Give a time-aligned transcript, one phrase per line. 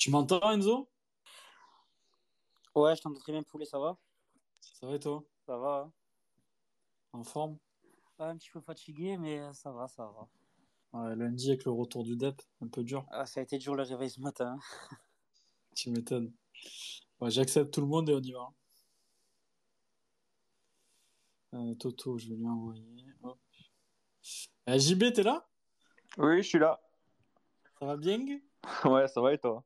[0.00, 0.88] Tu m'entends, Enzo?
[2.74, 3.98] Ouais, je t'entends très bien, Poulet, ça va?
[4.58, 5.22] Ça va et toi?
[5.44, 5.82] Ça va.
[5.84, 5.92] hein
[7.12, 7.58] En forme?
[8.18, 10.26] Ouais, Un petit peu fatigué, mais ça va, ça va.
[10.98, 13.04] Ouais, lundi avec le retour du DEP, un peu dur.
[13.10, 14.58] Ah, ça a été dur le réveil ce matin.
[15.76, 16.32] Tu m'étonnes.
[17.20, 18.48] Ouais, J'accepte tout le monde et on y va.
[21.52, 23.04] Euh, Toto, je vais lui envoyer.
[23.22, 23.38] Hop.
[24.66, 25.46] Euh, JB, t'es là?
[26.16, 26.80] Oui, je suis là.
[27.78, 28.18] Ça va bien
[28.86, 29.62] Ouais, ça va et toi?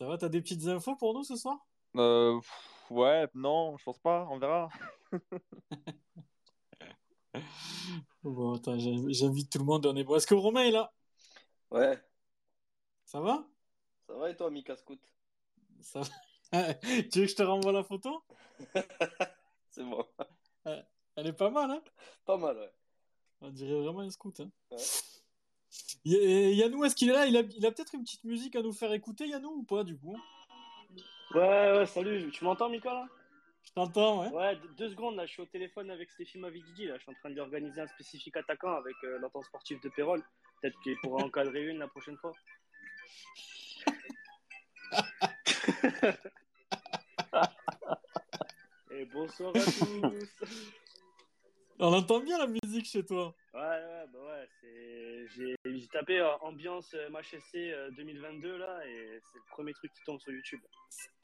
[0.00, 1.58] Ça va T'as des petites infos pour nous ce soir?
[1.96, 4.70] Euh, pff, Ouais, non, je pense pas, on verra.
[8.22, 9.86] Bon, attends, j'inv- j'invite tout le monde.
[9.86, 10.16] On est bon.
[10.16, 10.92] Est-ce que Romain est là?
[11.70, 11.98] Ouais,
[13.04, 13.46] Ça va?
[14.06, 15.00] Ça va et toi, Mika Scout?
[15.80, 16.06] Ça va
[16.74, 18.22] Tu veux que je te renvoie la photo?
[19.70, 20.04] C'est bon.
[21.16, 21.82] Elle est pas mal, hein?
[22.24, 22.72] Pas mal, ouais.
[23.40, 24.40] On dirait vraiment un scout.
[24.40, 24.50] Hein.
[24.70, 24.78] Ouais.
[26.04, 27.26] Yannou, est-ce qu'il est là?
[27.26, 29.84] Il a, il a peut-être une petite musique à nous faire écouter, Yannou, ou pas,
[29.84, 30.16] du coup?
[31.34, 33.08] Ouais, ouais, salut, tu m'entends, Mika, là?
[33.62, 36.96] Je t'entends, ouais Ouais, deux, secondes, là, je suis au téléphone avec Stéphie Mavididi, là,
[36.96, 40.22] je suis en train d'organiser un spécifique attaquant avec euh, l'entente sportive de Pérol.
[40.60, 42.32] Peut-être qu'il pourra encadrer une la prochaine fois.
[48.90, 50.02] Et bonsoir à tous
[51.78, 53.34] On entend bien la musique chez toi.
[53.52, 55.26] Ouais, ouais, bah ouais, c'est...
[55.28, 59.92] J'ai, j'ai tapé euh, ambiance euh, MHSC euh, 2022, là, et c'est le premier truc
[59.92, 60.60] qui tombe sur YouTube.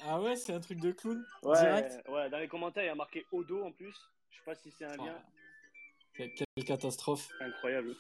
[0.00, 2.90] Ah ouais, c'est un truc de clown Ouais, Direct ouais, dans les commentaires, il y
[2.90, 3.94] a marqué Odo en plus.
[4.30, 5.16] Je sais pas si c'est un lien.
[5.16, 7.28] Ah, quelle, catastrophe.
[7.40, 7.94] Incroyable.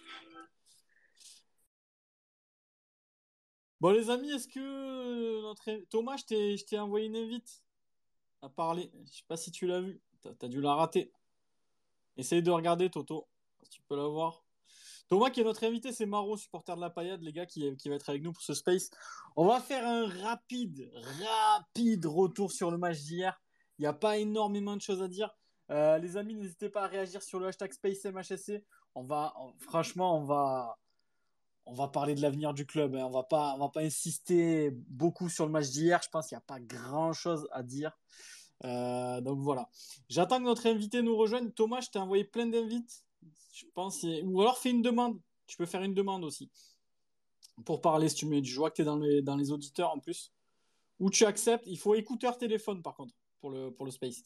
[3.80, 5.70] Bon, les amis, est-ce que notre...
[5.88, 7.62] Thomas, je t'ai, je t'ai envoyé une invite
[8.42, 8.90] à parler.
[9.04, 10.00] Je sais pas si tu l'as vu.
[10.22, 11.12] T'as, t'as dû la rater.
[12.16, 13.28] Essaye de regarder, Toto,
[13.68, 14.42] tu peux la voir.
[15.08, 17.94] Thomas, qui est notre invité, c'est Maro, supporter de la paillade, les gars, qui, va
[17.94, 18.90] être avec nous pour ce space.
[19.36, 20.90] On va faire un rapide,
[21.20, 23.40] rapide retour sur le match d'hier.
[23.78, 25.30] Il n'y a pas énormément de choses à dire.
[25.70, 28.64] Euh, les amis, n'hésitez pas à réagir sur le hashtag SpaceMHSC.
[28.96, 30.76] On va, franchement, on va,
[31.66, 32.96] on va parler de l'avenir du club.
[32.96, 33.04] hein.
[33.04, 36.00] On va pas, on va pas insister beaucoup sur le match d'hier.
[36.02, 37.92] Je pense qu'il n'y a pas grand chose à dire.
[38.64, 39.68] Euh, donc voilà.
[40.08, 41.50] J'attends que notre invité nous rejoigne.
[41.50, 43.05] Thomas, je t'ai envoyé plein d'invites.
[43.52, 45.18] Je pense, ou alors fais une demande.
[45.46, 46.50] Tu peux faire une demande aussi
[47.64, 48.42] pour parler si tu mets.
[48.42, 50.32] Je vois que tu es dans les, dans les auditeurs en plus.
[50.98, 51.64] Ou tu acceptes.
[51.66, 54.22] Il faut écouteur téléphone par contre pour le, pour le space.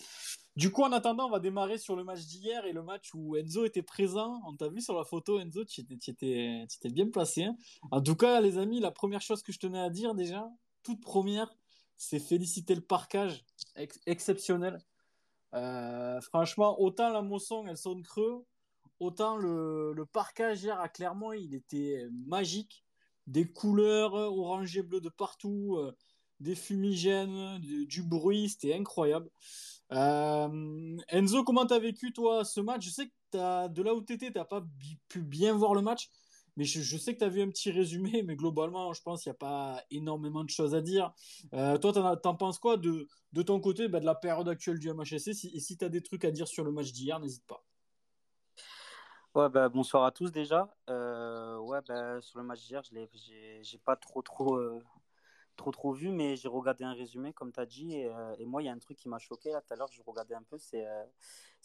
[0.57, 3.37] Du coup, en attendant, on va démarrer sur le match d'hier et le match où
[3.37, 4.41] Enzo était présent.
[4.47, 7.45] On t'a vu sur la photo, Enzo, tu étais, bien placé.
[7.45, 7.57] hein.
[7.91, 10.51] En tout cas, les amis, la première chose que je tenais à dire déjà,
[10.83, 11.55] toute première,
[11.97, 13.45] c'est féliciter le parquage
[13.77, 14.79] ex- exceptionnel.
[15.55, 18.45] Euh, franchement, autant la Mosson, elle sonne creux,
[19.01, 22.85] autant le, le parquage hier à Clermont, il était magique.
[23.27, 25.97] Des couleurs euh, orangé bleu de partout, euh,
[26.41, 29.31] des fumigènes, du, bruit, c'était incroyable.
[29.93, 32.85] Euh, Enzo, comment t'as vécu toi ce match?
[32.87, 34.65] Je sais que de là où t'étais, t'as pas
[35.09, 36.11] pu bien voir le match,
[36.57, 39.37] mais je, sais que t'as vu un petit résumé, mais globalement, je pense qu'il n'y
[39.37, 41.13] a pas énormément de choses à dire.
[41.55, 43.07] Euh, toi, t'en, penses quoi de,
[43.47, 45.29] ton côté, bah, de la période actuelle du MHSC?
[45.55, 47.65] Et si t'as des trucs à dire sur le match d'hier, n'hésite pas.
[49.37, 50.69] Ouais, bah, bonsoir à tous déjà.
[50.89, 53.09] Euh, ouais, bah, sur le match d'hier, je l'ai,
[53.63, 54.83] j'ai, pas trop, trop, euh,
[55.57, 57.95] trop, trop vu, mais j'ai regardé un résumé, comme tu as dit.
[57.95, 59.77] Et, euh, et moi, il y a un truc qui m'a choqué là tout à
[59.77, 60.85] l'heure, je regardais un peu, c'est,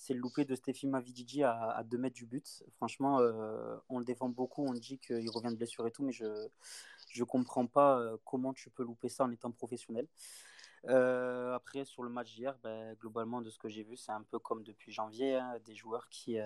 [0.09, 2.63] le loupé de Stéphie Mavididi à, à 2 mètres du but.
[2.75, 3.17] Franchement,
[3.89, 6.47] on le défend beaucoup, on dit qu'il revient de blessure et tout, mais je
[7.09, 10.07] je comprends pas comment tu peux louper ça en étant professionnel.
[10.87, 14.37] Après, sur le match d'hier, ben, globalement, de ce que j'ai vu, c'est un peu
[14.37, 16.37] comme depuis janvier, hein, des joueurs qui,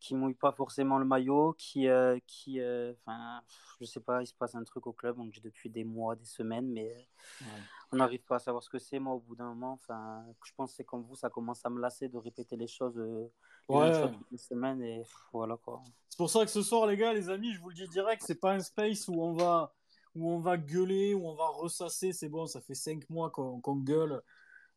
[0.00, 3.42] qui mouillent pas forcément le maillot, qui, euh, qui euh, enfin,
[3.80, 6.14] je sais pas, il se passe un truc au club, on dit depuis des mois,
[6.16, 7.08] des semaines, mais
[7.42, 7.46] euh,
[7.92, 8.98] on n'arrive pas à savoir ce que c'est.
[8.98, 11.70] Moi, au bout d'un moment, enfin, je pense que c'est comme vous, ça commence à
[11.70, 13.30] me lasser de répéter les choses, euh,
[13.70, 13.92] les Ouais.
[13.92, 15.82] choses toutes les semaines, et pff, voilà quoi.
[16.08, 18.22] C'est pour ça que ce soir, les gars, les amis, je vous le dis direct,
[18.24, 19.74] c'est pas un space où on va,
[20.14, 22.12] où on va gueuler, où on va ressasser.
[22.12, 24.22] C'est bon, ça fait cinq mois qu'on qu'on gueule.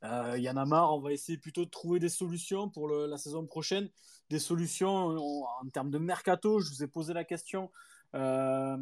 [0.03, 0.94] Euh, Il y en a marre.
[0.94, 3.89] On va essayer plutôt de trouver des solutions pour la saison prochaine.
[4.30, 6.59] Des solutions en, termes de mercato.
[6.59, 7.71] Je vous ai posé la question
[8.15, 8.77] euh,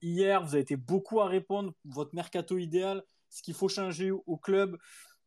[0.00, 0.42] hier.
[0.42, 1.72] Vous avez été beaucoup à répondre.
[1.84, 4.78] Votre mercato idéal, ce qu'il faut changer au, club.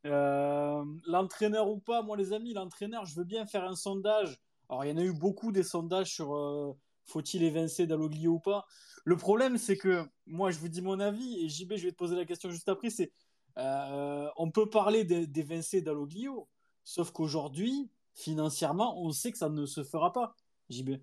[0.06, 4.40] Euh, l'entraîneur ou pas, moi les amis, l'entraîneur, je veux bien faire un sondage.
[4.70, 6.76] Alors il y en a eu beaucoup des sondages sur
[7.06, 8.66] faut-il évincer Dalloglio ou pas.
[9.04, 11.98] Le problème c'est que moi je vous dis mon avis et JB je vais te
[11.98, 12.90] poser la question juste après.
[12.90, 13.12] C'est
[13.58, 16.48] euh, on peut parler d'é- d'évincer Dalloglio,
[16.84, 20.36] sauf qu'aujourd'hui financièrement on sait que ça ne se fera pas.
[20.70, 20.98] JB.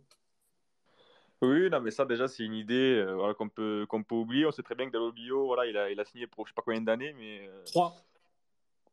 [1.43, 4.47] Oui, non, mais ça, déjà, c'est une idée euh, voilà, qu'on peut, qu'on peut oublier.
[4.47, 6.55] On sait très bien que Dalloglio, voilà, il a, il a signé pour je sais
[6.55, 7.49] pas combien d'années, mais.
[7.49, 7.97] euh, 3.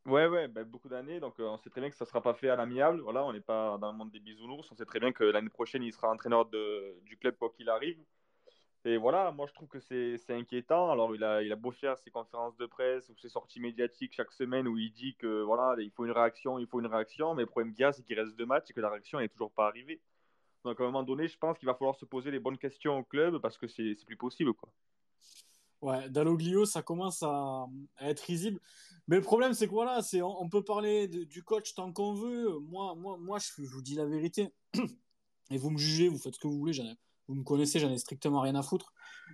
[0.06, 1.20] Ouais, ouais, ben, beaucoup d'années.
[1.20, 3.02] Donc, euh, on sait très bien que ça ne sera pas fait à l'amiable.
[3.02, 4.68] Voilà, on n'est pas dans le monde des bisounours.
[4.72, 7.70] On sait très bien que l'année prochaine, il sera entraîneur de, du club quoi qu'il
[7.70, 8.00] arrive.
[8.86, 10.90] Et voilà, moi, je trouve que c'est inquiétant.
[10.90, 14.14] Alors, il a, il a beau faire ses conférences de presse ou ses sorties médiatiques
[14.16, 17.36] chaque semaine où il dit que voilà, il faut une réaction, il faut une réaction.
[17.36, 19.20] Mais le problème qu'il y a, c'est qu'il reste deux matchs et que la réaction
[19.20, 20.00] n'est toujours pas arrivée.
[20.64, 23.00] Donc, à un moment donné, je pense qu'il va falloir se poser les bonnes questions
[23.00, 24.70] au club parce que c'est plus possible, quoi.
[25.82, 27.66] Ouais, Dalloglio, ça commence à,
[28.02, 28.60] être risible.
[29.08, 32.60] Mais le problème, c'est que voilà, on, peut parler du coach tant qu'on veut.
[32.60, 34.50] Moi, moi, moi je, je vous dis la vérité.
[35.52, 36.74] Et vous me jugez, vous faites ce que vous voulez.
[36.74, 36.98] j'en ai-
[37.30, 38.92] vous me connaissez, j'en ai strictement rien à foutre.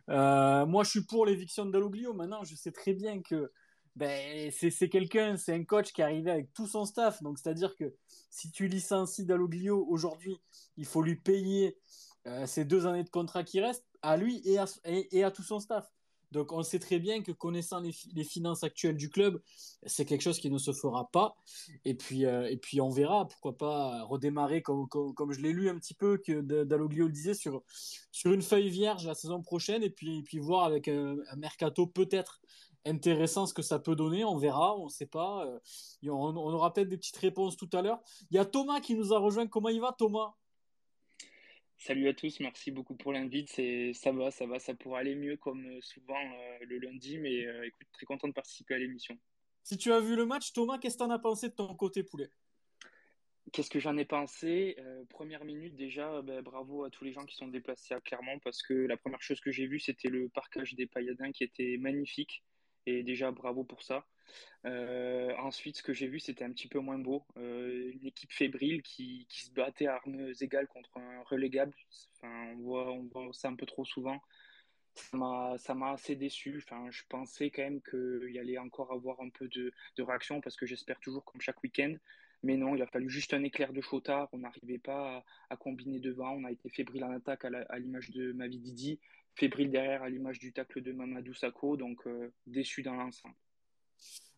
[0.09, 2.13] Euh, moi, je suis pour l'éviction de Dalloglio.
[2.13, 3.51] Maintenant, je sais très bien que
[3.95, 7.24] ben, c'est, quelqu'un, c'est un coach qui est arrivé avec tout son staff.
[7.24, 7.95] Donc, c'est-à-dire que
[8.30, 10.38] si tu licencies Dalloglio aujourd'hui,
[10.75, 11.77] il faut lui payer
[12.27, 15.89] euh, ces deux années de contrat qui restent à lui et à tout son staff.
[16.35, 19.41] Donc on sait très bien que connaissant les, fi- les finances actuelles du club,
[19.85, 21.37] c'est quelque chose qui ne se fera pas.
[21.85, 24.85] Et puis, euh, on verra, pourquoi pas redémarrer comme,
[25.31, 27.63] je l'ai lu un petit peu, que Dalloglio le disait, sur,
[28.25, 32.41] une feuille vierge la saison prochaine, et puis, puis voir avec un, mercato peut-être
[32.85, 34.25] intéressant ce que ça peut donner.
[34.25, 35.45] On verra, on ne sait pas.
[35.45, 35.59] Euh,
[36.03, 37.99] on, on aura peut-être des petites réponses tout à l'heure.
[38.29, 39.47] Il y a Thomas qui nous a rejoint.
[39.47, 40.33] Comment il va Thomas?
[41.77, 43.50] Salut à tous, merci beaucoup pour l'invite.
[43.50, 47.18] C'est, ça va, ça va, ça pourrait aller mieux comme euh, souvent euh, le lundi,
[47.18, 49.18] mais euh, écoute, très content de participer à l'émission.
[49.63, 51.74] Si tu as vu le match, Thomas, qu'est-ce que tu en as pensé de ton
[51.75, 52.30] côté poulet?
[53.51, 54.75] Qu'est-ce que j'en ai pensé?
[54.80, 58.39] Euh, première minute déjà, ben, bravo à tous les gens qui sont déplacés à Clermont
[58.39, 61.77] parce que la première chose que j'ai vue, c'était le parquage des pailladins qui était
[61.80, 62.44] magnifique.
[62.85, 64.05] Et déjà, bravo pour ça.
[64.65, 67.23] Euh, ensuite, ce que j'ai vu, c'était un petit peu moins beau.
[67.37, 71.73] Euh, une équipe fébrile qui, se battait à armes égales contre un relégable.
[72.15, 74.21] Enfin, on voit, on voit ça un peu trop souvent.
[74.95, 75.17] Ça
[75.75, 76.63] m'a, assez déçu.
[76.89, 80.99] Je pensais quand même qu'il allait encore avoir un peu de, réaction parce que j'espère
[80.99, 81.95] toujours comme chaque week-end.
[82.43, 84.29] Mais non, il a fallu juste un éclair de Chotard.
[84.31, 86.31] On n'arrivait pas à, à combiner devant.
[86.31, 88.99] On a été fébrile en attaque à l'image de Mavi Didi,
[89.35, 91.77] fébrile derrière à l'image du tacle de Mamadou Sakho.
[91.77, 93.35] Donc, euh, déçu dans l'ensemble.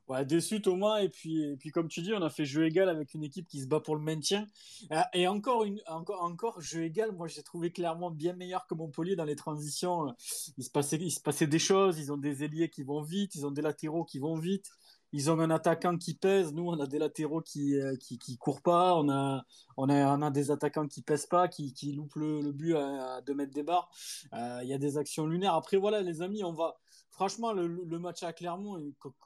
[0.08, 2.88] Ouais, déçu Thomas, et puis, et puis comme tu dis, on a fait jeu égal
[2.88, 4.48] avec une équipe qui se bat pour le maintien.
[4.90, 8.74] Ah, Et encore, une, encore, encore jeu égal, moi j'ai trouvé clairement bien meilleur que
[8.74, 10.16] Montpellier dans les transitions.
[10.58, 13.36] Il se, passait, il se passait des choses, ils ont des ailiers qui vont vite,
[13.36, 14.70] ils ont des latéraux qui vont vite,
[15.14, 18.38] ils ont un attaquant qui pèse, nous on a des latéraux qui, euh, qui, qui
[18.38, 19.44] courent pas, on a,
[19.78, 22.76] on, a, on a des attaquants qui pèsent pas, qui, qui loupent le, le but
[22.76, 23.90] à, à 2 mètres des barres.
[24.34, 25.54] Euh, Il y a des actions lunaires.
[25.56, 26.76] Après voilà les amis, on va...
[27.10, 28.80] Franchement, le, le match à Clermont,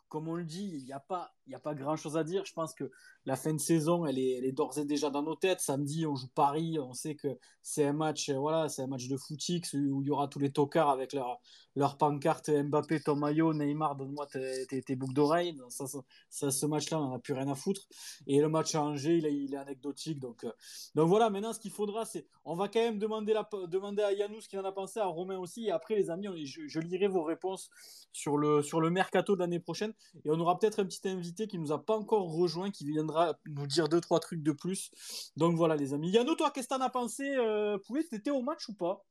[0.07, 2.24] comme on le dit, il n'y a pas, il y a pas grand chose à
[2.24, 2.45] dire.
[2.45, 2.89] Je pense que
[3.25, 5.59] la fin de saison, elle est, elle est d'ores et déjà dans nos têtes.
[5.59, 6.80] Samedi, on joue Paris.
[6.80, 7.27] On sait que
[7.62, 10.39] c'est un match, euh, voilà, c'est un match de footix où il y aura tous
[10.39, 11.42] les tocards avec leur,
[11.75, 15.57] leur pancarte Mbappé, ton maillot, Neymar, donne-moi tes, tes, boucles d'oreilles.
[15.69, 15.86] Ça,
[16.30, 17.81] ça, ce match-là, on n'en a plus rien à foutre.
[18.27, 20.19] Et le match à Angers, il est, il est anecdotique.
[20.19, 20.51] Donc, euh,
[20.95, 24.13] donc voilà, maintenant, ce qu'il faudra, c'est, on va quand même demander, la, demander à
[24.13, 25.65] Yannou ce qu'il en a pensé, à Romain aussi.
[25.65, 27.69] Et après, les amis, on- je, je lirai vos réponses
[28.13, 29.94] sur le, sur le mercato de l'année prochaine.
[30.25, 33.38] Et on aura peut-être un petit invité qui nous a pas encore rejoint, qui viendra
[33.45, 34.91] nous dire deux, trois trucs de plus.
[35.38, 36.10] Donc voilà, les amis.
[36.12, 39.05] Yannou, toi, qu'est-ce que t'en as pensé euh, Poulet, t'étais au match ou pas?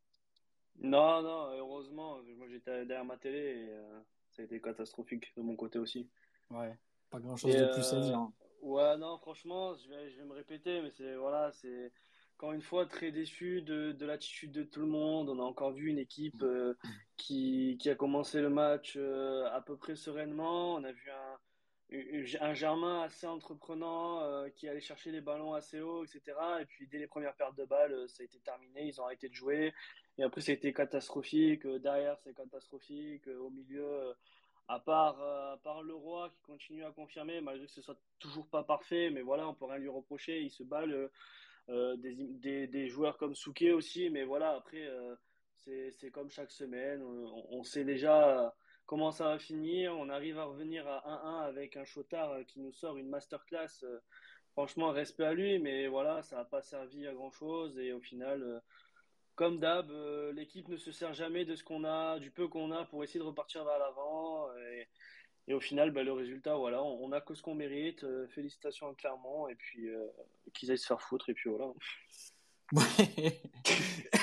[0.83, 5.43] Non, non, heureusement, moi j'étais derrière ma télé et euh, ça a été catastrophique de
[5.43, 6.09] mon côté aussi.
[6.51, 6.79] Ouais,
[7.11, 8.19] pas grand chose Et, de plus à euh, dire.
[8.19, 8.33] hein.
[8.63, 11.93] Ouais, non, franchement, je vais, je vais me répéter, mais c'est voilà, c'est
[12.37, 15.29] encore une fois très déçu de, de l'attitude de tout le monde.
[15.29, 16.75] On a encore vu une équipe euh,
[17.19, 20.75] qui, qui a commencé le match euh, à peu près sereinement.
[20.75, 21.39] On a vu un,
[22.41, 26.37] un Germain assez entreprenant euh, qui allait chercher les ballons assez haut, etc.
[26.61, 28.87] Et puis dès les premières pertes de balles, euh, ça a été terminé.
[28.87, 29.73] Ils ont arrêté de jouer.
[30.19, 31.67] Et après, ça a été catastrophique.
[31.67, 33.27] Euh, Derrière, c'est catastrophique.
[33.29, 34.15] Au milieu.
[34.69, 39.11] à part, le roi qui continue à confirmer, malgré que ce soit toujours pas parfait,
[39.11, 40.41] mais voilà, on peut rien lui reprocher.
[40.43, 41.11] Il se bat le-
[41.69, 44.87] euh, des, des, des joueurs comme Souquet aussi, mais voilà, après,
[45.57, 47.03] c'est, c'est comme chaque semaine.
[47.03, 48.55] On, on sait déjà
[48.91, 49.97] comment ça va finir.
[49.97, 53.85] On arrive à revenir à 1-1 avec un Chotard euh, qui nous sort une masterclass.
[53.85, 54.01] Euh,
[54.55, 57.79] Franchement, respect à lui, mais voilà, ça n'a pas servi à grand chose.
[57.79, 58.59] Et au final, euh,
[59.37, 59.93] comme d'hab,
[60.35, 63.21] l'équipe ne se sert jamais de ce qu'on a, du peu qu'on a pour essayer
[63.21, 64.49] de repartir vers l'avant.
[65.47, 68.05] Et, au final, bah, le résultat, voilà, on n'a que ce qu'on mérite.
[68.31, 69.89] Félicitations à Clermont et puis
[70.53, 71.31] qu'ils aillent se faire foutre.
[71.31, 71.73] Et puis voilà.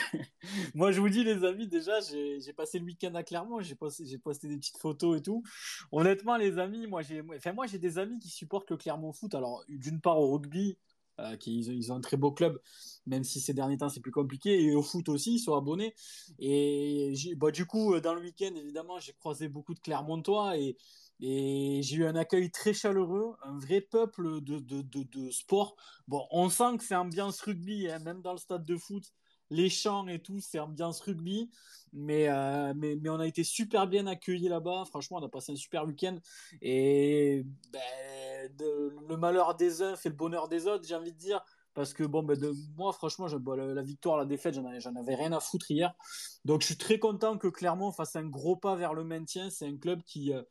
[0.73, 4.03] Moi, je vous dis, les amis, déjà, j'ai passé le week-end à Clermont, j'ai posté,
[4.03, 5.43] des petites photos et tout.
[5.91, 9.35] Honnêtement, les amis, moi, j'ai, enfin, des amis qui supportent le Clermont Foot.
[9.35, 10.77] Alors, d'une part au rugby,
[11.19, 12.61] euh, qui, ils, ont un très beau club,
[13.07, 14.61] même si ces derniers temps c'est plus compliqué.
[14.61, 15.95] Et au foot aussi, ils sont abonnés.
[16.37, 20.77] Et bah, du coup, euh, dans le week-end, évidemment, j'ai croisé beaucoup de Clermontois et,
[21.19, 25.75] j'ai eu un accueil très chaleureux, un vrai peuple de sport.
[26.07, 29.11] Bon, on sent que c'est ambiance rugby, hein, même dans le stade de foot.
[29.49, 31.49] Les chants et tout, c'est ambiance rugby.
[31.93, 34.83] Mais, euh, mais, mais on a été super bien accueillis là-bas.
[34.85, 36.17] Franchement, on a passé un super week-end.
[36.61, 41.43] Et ben, le malheur des uns fait le bonheur des autres, j'ai envie de dire.
[41.73, 44.81] Parce que bon, ben, de, moi, franchement, je- bon, la, victoire, la défaite, j'en avais,
[44.81, 45.93] j'en avais rien à foutre hier.
[46.43, 49.49] Donc, je suis très content que Clermont fasse un gros pas vers le maintien.
[49.51, 50.41] C'est un club qui, euh,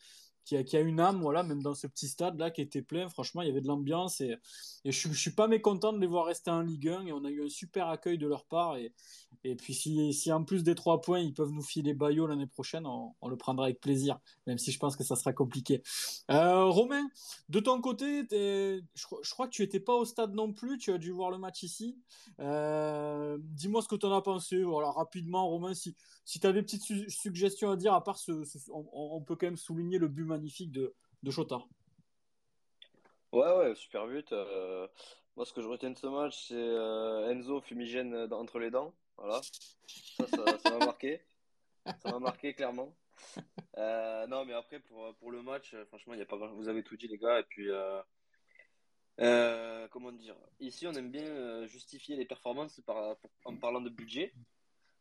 [0.46, 3.08] qui, a, qui a une âme, voilà, même dans ce petit stade-là qui était plein.
[3.08, 4.20] Franchement, il y avait de l'ambiance.
[4.20, 4.38] Et,
[4.84, 7.06] je, je suis pas mécontent de les voir rester en Ligue 1.
[7.06, 8.76] Et on a eu un super accueil de leur part.
[9.48, 12.48] Et puis, si, si en plus des trois points, ils peuvent nous filer Bayo l'année
[12.48, 15.82] prochaine, on, le prendra avec plaisir, même si je pense que ça sera compliqué.
[16.32, 17.08] Euh, Romain,
[17.48, 20.98] de ton côté, je, crois- que tu étais pas au stade non plus, tu as
[20.98, 21.96] dû voir le match ici.
[22.40, 24.62] Euh, Dis-moi ce que tu en as pensé.
[24.64, 28.18] Voilà, rapidement, Romain, si, si tu as des petites su- suggestions à dire, à part
[28.18, 28.32] ce,
[28.72, 31.68] on, peut quand même souligner le but magnifique de, de Chotard.
[33.32, 34.32] Ouais, ouais, super but.
[34.32, 34.88] Euh,
[35.36, 38.92] moi, ce que je retiens de ce match, c'est Enzo fumigène entre les dents.
[39.16, 39.40] Voilà.
[40.18, 40.26] Ça,
[40.58, 41.20] ça, m'a marqué.
[41.84, 42.94] Ça m'a marqué, clairement.
[43.78, 46.82] Euh, non, mais après, pour, pour le match, euh, franchement, y a pas Vous avez
[46.82, 47.40] tout dit, les gars.
[47.40, 47.68] Et puis,
[49.20, 50.36] euh, comment dire?
[50.60, 52.80] Ici, on aime bien justifier les performances
[53.44, 54.32] en parlant de budget.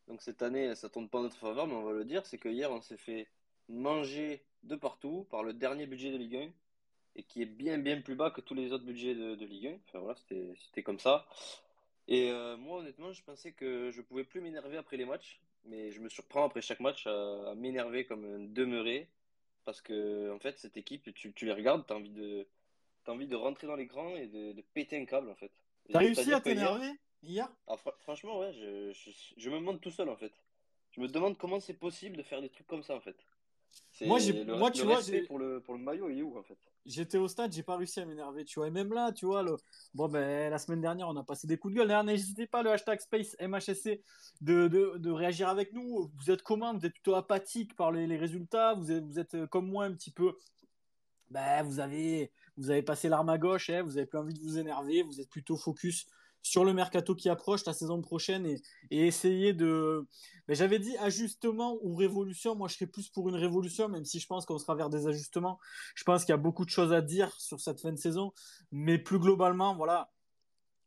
[0.08, 2.26] Donc, cette année, ça tourne pas en notre faveur, mais on va le dire.
[2.26, 3.28] C'est que hier, on s'est fait
[3.68, 6.50] manger de partout par le dernier budget de Ligue 1
[7.16, 9.68] et qui est bien bien plus bas que tous les autres budgets de, de Ligue
[9.68, 9.76] 1.
[9.88, 10.16] Enfin voilà,
[10.66, 11.26] c'était comme ça.
[12.08, 15.92] Et euh, moi honnêtement, je pensais que je pouvais plus m'énerver après les matchs, mais
[15.92, 19.10] je me surprends après chaque match à, à m'énerver comme un demeuré
[19.66, 22.48] parce que en fait cette équipe, tu, tu les regardes, t'as envie de
[23.06, 25.52] t'as envie de rentrer dans l'écran et de, de péter un câble en fait.
[25.92, 26.94] T'as réussi à hier- t'énerver
[27.24, 27.50] hier?
[27.68, 30.34] Ah, fr- franchement ouais, je, je, je me monte tout seul en fait.
[30.92, 33.18] Je me demande comment c'est possible de faire des trucs comme ça en fait.
[34.02, 36.22] Moi, le, moi, le tu vois, respect j'ai- pour le pour le maillot, il est
[36.22, 36.58] où en fait?
[36.86, 38.68] J'étais au stade, j'ai pas réussi à m'énerver, tu vois.
[38.68, 39.56] Et même là, tu vois, le...
[39.94, 41.88] bon, ben, la semaine dernière, on a passé des coups de gueule.
[41.88, 44.02] D'ailleurs, N'hésitez pas, le hashtag Space MHSC,
[44.42, 46.12] de, de, de réagir avec nous.
[46.18, 46.74] Vous êtes comment?
[46.78, 48.74] Vous êtes plutôt apathique par les, les résultats?
[48.76, 50.34] Vous êtes, vous êtes comme moi un petit peu.
[51.32, 54.40] Ben, vous avez, vous avez passé l'arme à gauche, hein, vous avez plus envie de
[54.40, 56.06] vous énerver, vous êtes plutôt focus
[56.46, 58.62] sur le mercato qui approche la saison prochaine et,
[58.92, 60.08] essayer de.
[60.48, 62.54] Ben, J'avais dit ajustement ou révolution.
[62.54, 65.08] Moi, je serais plus pour une révolution, même si je pense qu'on sera vers des
[65.08, 65.58] ajustements.
[65.96, 68.32] Je pense qu'il y a beaucoup de choses à dire sur cette fin de saison,
[68.72, 70.12] mais plus globalement, voilà,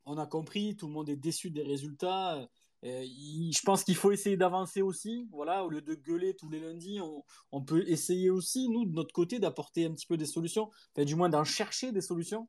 [0.07, 2.37] on a compris, tout le monde est déçu des résultats.
[2.85, 5.27] Euh, je pense qu'il faut essayer d'avancer aussi.
[5.33, 7.01] Voilà, au lieu de gueuler tous les lundis,
[7.51, 11.17] on, peut essayer aussi, nous, de notre côté, d'apporter un petit peu des solutions, du
[11.17, 12.49] moins d'en chercher des solutions.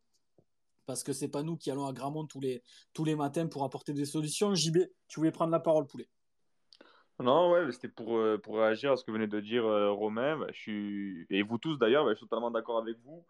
[0.89, 2.63] Parce que c'est pas nous qui allons à Gramont tous les,
[2.96, 4.55] tous les matins pour apporter des solutions.
[4.55, 4.77] JB,
[5.08, 6.10] tu voulais prendre la parole, poulet.
[7.19, 10.39] Non, ouais, c'était pour, euh, pour réagir à ce que venait de dire euh, Romain.
[10.39, 11.27] Bah, je suis...
[11.29, 13.24] Et vous tous d'ailleurs, bah, je suis totalement d'accord avec vous.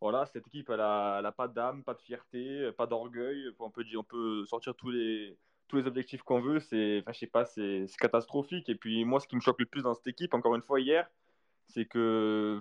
[0.00, 3.44] Voilà, cette équipe, elle a, elle a pas d'âme, pas de fierté, pas d'orgueil.
[3.60, 6.58] On peut, on peut sortir tous les, tous les objectifs qu'on veut.
[6.58, 8.68] C'est, enfin, je sais pas, c'est catastrophique.
[8.68, 10.80] Et puis moi, ce qui me choque le plus dans cette équipe, encore une fois
[10.80, 11.08] hier,
[11.68, 12.58] c'est que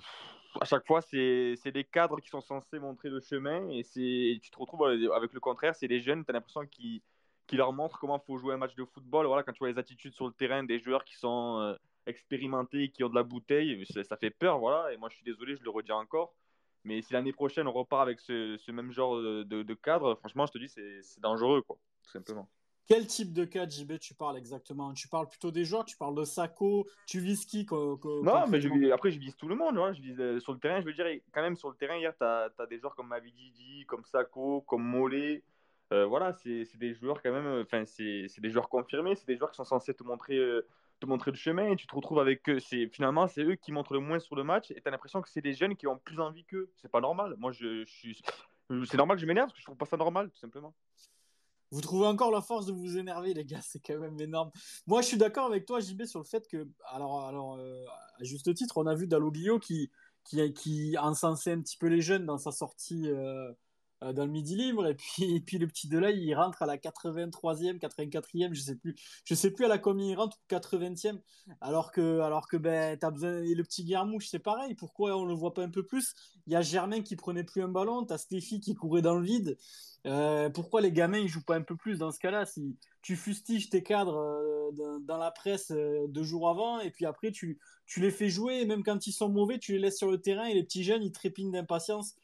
[0.62, 3.70] à chaque fois, c'est les cadres qui sont censés montrer le chemin.
[3.70, 7.02] Et c'est, tu te retrouves avec le contraire, c'est les jeunes, tu as l'impression qu'ils
[7.48, 9.28] qui leur montrent comment il faut jouer un match de football.
[9.28, 11.76] Voilà, quand tu vois les attitudes sur le terrain des joueurs qui sont euh,
[12.08, 14.60] expérimentés, qui ont de la bouteille, ça, fait peur.
[14.60, 16.34] Voilà, et moi je suis désolé, je le redis encore.
[16.84, 20.54] Mais si l'année prochaine on repart avec ce, même genre de, de, cadre, franchement, je
[20.54, 22.48] te dis, c'est dangereux, quoi, tout simplement.
[22.88, 24.94] Quel type de cas, JB, tu parles exactement?
[24.94, 28.92] Tu parles plutôt des joueurs, tu parles de Sako, tu vises qui Non, mais je,
[28.92, 29.76] après, je vise tout le monde.
[29.76, 29.94] Voilà.
[29.94, 32.14] Je vise, euh, sur le terrain, je veux dire, quand même, sur le terrain, hier,
[32.16, 35.44] tu as, des joueurs comme Mavididi, comme Sako, comme Mollet.
[35.94, 39.38] Euh, voilà, c'est des joueurs quand même, enfin, c'est c'est des joueurs confirmés, c'est des
[39.38, 40.68] joueurs qui sont censés te montrer, euh,
[41.00, 42.58] te montrer le chemin et tu te retrouves avec eux.
[42.92, 45.30] Finalement, c'est eux qui montrent le moins sur le match et tu as l'impression que
[45.30, 46.72] c'est des jeunes qui ont plus envie qu'eux.
[46.78, 47.36] C'est pas normal.
[47.38, 48.22] Moi, je, je suis.
[48.86, 50.74] C'est normal que je m'énerve parce que je trouve pas ça normal, tout simplement.
[51.72, 54.52] Vous trouvez encore la force de vous énerver, les gars, c'est quand même énorme.
[54.88, 57.86] Moi, je suis d'accord avec toi, JB, sur le fait que, alors, alors euh,
[58.20, 59.92] à juste titre, on a vu Dalloglio qui,
[60.24, 63.52] qui, encensait un petit peu les jeunes dans sa sortie euh,
[64.14, 66.78] dans le Midi Libre, et puis, et puis le petit Delay, il rentre à la
[66.78, 71.20] 83e, 84e, je sais plus, je sais plus à la combien il rentre, 80e,
[71.62, 75.26] alors que, alors que ben, t'as besoin, et le petit Guermouche, c'est pareil, pourquoi on
[75.26, 76.14] le voit pas un peu plus?
[76.48, 79.26] Il y a Germain qui prenait plus un ballon, t'as Stéphie qui courait dans le
[79.26, 79.58] vide.
[80.06, 82.46] Euh, pourquoi les gamins ils jouent pas un peu plus dans ce cas-là?
[82.46, 87.06] Si tu fustiges tes cadres euh, dans, la presse euh, deux jours avant et puis
[87.06, 89.98] après tu, tu les fais jouer et même quand ils sont mauvais tu les laisses
[89.98, 92.16] sur le terrain et les petits jeunes ils trépignent d'impatience.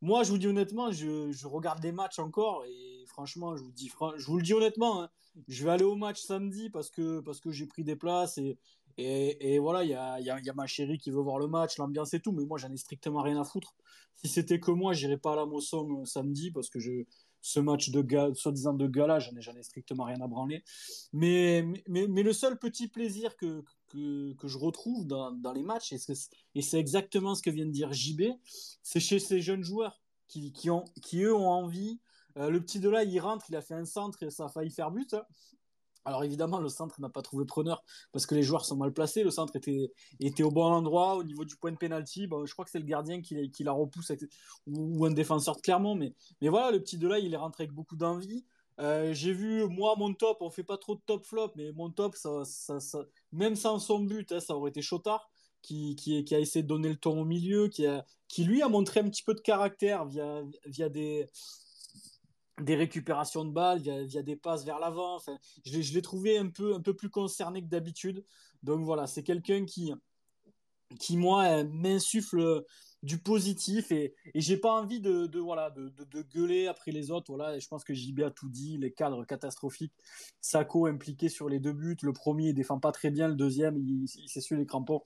[0.00, 3.90] Moi je vous dis honnêtement je, regarde des matchs encore et franchement, je vous, dis,
[4.16, 5.10] je vous le dis honnêtement, hein,
[5.48, 8.58] je vais aller au match samedi parce que, parce que j'ai pris des places et,
[8.98, 11.78] et, voilà, il y a, y, y a, ma chérie qui veut voir le match,
[11.78, 13.74] l'ambiance et tout, mais moi, j'en ai strictement rien à foutre.
[14.16, 16.80] Si c'était que moi, j'irais pas à la Mosson euh, samedi parce que
[17.40, 20.64] ce match de soi-disant de gala, j'en ai, strictement rien à branler.
[21.12, 26.62] Mais, mais le seul petit plaisir que, que, je retrouve dans, dans les matchs, et
[26.62, 28.22] c'est, exactement ce que vient de dire JB,
[28.82, 32.00] c'est chez ces jeunes joueurs qui, qui, ont, qui eux ont envie.
[32.36, 34.48] Euh, le petit de là, il rentre, il a fait un centre et ça a
[34.48, 35.16] failli faire but.
[36.04, 39.22] Alors évidemment, le centre n'a pas trouvé preneur parce que les joueurs sont mal placés.
[39.24, 42.28] Le centre était, était au bon endroit au niveau du point de pénalty.
[42.44, 44.12] Je crois que c'est le gardien qui, qui la repousse
[44.66, 45.96] ou, un défenseur de Clermont.
[45.96, 48.46] Mais, mais voilà, le petit de là, il est rentré avec beaucoup d'envie.
[48.80, 51.90] Euh, j'ai vu, moi, mon top, on fait pas trop de top flop, mais mon
[51.90, 55.30] top, ça, ça, ça même sans son but, hein, ça aurait été Chotard.
[55.60, 59.22] Qui, a essayé de donner le ton au milieu, qui, lui a montré un petit
[59.22, 61.26] peu de caractère via, des,
[62.66, 65.18] récupérations de balles, via, des passes vers l'avant.
[65.66, 68.24] Je l'ai trouvé un peu, un peu plus concerné que d'habitude.
[68.62, 69.92] Donc voilà, c'est quelqu'un qui,
[70.98, 72.64] qui moi, m'insuffle
[73.02, 77.32] du positif et, j'ai pas envie de, voilà de, gueuler après les autres.
[77.32, 79.94] Voilà, je pense que JB a tout dit, les cadres catastrophiques.
[80.40, 81.96] Sako impliqué sur les deux buts.
[82.02, 83.28] Le premier, il défend pas très bien.
[83.28, 85.02] Le deuxième, il, il s'essuie les crampons.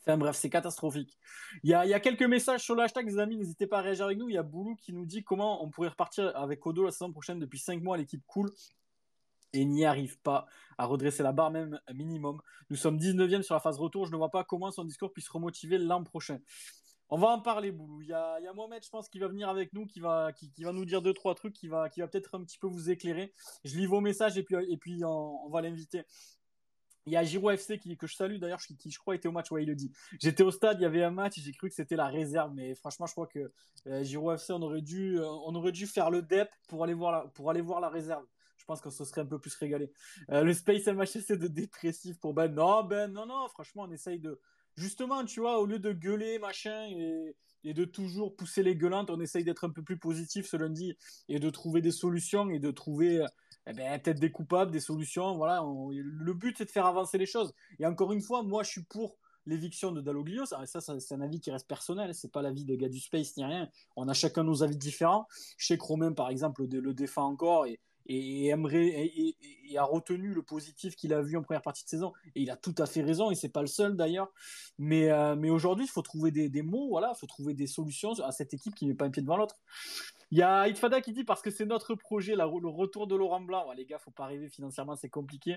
[0.00, 1.18] Enfin bref, c'est catastrophique.
[1.62, 3.78] Il y, a, il y a, quelques messages sur le hashtag, les amis, n'hésitez pas
[3.78, 4.28] à réagir avec nous.
[4.28, 7.12] Il y a Boulou qui nous dit comment on pourrait repartir avec Odo la saison
[7.12, 8.50] prochaine depuis 5 mois, l'équipe cool,
[9.52, 10.46] et n'y arrive pas
[10.78, 12.40] à redresser la barre même minimum.
[12.70, 15.28] Nous sommes 19e sur la phase retour, je ne vois pas comment son discours puisse
[15.28, 16.38] remotiver l'an prochain.
[17.12, 18.02] On va en parler, Boulou.
[18.02, 19.98] Il y a, il y a Mohamed, je pense, qui va venir avec nous, qui
[19.98, 22.58] va, qui, va nous dire deux, trois trucs, qui va, qui va peut-être un petit
[22.58, 23.34] peu vous éclairer.
[23.64, 26.04] Je lis vos messages et puis, et puis on, va l'inviter.
[27.06, 29.32] Il y a Giro FC que je salue d'ailleurs, qui, qui, je crois était au
[29.32, 29.90] match, ouais, il le dit.
[30.20, 32.76] J'étais au stade, il y avait un match, j'ai cru que c'était la réserve, mais
[32.76, 33.50] franchement, je crois que
[33.88, 36.94] euh, Giro FC, on aurait dû, euh, on aurait dû faire le DEP pour aller
[36.94, 38.24] voir la, pour aller voir la réserve.
[38.56, 39.90] Je pense qu'on se serait un peu plus régalé.
[40.30, 42.54] Euh, le Space MHC de dépressif pour Ben.
[42.54, 44.38] Non, Ben, non, non, franchement, on essaye de,
[44.76, 49.20] justement, tu vois, au lieu de gueuler, machin, et, de toujours pousser les gueulantes, on
[49.20, 50.96] essaye d'être un peu plus positif ce lundi
[51.28, 53.22] et de trouver des solutions et de trouver
[53.66, 55.36] eh ben, peut-être des coupables, des solutions.
[55.36, 57.52] Voilà, le but c'est de faire avancer les choses.
[57.78, 60.46] Et encore une fois, moi je suis pour l'éviction de Dalloglio.
[60.46, 62.14] Ça, ça c'est un avis qui reste personnel.
[62.14, 63.68] C'est pas l'avis des gars du Space ni rien.
[63.96, 65.26] On a chacun nos avis différents.
[65.58, 68.52] Que Romain, par exemple, le, le défend encore et, et
[69.78, 72.12] a retenu le positif qu'il a vu en première partie de saison.
[72.34, 74.32] Et il a tout à fait raison et c'est pas le seul d'ailleurs.
[74.78, 77.12] Mais euh, mais aujourd'hui il faut trouver des, mots voilà.
[77.14, 79.56] Il faut trouver des solutions à cette équipe qui met pas un pied devant l'autre.
[80.30, 83.40] Il y a Itfada qui dit parce que c'est notre projet le retour de Laurent
[83.40, 83.70] Blanc.
[83.76, 85.56] Les gars faut pas rêver financièrement c'est compliqué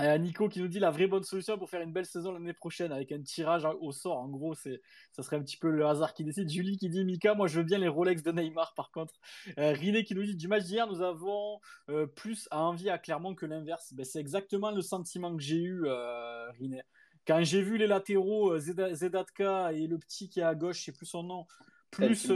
[0.00, 2.92] Nico qui nous dit la vraie bonne solution pour faire une belle saison l'année prochaine
[2.92, 4.18] avec un tirage au sort.
[4.18, 4.80] En gros, c'est
[5.12, 6.48] ça serait un petit peu le hasard qui décide.
[6.48, 9.14] Julie qui dit Mika, moi je veux bien les Rolex de Neymar par contre.
[9.58, 11.58] Euh, Riné qui nous dit du match d'hier, nous avons
[11.90, 13.92] euh, plus à envie à Clermont que l'inverse.
[13.92, 16.82] Ben, c'est exactement le sentiment que j'ai eu, euh, Riné.
[17.26, 20.92] Quand j'ai vu les latéraux Zedatka et le petit qui est à gauche, je sais
[20.92, 21.46] plus son nom,
[21.90, 22.30] plus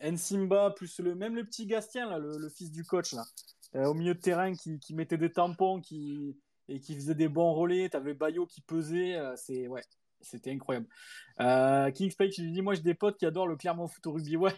[0.00, 3.24] Nsimba, plus le même le petit Gastien là, le, le fils du coach là,
[3.90, 6.36] au milieu de terrain qui, qui mettait des tampons, qui
[6.68, 7.88] et qui faisait des bons relais.
[7.88, 9.16] T'avais Bayo qui pesait.
[9.16, 9.82] Euh, c'est ouais,
[10.20, 10.86] c'était incroyable.
[11.40, 14.12] Euh, Kings je lui dis moi j'ai des potes qui adorent le Clermont foot au
[14.12, 14.36] rugby.
[14.36, 14.52] Ouais,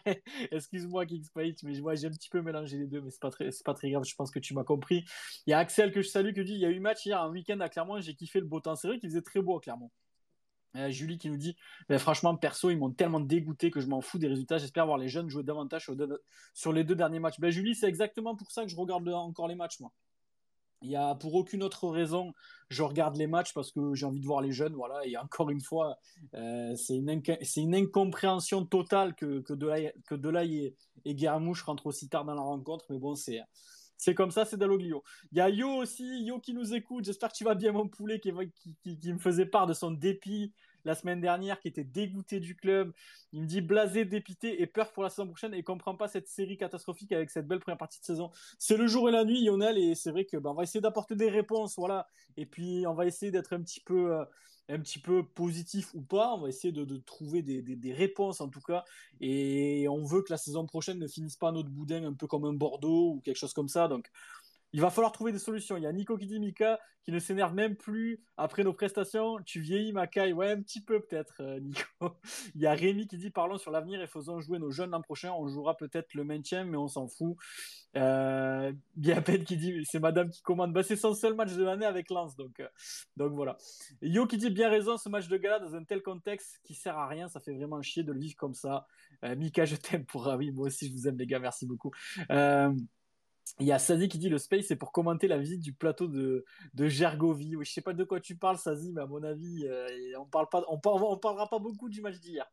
[0.50, 3.30] excuse-moi Kings Page, mais moi j'ai un petit peu mélangé les deux, mais c'est pas
[3.30, 4.04] pas très grave.
[4.04, 5.04] Je pense que tu m'as compris.
[5.46, 7.20] Il y a Axel que je salue qui dit il y a eu match hier
[7.20, 8.76] un week-end à Clermont, j'ai kiffé le beau temps.
[8.76, 9.90] C'est vrai qu'il faisait très beau à Clermont.
[10.76, 11.56] Euh, Julie qui nous dit
[11.88, 14.98] ben, franchement perso ils m'ont tellement dégoûté que je m'en fous des résultats j'espère voir
[14.98, 15.90] les jeunes jouer davantage
[16.54, 19.48] sur, les deux derniers matchs ben, Julie c'est exactement pour ça que je regarde encore
[19.48, 19.92] les matchs moi
[20.82, 22.32] il y a pour aucune autre raison,
[22.68, 25.04] je regarde les matchs parce que j'ai envie de voir les jeunes, voilà.
[25.06, 25.98] Et encore une fois,
[26.34, 30.14] euh, c'est une, c'est une incompréhension totale que que Delay, que
[30.46, 33.40] et, et Guermouche rentrent aussi tard dans la rencontre, mais bon, c'est
[33.96, 35.02] c'est comme ça, c'est Daloglio.
[35.30, 37.04] Il y a Yo aussi, Yo qui nous écoute.
[37.04, 40.94] J'espère que tu vas bien, mon poulet, qui me faisait part de son dépit la
[40.94, 42.92] semaine dernière, qui était dégoûté du club.
[43.32, 46.28] Il me dit blasé, dépité et peur pour la saison prochaine et comprend pas cette
[46.28, 48.30] série catastrophique avec cette belle première partie de saison.
[48.58, 50.80] C'est le jour et la nuit, Lionel, et c'est vrai que ben, on va essayer
[50.80, 52.08] d'apporter des réponses, voilà.
[52.36, 54.24] Et puis on va essayer d'être un petit peu euh,
[54.70, 56.34] un petit peu positif ou pas.
[56.34, 58.84] On va essayer de, trouver des, des, des, réponses en tout cas.
[59.20, 62.44] Et on veut que la saison prochaine ne finisse pas notre boudin un peu comme
[62.44, 63.88] un Bordeaux ou quelque chose comme ça.
[63.88, 64.10] Donc
[64.72, 65.76] il va falloir trouver des solutions.
[65.76, 69.38] Il y a Nico qui dit Mika qui ne s'énerve même plus après nos prestations.
[69.44, 70.32] Tu vieillis, Makai.
[70.32, 71.82] Ouais, un petit peu peut-être, euh, Nico.
[72.54, 75.00] il y a Rémi qui dit parlons sur l'avenir et faisons jouer nos jeunes l'an
[75.00, 75.32] prochain.
[75.32, 77.36] On jouera peut-être le maintien, mais on s'en fout.
[77.96, 78.72] Euh,
[79.24, 80.72] peine qui dit c'est Madame qui commande.
[80.72, 82.68] Bah, c'est son seul match de l'année avec Lens, donc, euh,
[83.16, 83.56] donc voilà.
[84.02, 86.96] Yo qui dit bien raison, ce match de gala dans un tel contexte qui sert
[86.96, 88.86] à rien, ça fait vraiment chier de le vivre comme ça.
[89.24, 90.52] Euh, Mika, je t'aime pour ravi.
[90.52, 91.40] Moi aussi, je vous aime, les gars.
[91.40, 91.90] Merci beaucoup.
[93.58, 96.06] Il y a Sazi qui dit le space c'est pour commenter la visite du plateau
[96.06, 97.56] de, de Gergovie.
[97.56, 100.26] Oui, je sais pas de quoi tu parles, Sazi, mais à mon avis, euh, on
[100.26, 102.46] parle pas, on, parlera pas beaucoup du match d'hier.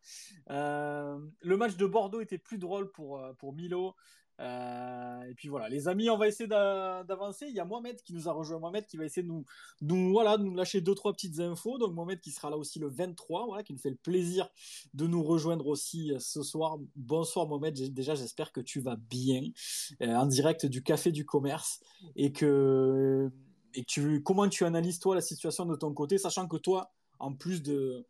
[0.50, 3.96] Euh, le match de Bordeaux était plus drôle pour, euh, pour Milo.
[4.40, 7.48] Euh, et puis voilà, les amis, on va essayer d'avancer.
[7.48, 8.60] Il y a Mohamed qui nous a rejoint.
[8.60, 9.32] Mohamed qui va essayer de
[9.82, 11.78] nous, voilà, de nous lâcher deux, trois petites infos.
[11.78, 14.50] Donc Mohamed qui sera là aussi le 23, voilà, qui nous fait le plaisir
[14.94, 16.78] de nous rejoindre aussi euh, ce soir.
[16.96, 19.44] Bonsoir Mohamed, déjà j'espère que tu vas bien
[20.02, 21.80] euh, en direct du Café du Commerce
[22.16, 23.32] et que,
[23.74, 27.34] et tu, comment tu analyses toi la situation de ton côté, sachant que toi, en
[27.34, 28.06] plus de,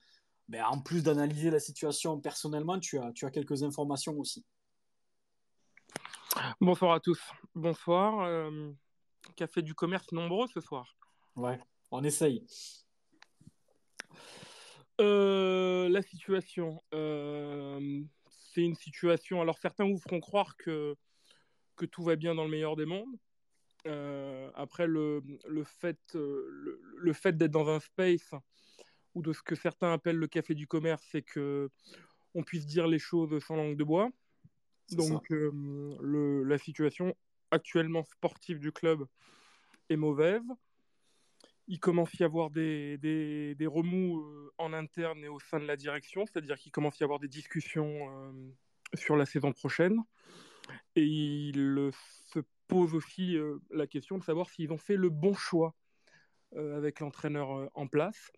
[0.50, 4.46] ben, en plus d'analyser la situation personnellement, tu as, tu as quelques informations aussi.
[6.62, 7.20] Bonsoir à tous.
[7.56, 8.22] Bonsoir.
[8.22, 8.72] Euh,
[9.36, 10.98] café du commerce nombreux ce soir?
[11.36, 11.60] Ouais,
[11.92, 12.46] on essaye.
[15.00, 19.42] Euh, la situation, euh, c'est une situation.
[19.42, 20.96] Alors certains vous feront croire que,
[21.76, 23.16] que tout va bien dans le meilleur des mondes.
[24.56, 28.32] après, le, le fait, le, fait d'être dans un space
[29.14, 31.70] ou de ce que certains appellent le café du commerce, c'est que
[32.34, 34.10] on puisse dire les choses sans langue de bois.
[34.92, 37.16] Donc le, la situation
[37.52, 39.06] actuellement sportive du club
[39.90, 40.44] est mauvaise.
[41.68, 44.26] Il commence à y avoir des, des, remous
[44.58, 47.28] en interne et au sein de la direction, c'est-à-dire qu'il commence à y avoir des
[47.28, 48.34] discussions
[48.94, 50.02] sur la saison prochaine.
[50.96, 53.38] Et il se pose aussi
[53.70, 55.76] la question de savoir s'ils ont fait le bon choix
[56.56, 58.32] avec l'entraîneur en place.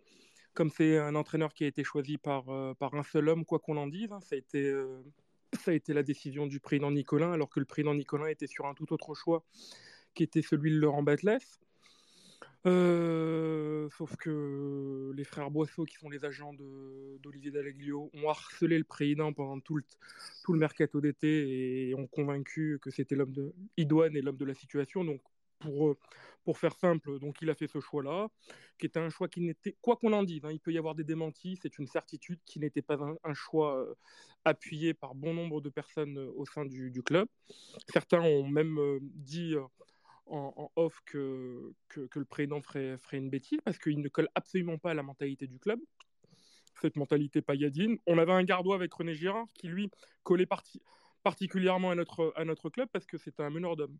[0.56, 2.46] Comme c'est un entraîneur qui a été choisi par,
[2.78, 4.74] par un seul homme, quoi qu'on en dise, hein, ça a été
[5.58, 8.66] ça a été la décision du président Nicolin, alors que le président Nicolin était sur
[8.66, 9.44] un tout autre choix,
[10.14, 11.40] qui était celui de Laurent Batles.
[12.66, 16.54] Euh, sauf que les frères Boisseau, qui sont les agents
[17.24, 19.84] d'Olivier Dallaglio, ont harcelé le président pendant tout le,
[20.44, 24.54] tout mercato d'été et ont convaincu que c'était l'homme de Idoine et l'homme de la
[24.54, 25.06] situation.
[25.06, 25.22] Donc
[25.60, 25.96] pour,
[26.44, 28.30] pour faire simple, donc il a fait ce choix-là,
[28.78, 30.96] qui était un choix qui n'était, quoi qu'on en dise, hein, il peut y avoir
[30.96, 33.86] des démentis, c'est une certitude qui n'était pas un, choix
[34.46, 37.28] appuyé par bon nombre de personnes au sein du, club.
[37.92, 39.56] Certains ont même dit
[40.26, 44.92] en, off que, que, le président ferait, une bêtise parce qu'il ne colle absolument pas
[44.92, 45.80] à la mentalité du club.
[46.82, 47.98] Cette mentalité pailladine.
[48.08, 49.92] On avait un gardois avec René Girard qui, lui,
[50.24, 50.48] collait
[51.24, 53.98] particulièrement à notre, à notre club parce que c'était un meneur d'hommes.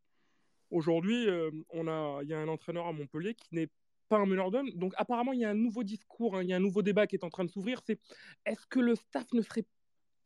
[0.72, 3.70] Aujourd'hui, euh, il y a un entraîneur à Montpellier qui n'est
[4.08, 4.70] pas un meneur d'hommes.
[4.72, 7.08] Donc apparemment, il y a un nouveau discours, hein, il y a un nouveau débat
[7.08, 7.82] qui est en train de s'ouvrir.
[7.86, 8.00] C'est
[8.46, 9.66] est-ce que le staff ne serait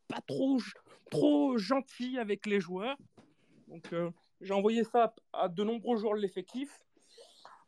[0.08, 0.58] pas trop,
[1.10, 2.96] trop gentil avec les joueurs?
[3.68, 6.84] Donc euh, j'ai envoyé ça à de nombreux joueurs de l'effectif.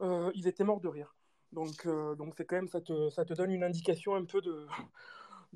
[0.03, 1.15] Euh, ils étaient morts de rire.
[1.53, 1.87] Donc
[2.19, 4.67] donc c'est quand même ça te, ça te donne une indication un peu de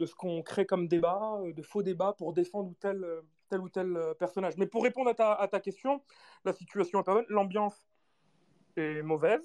[0.00, 3.04] de ce qu'on crée comme débat, de faux débats pour défendre tel
[3.50, 4.56] tel ou tel euh, personnage.
[4.56, 6.02] Mais pour répondre à ta, question,
[6.44, 7.26] la situation est pas bonne.
[7.28, 7.86] L'ambiance
[8.76, 9.44] est mauvaise.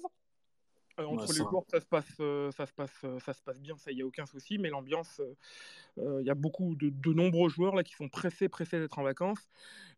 [0.98, 3.76] Euh, entre les joueurs, ça se passe, euh, ça se passe, ça se passe bien,
[3.76, 4.56] ça y a aucun souci.
[4.56, 5.20] Mais l'ambiance,
[5.98, 9.50] il y a beaucoup de, nombreux joueurs là qui sont pressés, pressés d'être en vacances.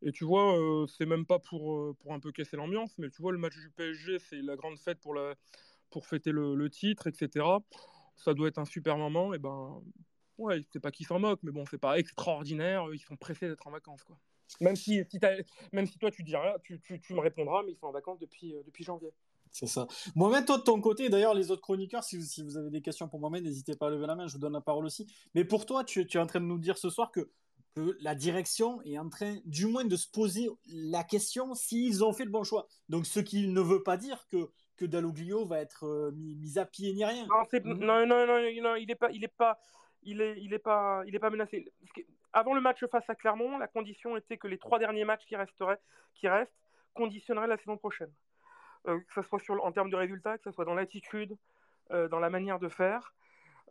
[0.02, 3.30] Et tu vois, c'est même pas pour pour un peu casser l'ambiance, mais tu vois
[3.30, 5.34] le match du PSG, c'est la grande fête pour la
[5.90, 7.46] pour fêter le, le, titre, etc.
[8.16, 9.32] Ça doit être un super moment.
[9.32, 9.80] Et ben,
[10.38, 12.86] ouais, c'est pas qu'ils s'en moquent, mais bon, c'est pas extraordinaire.
[12.92, 14.16] Ils sont pressés d'être en vacances, quoi.
[14.60, 15.02] Même si,
[15.72, 18.18] même si toi tu diras, tu, tu, tu, me répondras, mais ils sont en vacances
[18.18, 19.12] depuis, euh, depuis janvier.
[19.50, 19.86] C'est ça.
[20.14, 22.82] Mohamed, toi de ton côté, d'ailleurs, les autres chroniqueurs, si vous, si vous avez des
[22.82, 25.06] questions pour Mohamed, n'hésitez pas à lever la main, je vous donne la parole aussi.
[25.34, 27.30] Mais pour toi, tu, tu es en train de nous dire ce soir que,
[27.74, 32.12] que, la direction est en train, du moins, de se poser la question s'ils ont
[32.12, 32.66] fait le bon choix.
[32.88, 36.58] Donc, ce qui ne veut pas dire que, que Dalloglio va être euh, mis, mis,
[36.58, 37.26] à pied ni rien.
[37.26, 37.78] Non, mhm.
[37.84, 39.58] non, non, non, non, il n'est pas, il est pas,
[40.02, 41.72] il est, il est pas, menacé.
[42.32, 45.36] Avant le match face à Clermont, la condition était que les trois derniers matchs qui
[45.36, 45.80] resteraient,
[46.14, 46.52] qui restent,
[46.94, 48.12] conditionneraient la saison prochaine.
[48.86, 51.36] Euh, que ce soit en termes de résultats, que ce soit dans l'attitude,
[51.90, 53.14] euh, dans la manière de faire.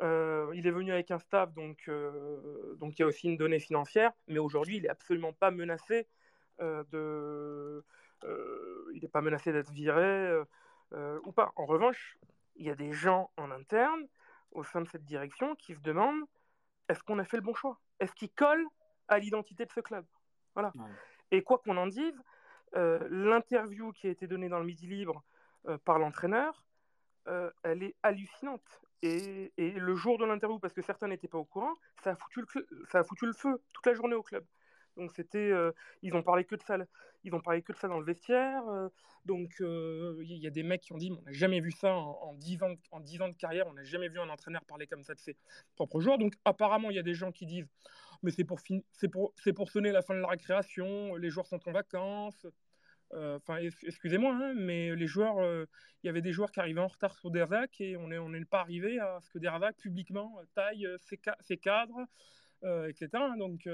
[0.02, 1.90] Euh, il est venu avec un staff, donc,
[2.80, 6.08] donc il y a aussi une donnée financière, mais aujourd'hui, il n'est absolument pas menacé
[6.60, 7.84] de,
[8.94, 10.40] il n'est pas menacé d'être viré
[10.92, 11.52] ou pas.
[11.56, 12.18] En revanche,
[12.58, 14.08] il y a des gens en interne
[14.52, 16.24] au sein de cette direction qui se demandent
[16.90, 17.80] est-ce qu'on a fait le bon choix?
[18.00, 18.66] Est-ce qu'il colle
[19.08, 20.06] à l'identité de ce club?
[20.54, 20.72] Voilà.
[21.32, 22.22] Et quoi qu'on en dise,
[22.74, 25.24] L'interview qui a été donnée dans le Midi Libre
[25.84, 26.66] par l'entraîneur,
[27.64, 28.82] elle est hallucinante.
[29.04, 32.16] Et, et, le jour de l'interview, parce que certains n'étaient pas au courant, ça a,
[32.16, 34.44] foutu le, ça a foutu le feu toute la journée au club.
[34.98, 36.78] Donc c'était, euh, ils ont parlé que de ça,
[37.24, 38.68] ils ont parlé que de ça dans le vestiaire.
[38.68, 38.90] Euh,
[39.26, 41.94] donc euh, il y a des mecs qui ont dit, on n'a jamais vu ça
[41.94, 44.88] en, 10 ans, en 10 ans de carrière, on n'a jamais vu un entraîneur parler
[44.88, 45.38] comme ça de ses
[45.76, 46.18] propres joueurs.
[46.18, 47.68] Donc apparemment il y a des gens qui disent,
[48.24, 48.60] mais c'est pour,
[48.92, 52.48] c'est pour, c'est pour sonner la fin de la récréation, les joueurs sont en vacances.
[53.14, 55.38] Enfin, excusez-moi, hein, mais les joueurs,
[56.04, 58.32] il y avait des joueurs qui arrivaient en retard sur Derzac et on n'est on
[58.44, 62.06] pas arrivé à ce que Derzac publiquement taille ses, ses cadres,
[62.64, 63.10] etc.
[63.38, 63.66] Donc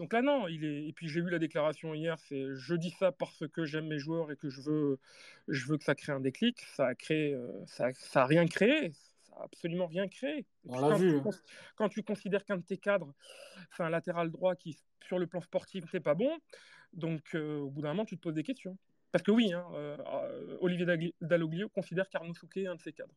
[0.00, 0.86] donc là, non, il est.
[0.88, 3.98] Et puis j'ai vu la déclaration hier, c'est je dis ça parce que j'aime mes
[3.98, 4.98] joueurs et que je veux,
[5.46, 6.58] je veux que ça crée un déclic.
[6.74, 8.92] Ça a créé, euh, ça, ça a rien créé.
[9.28, 10.46] Ça a absolument rien créé.
[10.66, 11.20] On l'a vu.
[11.20, 11.28] Tu,
[11.76, 13.12] quand tu considères qu'un de tes cadres
[13.72, 16.34] fait un latéral droit qui, sur le plan sportif, n'est pas bon,
[16.94, 18.78] donc euh, au bout d'un moment, tu te poses des questions.
[19.12, 23.12] Parce que oui, hein, euh, Olivier Dalloglio considère qu'Arnaud Souquet est un de ses cadres.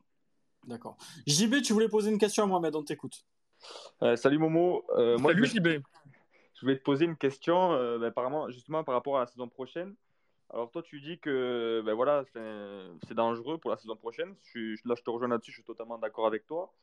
[0.68, 0.98] D'accord.
[1.28, 3.26] JB, tu voulais poser une question à Mohamed, on t'écoute.
[4.18, 4.84] salut Momo.
[5.18, 5.82] moi, salut JB
[6.64, 9.50] je vais te poser une question, euh, ben, apparemment, justement par rapport à la saison
[9.50, 9.96] prochaine.
[10.50, 12.24] Alors toi, tu dis que ben, voilà,
[13.06, 14.30] c'est dangereux pour la saison prochaine.
[14.56, 16.74] Là, je te rejoins là-dessus, je suis totalement d'accord avec toi.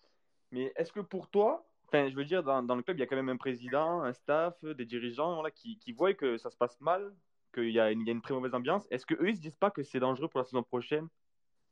[0.52, 3.16] Mais est-ce que pour toi, je veux dire, dans, le club, il y a quand
[3.16, 7.14] même un président, un staff, des dirigeants qui, voient que ça se passe mal,
[7.54, 8.86] qu'il y a une très mauvaise ambiance.
[8.90, 11.08] Est-ce qu'eux, ils ne se disent pas que c'est dangereux pour la saison prochaine,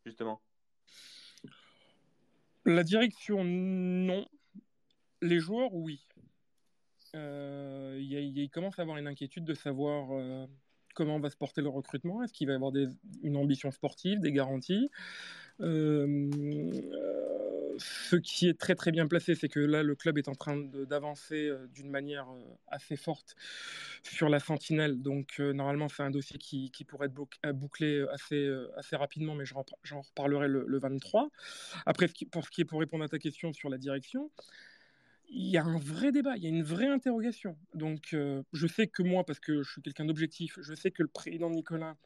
[0.06, 0.40] justement?
[2.64, 4.26] La direction, non.
[5.20, 6.06] Les joueurs, oui.
[7.14, 10.46] Euh, il, commence à avoir une inquiétude de savoir euh,
[10.94, 12.22] comment va se porter le recrutement.
[12.22, 12.72] Est-ce qu'il va y avoir
[13.22, 14.90] une ambition sportive, des garanties?
[15.60, 16.30] Euh,
[17.78, 20.56] Ce qui est très très bien placé, c'est que là, le club est en train
[20.56, 22.26] d'avancer d'une manière
[22.66, 23.36] assez forte
[24.02, 25.00] sur la sentinelle.
[25.00, 30.48] Donc, normalement, c'est un dossier qui, pourrait être bouclé assez, assez rapidement, mais j'en reparlerai
[30.48, 31.28] le, le, 23.
[31.86, 34.30] Après, pour ce qui est pour répondre à ta question sur la direction,
[35.30, 37.56] il y a un vrai débat, il y a une vraie interrogation.
[37.74, 41.02] Donc, euh, je sais que moi, parce que je suis quelqu'un d'objectif, je sais que
[41.02, 41.96] le président Nicolas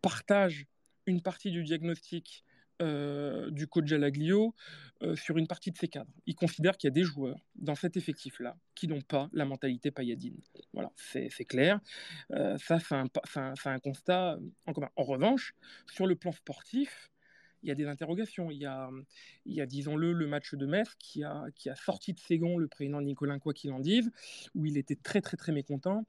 [0.00, 0.66] partage
[1.06, 2.44] une partie du diagnostic
[2.82, 4.54] euh, du coach Jalaglio
[5.02, 6.10] euh, sur une partie de ses cadres.
[6.26, 9.90] Il considère qu'il y a des joueurs dans cet effectif-là qui n'ont pas la mentalité
[9.90, 10.38] pailladine.
[10.72, 11.80] Voilà, c'est clair.
[12.30, 13.08] ça, c'est un,
[13.64, 14.90] un, constat en commun.
[14.96, 15.54] En revanche,
[15.86, 17.10] sur le plan sportif,
[17.66, 18.50] il y a des interrogations.
[18.52, 22.68] Il y a, disons-le, le match de Metz qui a, sorti de ses gonds le
[22.68, 24.10] président Nicolas, quoi qu'il en dise,
[24.54, 26.06] où il était très, très, très mécontent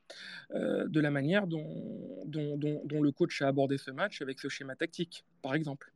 [0.52, 4.50] euh, de la manière dont, dont, dont, le coach a abordé ce match avec ce
[4.50, 5.92] schéma tactique, par exemple.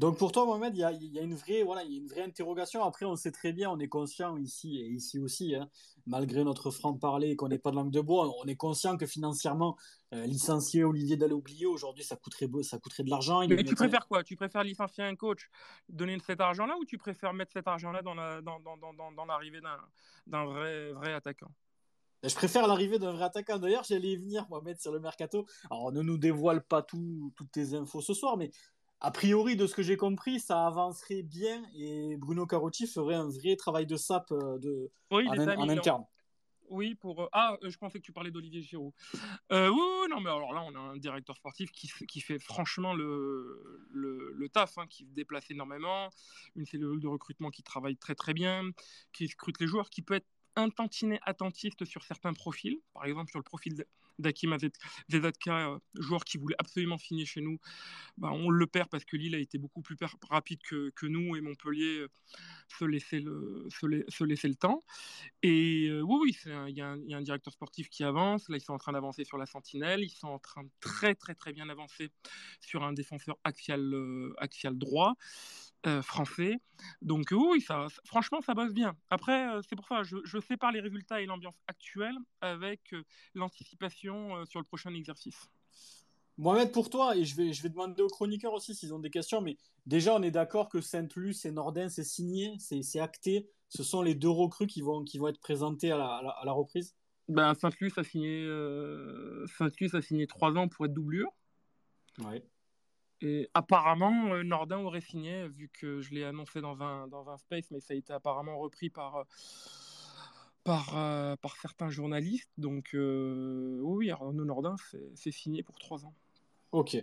[0.00, 1.98] Donc pour toi, Mohamed, il y a, y a, une vraie, voilà, il y a
[1.98, 2.82] une vraie interrogation.
[2.82, 5.68] Après, on sait très bien, on est conscient ici et ici aussi, hein,
[6.06, 9.76] malgré notre franc-parler qu'on n'est pas de langue de bois, on est conscient que financièrement,
[10.14, 13.46] euh, licencier Olivier Dalloglio, aujourd'hui, ça coûterait, ça coûterait de l'argent.
[13.46, 14.24] Mais tu préfères quoi?
[14.24, 15.50] Tu préfères licencier un coach,
[15.90, 19.26] donner cet argent-là, ou tu préfères mettre cet argent-là dans l'arrivée dans, dans, dans,
[20.26, 21.52] d'un vrai, vrai attaquant?
[22.22, 23.58] Je préfère l'arrivée d'un vrai attaquant.
[23.58, 25.46] D'ailleurs, j'allais venir, Mohamed, sur le mercato.
[25.70, 28.50] Alors, ne nous dévoile pas tout, toutes tes infos ce soir, mais
[29.00, 33.28] a priori, de ce que j'ai compris, ça avancerait bien et Bruno Carotti ferait un
[33.28, 36.04] vrai travail de sap euh, de, en, interne.
[36.68, 37.22] Oui, pour.
[37.22, 38.92] Euh, ah, euh, je pensais que tu parlais d'Olivier Giroud.
[39.50, 43.88] oui, non, mais alors là, on a un directeur sportif qui, qui fait franchement le,
[43.90, 46.10] le, taf, hein, qui se déplace énormément,
[46.54, 48.70] une cellule de recrutement qui travaille très très bien,
[49.12, 50.28] qui scrute les joueurs, qui peut être
[50.60, 52.78] un tantinet attentiste sur certains profils.
[52.94, 53.84] Par exemple, sur le profil
[54.20, 54.56] d'Akim
[55.10, 57.58] Zezatka, euh, joueur qui voulait absolument signer chez nous,
[58.18, 59.96] bah, on le perd parce que Lille a été beaucoup plus
[60.28, 62.08] rapide que, que nous et Montpellier euh,
[62.68, 64.84] se laissait le, se, laisser le temps.
[65.42, 66.36] Et euh, oui, oui,
[66.68, 68.48] il y, a un directeur sportif qui avance.
[68.48, 70.02] Là, ils sont en train d'avancer sur la sentinelle.
[70.02, 72.10] Ils sont en train de très, très, très bien avancer
[72.60, 73.92] sur un défenseur axial,
[74.38, 75.14] axial droit.
[76.02, 76.58] Français.
[77.02, 78.96] Donc oui, ça, franchement, ça bosse bien.
[79.10, 82.94] Après, c'est pour ça, je, je sépare les résultats et l'ambiance actuelle avec
[83.34, 85.48] l'anticipation euh, sur le prochain exercice.
[86.38, 89.10] Mohamed, pour toi, et je vais, je vais demander aux chroniqueurs aussi s'ils ont des
[89.10, 93.50] questions, mais déjà, on est d'accord que Saint-Luc et Nordin, c'est signé, c'est acté.
[93.68, 96.52] Ce sont les deux recrues qui vont, qui vont être présentées à la, à la,
[96.52, 96.96] reprise
[97.28, 101.30] ben, Saint-Luc a, signé, euh, Saint a signé trois ans pour être doublure.
[102.24, 102.42] Ouais.
[103.22, 107.36] Et apparemment, euh, Nordin aurait signé, vu que je l'ai annoncé dans un, dans un
[107.36, 109.26] space, mais ça a été apparemment repris par
[110.64, 112.50] par, euh, par certains journalistes.
[112.58, 114.76] Donc euh, oui, Arnaud Nordin,
[115.14, 116.14] c'est signé pour trois ans.
[116.72, 116.96] Ok.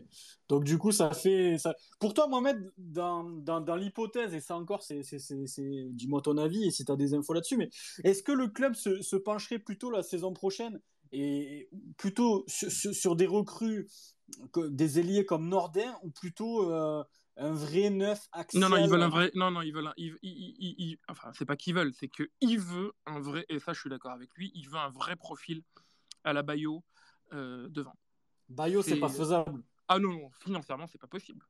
[0.47, 1.57] Donc du coup, ça fait...
[1.99, 5.01] Pour toi, Mohamed, dans, dans, dans l'hypothèse, et ça encore, c'est
[5.91, 7.69] dis-moi ton avis et si tu as des infos là-dessus, mais
[8.05, 10.79] est-ce que le club se, pencherait plutôt la saison prochaine
[11.11, 13.87] et plutôt sur des recrues,
[14.55, 17.03] des ailiers comme Nordin ou plutôt euh,
[17.37, 19.31] un vrai neuf axial Non, non, ils veulent un vrai.
[19.35, 19.87] Non, non, ils veulent.
[19.87, 19.93] Un...
[19.97, 23.45] Ils, ils, ils, Enfin, c'est pas qu'ils veulent, c'est qu'il veut un vrai.
[23.49, 24.51] Et ça, je suis d'accord avec lui.
[24.55, 25.63] Il veut un vrai profil
[26.23, 26.83] à la Bayo
[27.33, 27.95] euh, devant.
[28.49, 29.63] Bayo, c'est pas faisable.
[29.87, 31.45] Ah non, non financièrement, c'est pas possible.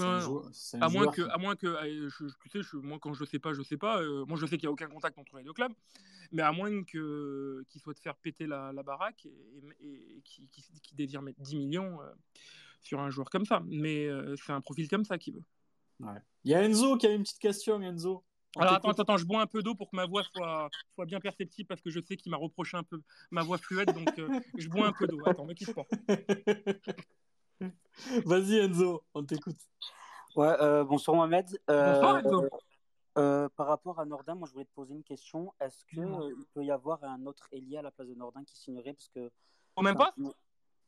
[0.00, 1.76] À, moins que, à moins que,
[2.08, 4.00] je, tu sais, je, moi quand je sais pas, je sais pas.
[4.00, 5.72] Euh, moi je sais qu'il n'y a aucun contact entre les deux clubs,
[6.32, 10.62] mais à moins que qu'il souhaite faire péter la, la baraque et, et, qui, qui,
[10.82, 12.12] qui, désire mettre 10 millions euh,
[12.80, 13.62] sur un joueur comme ça.
[13.66, 15.44] Mais euh, c'est un profil comme ça qu'il veut.
[16.00, 16.20] Ouais.
[16.44, 18.24] Il y a Enzo qui a une petite question, Enzo.
[18.56, 21.20] Alors attends, attends, je bois un peu d'eau pour que ma voix soit, soit bien
[21.20, 24.08] perceptible parce que je sais qu'il m'a reproché un peu ma voix fluette, donc
[24.56, 25.20] je bois un peu d'eau.
[25.26, 25.86] Attends, ne quitte pas.
[28.26, 29.58] Vas-y Enzo, on t'écoute.
[30.36, 31.46] Ouais, euh, bonsoir Mohamed.
[31.70, 32.48] Euh,
[33.16, 35.52] euh, par rapport à Nordin, moi je voulais te poser une question.
[35.60, 38.56] Est-ce qu'il il peut y avoir un autre Elia à la place de Nordin qui
[38.56, 38.92] signerait?
[38.92, 39.30] Parce que,
[39.76, 40.14] Au même pas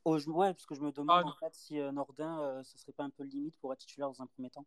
[0.05, 3.03] oh, Ouais, parce que je me demande ah, en fait si Nordin, ce serait pas
[3.03, 4.65] un peu limite pour être titulaire dans un premier temps?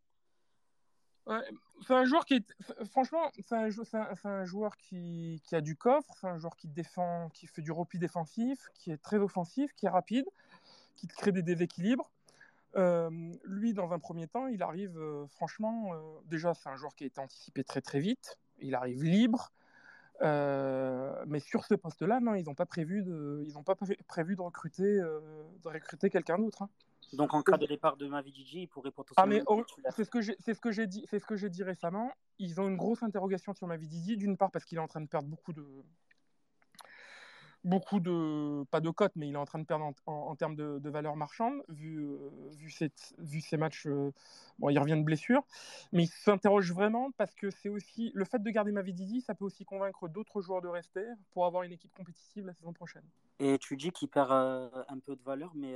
[1.26, 1.40] Ouais,
[1.86, 5.74] c'est un joueur qui est, franchement, c'est un, un, un, joueur qui, qui, a du
[5.74, 9.72] coffre, c'est un joueur qui défend, qui fait du repli défensif, qui est très offensif,
[9.74, 10.26] qui est rapide,
[10.94, 12.10] qui crée des déséquilibres.
[12.76, 13.10] Euh,
[13.44, 17.04] lui, dans un premier temps, il arrive, euh, franchement, euh, déjà, c'est un joueur qui
[17.04, 18.38] a été anticipé très très vite.
[18.58, 19.52] Il arrive libre.
[20.20, 23.76] mais sur ce poste-là, non, ils n'ont pas prévu de, ils pas
[24.06, 26.62] prévu de recruter, de recruter quelqu'un d'autre.
[26.62, 26.68] Hein.
[27.12, 29.44] Donc en cas de départ de Mavidiji, il pourrait potentiellement.
[29.48, 29.54] Ah
[29.84, 31.62] mais c'est ce que j'ai, c'est ce que j'ai dit, c'est ce que j'ai dit
[31.62, 32.10] récemment.
[32.38, 35.06] Ils ont une grosse interrogation sur Mavidiji, d'une part parce qu'il est en train de
[35.06, 35.64] perdre beaucoup de,
[37.64, 40.78] beaucoup de, pas de cotes, mais il est en train de perdre en, termes de,
[40.78, 43.86] de, valeur marchande, vu, euh, vu, cette, vu ces matchs.
[43.86, 44.12] Euh,
[44.58, 45.42] bon, il revient de blessure,
[45.92, 49.44] mais il s'interroge vraiment parce que c'est aussi le fait de garder Mavididi, ça peut
[49.44, 53.04] aussi convaincre d'autres joueurs de rester pour avoir une équipe compétitive la saison prochaine.
[53.40, 55.74] Et tu dis qu'il perd euh, un peu de valeur, mais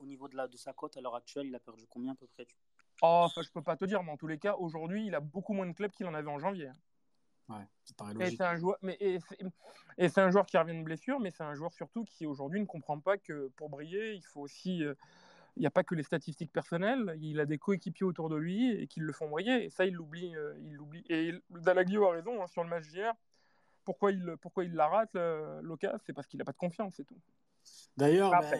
[0.00, 2.16] au, niveau de, la, de sa cote à l'heure actuelle, il a perdu combien à
[2.16, 2.46] peu près?
[3.02, 5.20] Oh, ça, je peux pas te dire, mais en tous les cas, aujourd'hui, il a
[5.20, 6.70] beaucoup moins de clubs qu'il en avait en janvier.
[7.50, 11.30] Ouais, Et c'est un joueur, mais et c'est un joueur qui revient de blessure, mais
[11.30, 14.84] c'est un joueur surtout qui aujourd'hui ne comprend pas que pour briller, il faut aussi,
[14.84, 14.94] euh,
[15.56, 18.70] il n'y a pas que les statistiques personnelles, il a des coéquipiers autour de lui
[18.70, 19.64] et qui le font briller.
[19.64, 21.04] Et ça, il l'oublie, euh, il l'oublie.
[21.08, 23.14] Et Dalaglio a raison hein, sur le match d'hier.
[23.84, 25.14] Pourquoi il, pourquoi il la rate,
[25.62, 27.20] l'occasion C'est parce qu'il n'a pas de confiance, c'est tout.
[27.96, 28.58] D'ailleurs, ben,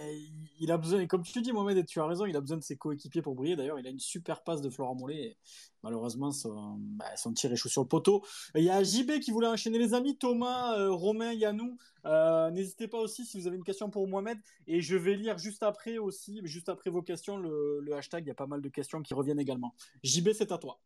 [0.60, 2.62] il a besoin, comme tu dis, Mohamed, et tu as raison, il a besoin de
[2.62, 3.56] ses coéquipiers pour briller.
[3.56, 5.38] D'ailleurs, il a une super passe de Florent Mollet.
[5.82, 8.22] malheureusement, son, ben, son, tir échoue sur le poteau.
[8.54, 11.78] Il y a JB qui voulait enchaîner les amis, Thomas, euh, Romain, Yannou.
[12.04, 14.38] Euh, n'hésitez pas aussi si vous avez une question pour Mohamed.
[14.66, 18.24] Et je vais lire juste après aussi, juste après vos questions, le, le hashtag.
[18.24, 19.74] Il y a pas mal de questions qui reviennent également.
[20.02, 20.80] JB, c'est à toi.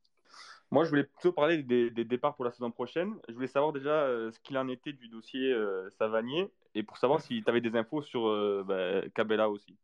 [0.70, 3.14] Moi, je voulais plutôt parler des, départs pour la saison prochaine.
[3.28, 6.96] Je voulais savoir déjà euh, ce qu'il en était du dossier euh, Savanier et pour
[6.98, 9.76] savoir si tu avais des infos sur euh, bah, Cabella aussi.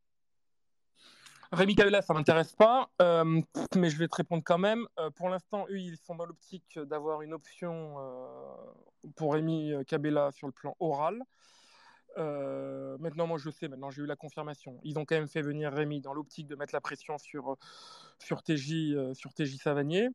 [1.53, 4.87] Rémi Cabella, ça m'intéresse pas, mais je vais te répondre quand même.
[5.17, 7.97] pour l'instant, eux, ils sont dans l'optique d'avoir une option
[9.17, 11.21] pour Rémi Cabella sur le plan oral.
[12.17, 14.79] maintenant, moi, je sais, maintenant, j'ai eu la confirmation.
[14.85, 17.57] Ils ont quand même fait venir Rémi dans l'optique de mettre la pression sur,
[18.21, 20.09] sur, TJ, sur TJ Savanier.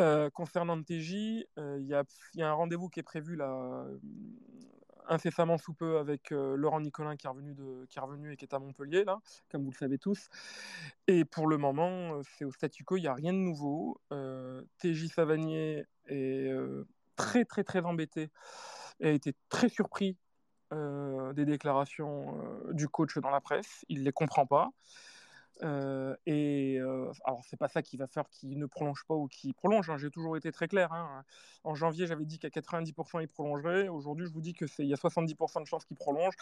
[0.00, 2.04] Euh, concernant TJ, euh, il y, a,
[2.48, 3.98] un rendez-vous qui est prévu là, euh,
[5.08, 9.04] incessamment sous peu avec Laurent Nicolin qui est, revenu de, et qui est à Montpellier,
[9.04, 9.18] là,
[9.50, 10.28] comme vous le savez tous.
[11.06, 14.00] Et pour le moment, c'est au statu quo, il n'y a rien de nouveau.
[14.78, 16.50] TJ Savanier est
[17.16, 18.30] très très très embêté
[19.00, 20.16] et a été très surpris
[20.70, 22.38] des déclarations
[22.70, 23.84] du coach dans la presse.
[23.88, 24.70] Il ne les comprend pas.
[25.62, 29.28] Euh, et euh, alors, c'est pas ça qui va faire qu'il ne prolonge pas ou
[29.28, 29.90] qu'il prolonge.
[29.90, 29.98] Hein.
[29.98, 30.92] J'ai toujours été très clair.
[30.92, 31.24] Hein.
[31.64, 33.88] En janvier, j'avais dit qu'à 90% il prolongerait.
[33.88, 36.34] Aujourd'hui, je vous dis que c'est il y a 70% de chances qu'il prolonge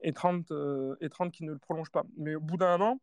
[0.00, 2.04] et 30 euh, et 30 qui ne le prolonge pas.
[2.16, 3.00] Mais au bout d'un an,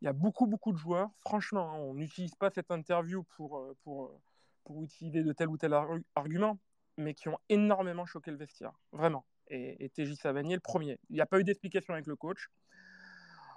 [0.00, 1.10] il y a beaucoup beaucoup de joueurs.
[1.20, 4.20] Franchement, hein, on n'utilise pas cette interview pour pour
[4.64, 5.74] pour utiliser de tel ou tel
[6.14, 6.58] argument,
[6.96, 9.24] mais qui ont énormément choqué le vestiaire, vraiment.
[9.48, 10.98] Et, et TJ Savanier, le premier.
[11.10, 12.48] Il n'y a pas eu d'explication avec le coach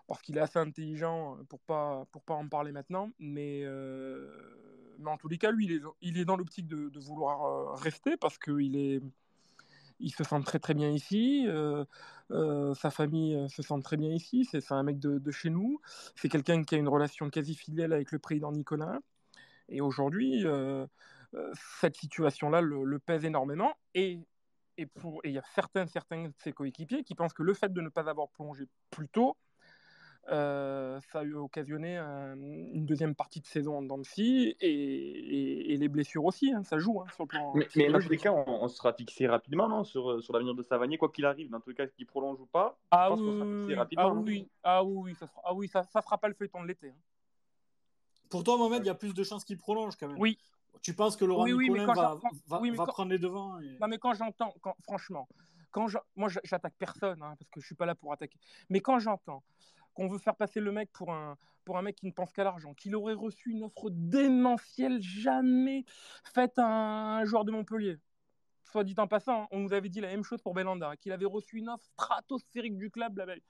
[0.07, 3.09] parce qu'il est assez intelligent euh, pour pas pour pas en parler maintenant.
[3.19, 4.29] Mais, euh,
[4.99, 7.73] mais en tous les cas, lui, il est, il est dans l'optique de, vouloir euh,
[7.75, 9.01] rester parce qu'il est
[10.01, 11.47] il se sent très très bien ici,
[12.29, 15.80] sa famille se sent très bien ici, c'est un mec de, de, chez nous,
[16.15, 18.99] c'est quelqu'un qui a une relation quasi fidèle avec le président Nicolas.
[19.69, 20.45] Et aujourd'hui,
[21.80, 23.73] cette situation-là le, le, pèse énormément.
[23.93, 24.19] Et
[24.77, 24.89] et
[25.23, 27.88] il y a certains, certains de ses coéquipiers qui pensent que le fait de ne
[27.88, 29.38] pas avoir plongé plus tôt
[30.30, 35.73] euh, ça a eu occasionné un- une deuxième partie de saison en scie et, et-
[35.73, 38.09] et les blessures aussi, hein, ça joue hein, sur le plan Mais, mais dans tous
[38.09, 41.26] les cas, on, on sera fixé rapidement non, sur, sur l'avenir de Savanier, quoi qu'il
[41.26, 41.49] arrive.
[41.49, 43.76] Dans tous les cas, qu'il prolonge ou pas, je Ah pense oui, qu'on sera fixé
[43.76, 44.09] rapidement.
[44.09, 46.67] ah oui, ah oui, ça sera, ah oui, ça, ça sera pas le feuilleton de
[46.67, 46.89] l'été.
[46.89, 46.95] hein.
[48.30, 50.17] Pour toi, Mohamed, il y a plus de chances qu'il prolonge quand même.
[50.19, 50.38] Oui,
[50.82, 52.86] Tu penses que Laurent oui, oui, mais Nicolin quand va, j'entends, va, oui, mais va
[52.86, 53.78] quand, prendre les devants et...
[53.80, 55.28] non, mais quand j'entends, quand, franchement,
[55.71, 58.38] quand je, moi, je- j'attaque personne, hein, parce que je suis pas là pour attaquer.
[58.69, 59.43] Mais quand j'entends
[59.95, 62.43] qu'on veut faire passer le mec pour un, pour un mec qui ne pense qu'à
[62.43, 65.85] l'argent, qu'il aurait reçu une offre démentielle jamais
[66.35, 67.97] faite à un joueur de Montpellier.
[68.65, 71.25] Soit dit en passant, on nous avait dit la même chose pour Belanda, qu'il avait
[71.25, 73.41] reçu une offre stratosphérique du club la.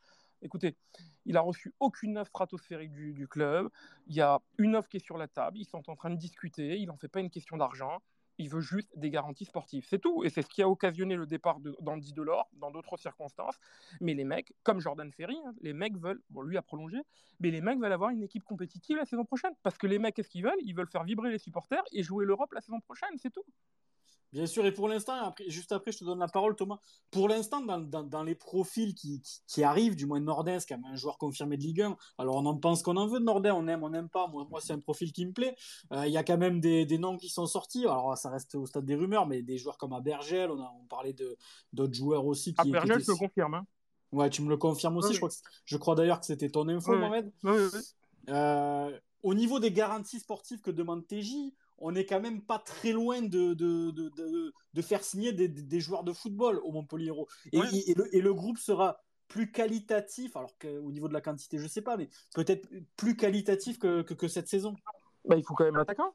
[0.42, 0.78] Écoutez,
[1.26, 3.70] il a reçu aucune offre stratosphérique du, du club.
[4.08, 5.58] Il y a une offre qui est sur la table.
[5.58, 6.78] Ils sont en train de discuter.
[6.78, 8.02] Il n'en fait pas une question d'argent.
[8.38, 9.86] Il veut juste des garanties sportives.
[9.88, 10.24] C'est tout.
[10.24, 13.58] Et c'est ce qui a occasionné le départ d'Andy Delors dans d'autres circonstances.
[14.02, 16.98] Mais les mecs, comme Jordan Ferry, hein, les mecs veulent, bon, lui a prolongé,
[17.40, 19.54] mais les mecs veulent avoir une équipe compétitive la saison prochaine.
[19.64, 20.60] Parce que les mecs, qu'est-ce qu'ils veulent?
[20.64, 23.18] Ils veulent faire vibrer les supporters et jouer l'Europe la saison prochaine.
[23.18, 23.46] C'est tout.
[24.36, 26.78] Bien sûr, et pour l'instant, après, juste après, je te donne la parole, Thomas.
[27.10, 30.68] Pour l'instant, dans, dans, dans les profils qui, qui, qui arrivent, du moins Nordin, c'est
[30.68, 31.96] quand même un joueur confirmé de Ligue 1.
[32.18, 34.28] Alors, on en pense qu'on en veut de Nordin, on aime, on n'aime pas.
[34.28, 35.56] Moi, moi c'est un profil qui me plaît.
[35.94, 37.84] Euh, Il y a quand même des, des noms qui sont sortis.
[37.86, 40.86] Alors, ça reste au stade des rumeurs, mais des joueurs comme Abergel, on, a, on
[40.88, 41.38] parlait de,
[41.72, 43.54] d'autres joueurs aussi qui, étaient- je le confirme.
[43.54, 43.66] hein.
[44.12, 45.08] Ouais, tu me le confirmes aussi.
[45.08, 45.30] Oui, Je crois,
[45.64, 47.00] je crois d'ailleurs que c'était ton info, Oui.
[47.00, 47.32] Mohamed.
[47.44, 47.80] Oui, oui, oui.
[48.30, 52.92] Euh, au niveau des garanties sportives que demande TJ, on n'est quand même pas très
[52.92, 57.08] loin de, de, de, de, de faire signer des, des joueurs de football au Montpellier
[57.08, 57.28] Hérault.
[57.52, 57.68] Et, Ouais.
[57.88, 61.68] et, le, et le groupe sera plus qualitatif, alors qu'au niveau de la quantité, je
[61.68, 64.76] sais pas, mais peut-être plus qualitatif que, que, que cette saison.
[65.26, 66.14] Bah, il faut quand même un attaquant.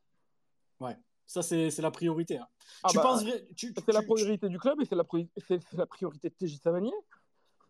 [0.78, 0.96] Ouais,
[1.26, 2.38] ça c'est c'est la priorité.
[2.38, 2.46] hein.
[2.84, 3.24] Ah tu bah, penses
[3.56, 5.04] tu- C'est la tu- priorité du club et c'est la,
[5.86, 6.92] priorité de TJ Savanier.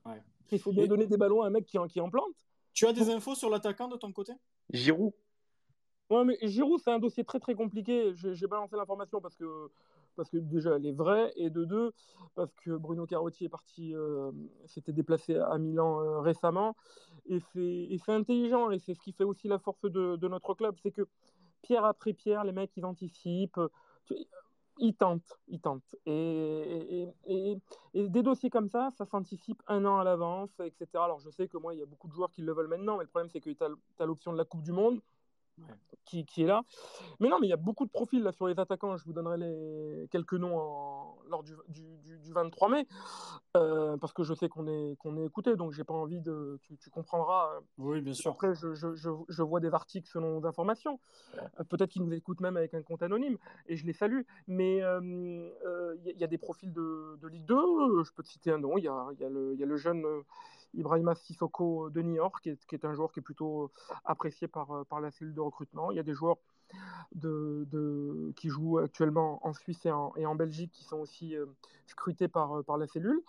[0.04, 0.22] Ouais.
[0.52, 2.34] Il faut bien Et- donner des ballons à un mec qui en, qui en plante.
[2.72, 4.32] tu as des infos sur l'attaquant de ton côté?
[4.72, 5.12] Giroud.
[6.10, 8.12] Ouais, mais Giroud, c'est un dossier très très compliqué.
[8.14, 9.70] J'ai balancé l'information parce que,
[10.16, 11.92] parce que déjà elle est vraie, et de deux,
[12.34, 14.32] parce que Bruno Carotti est parti, euh,
[14.66, 16.76] s'était déplacé à Milan euh, récemment,
[17.26, 20.76] et c'est intelligent, et c'est ce qui fait aussi la force de, de notre club,
[20.82, 21.06] c'est que
[21.62, 23.60] pierre après pierre, les mecs ils anticipent,
[24.80, 25.94] ils tentent, ils tentent.
[26.06, 27.56] Et, et,
[27.94, 30.88] des dossiers comme ça, ça s'anticipe un an à l'avance, etc.
[30.94, 32.96] Alors je sais que moi, il y a beaucoup de joueurs qui le veulent maintenant,
[32.96, 35.00] mais le problème c'est que tu as, l'option de la Coupe du Monde
[35.60, 35.74] Ouais.
[36.04, 36.62] qui, qui est là.
[37.20, 38.96] Mais non, mais il y a beaucoup de profils là sur les attaquants.
[38.96, 40.08] Je vous donnerai les...
[40.10, 42.86] quelques noms en- lors du, du, du- du 23 mai,
[43.56, 46.58] euh, parce que je sais qu'on est, qu'on est écouté, donc j'ai pas envie de.
[46.62, 47.60] Tu, tu comprendras.
[47.78, 48.32] Oui, bien sûr.
[48.32, 50.98] Après, je, je, je, je vois des articles selon nos informations.
[51.38, 53.36] Euh, Peut-être qu'ils nous écoutent même avec un compte anonyme,
[53.68, 54.22] et je les salue.
[54.48, 57.54] Mais il euh, euh, y, a- y a des profils de, de Ligue 2.
[57.54, 58.76] euh, Je peux te citer un nom.
[58.76, 60.22] Il y a, il y, a le- il y a le jeune euh,
[60.74, 63.70] Ibrahima Sissoko de New York, qui est, qui est un joueur qui est plutôt euh,
[64.04, 65.90] apprécié par, euh, par la cellule de recrutement.
[65.90, 66.36] Il y a des joueurs
[67.14, 71.36] de, de, qui jouent actuellement en Suisse et en, et en Belgique qui sont aussi
[71.36, 71.46] euh,
[71.86, 73.22] scrutés par, par la cellule.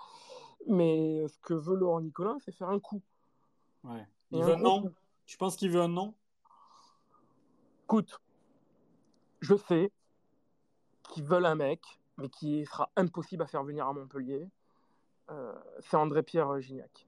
[0.67, 3.01] Mais ce que veut Laurent Nicolin, c'est faire un coup.
[3.83, 4.07] Ouais.
[4.29, 4.83] Il veut un nom?
[4.83, 4.89] coup.
[5.25, 6.13] Tu penses qu'il veut un nom?
[7.85, 8.21] Écoute,
[9.39, 9.91] je sais
[11.09, 14.47] qu'ils veulent un mec, mais qui sera impossible à faire venir à Montpellier.
[15.29, 17.07] Euh, c'est André-Pierre Gignac.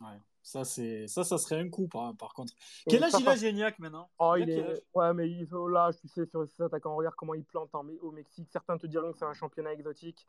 [0.00, 0.20] Ouais.
[0.42, 2.52] Ça, c'est ça, ça serait un coup par, par contre.
[2.86, 4.08] Et Quel âge il a, Géniac, maintenant?
[4.18, 4.84] Oh, Il âge est...
[4.94, 5.46] Ouais, mais il...
[5.54, 7.86] oh, là, tu sais, sur ces attaquants, regarde comment il plante en...
[8.02, 8.48] au Mexique.
[8.50, 10.26] Certains te diront que c'est un championnat exotique,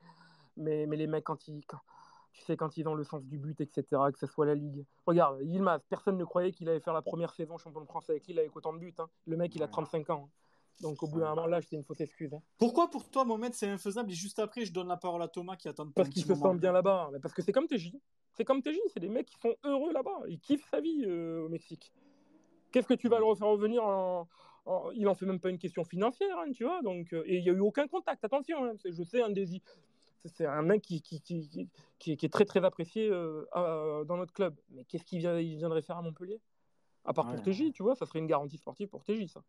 [0.57, 1.65] mais, mais les mecs, quand ils...
[1.65, 1.79] quand-
[2.33, 4.85] Tu sais, quand ils ont le sens du but, etc., que ce soit la Ligue.
[5.05, 8.27] Regarde, Yilmaz, personne ne croyait qu'il allait faire la première saison champion de France avec
[8.27, 8.93] Lille avec autant de buts.
[8.97, 9.09] hein.
[9.25, 9.71] Le mec, il a Ouais.
[9.71, 10.27] 35 ans.
[10.27, 10.29] hein.
[10.81, 12.33] Donc, au bout d'un moment, là, c'est une fausse excuse.
[12.33, 12.41] hein.
[12.57, 15.55] Pourquoi pour toi, Mohamed, c'est infaisable Et juste après, je donne la parole à Thomas
[15.57, 17.11] qui attend depuis Parce petit se sentent bien là-bas.
[17.21, 17.93] Parce que c'est comme TJ.
[18.33, 18.77] C'est comme TJ.
[18.93, 20.21] C'est des mecs qui sont heureux là-bas.
[20.27, 21.91] Ils kiffent sa vie euh, au Mexique.
[22.71, 24.27] Qu'est-ce que tu vas le refaire revenir en,
[24.65, 26.81] en- Il en fait même pas une question financière, hein, tu vois.
[26.81, 28.23] Donc, euh, et il n'y a eu aucun contact.
[28.23, 29.61] Attention, hein, je sais, un des...
[30.25, 31.67] c'est- un mec qui, qui, qui, qui-
[32.17, 33.43] qui est, très très apprécié euh,
[34.05, 34.55] dans notre club.
[34.69, 36.39] Mais qu'est-ce qu'il vient, il viendrait faire à Montpellier?
[37.05, 37.35] À part Ouais.
[37.35, 39.41] pour TJ, tu vois, ça serait une garantie sportive pour TJ, ça.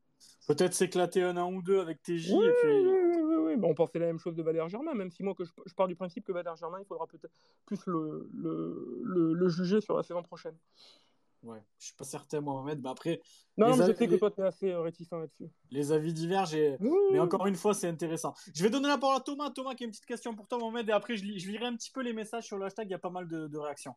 [0.46, 2.30] Peut-être s'éclater un an ou deux avec TJ.
[2.32, 2.70] Oui, et puis...
[2.70, 3.56] oui, oui, oui, oui.
[3.56, 5.74] Bon, on pensait la même chose de Valère Germain, même si moi, que je, je
[5.74, 7.28] pars du principe que Valère Germain, il faudra peut-être
[7.66, 10.56] plus le, le, le, le juger sur la saison prochaine.
[11.42, 12.82] Ouais, je suis pas certain, moi, Mohamed.
[12.82, 13.20] Mais après,
[13.56, 15.48] Non, mais je avis- sais que toi, tu es assez euh, réticent là-dessus.
[15.70, 16.54] les avis divergent.
[16.54, 16.76] Et...
[16.80, 18.34] Oui, Mais encore une fois, c'est intéressant.
[18.54, 19.48] Je vais donner la parole à Thomas.
[19.50, 20.88] Thomas, qui a une petite question pour toi, Mohamed.
[20.90, 22.88] Et après, je, lirai un petit peu les messages sur le hashtag.
[22.88, 23.94] Il y a pas mal de, de réactions.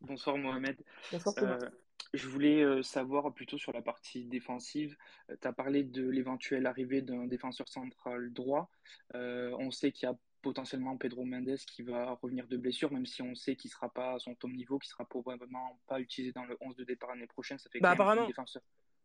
[0.00, 0.76] Bonsoir Mohamed.
[1.10, 1.58] Bonsoir, Thomas.
[1.62, 1.70] Euh,
[2.14, 4.96] je voulais euh, savoir plutôt sur la partie défensive.
[5.40, 8.70] tu as parlé de l'éventuelle arrivée d'un défenseur central droit.
[9.14, 13.06] Euh, on sait qu'il y a potentiellement Pedro Mendes qui va revenir de blessure, même
[13.06, 16.32] si on sait qu'il sera pas à son top niveau, qu'il sera probablement pas utilisé
[16.32, 17.58] dans le 11 de départ l'année prochaine.
[17.58, 18.26] Ça fait Bah, apparemment.
[18.26, 18.62] défenseur.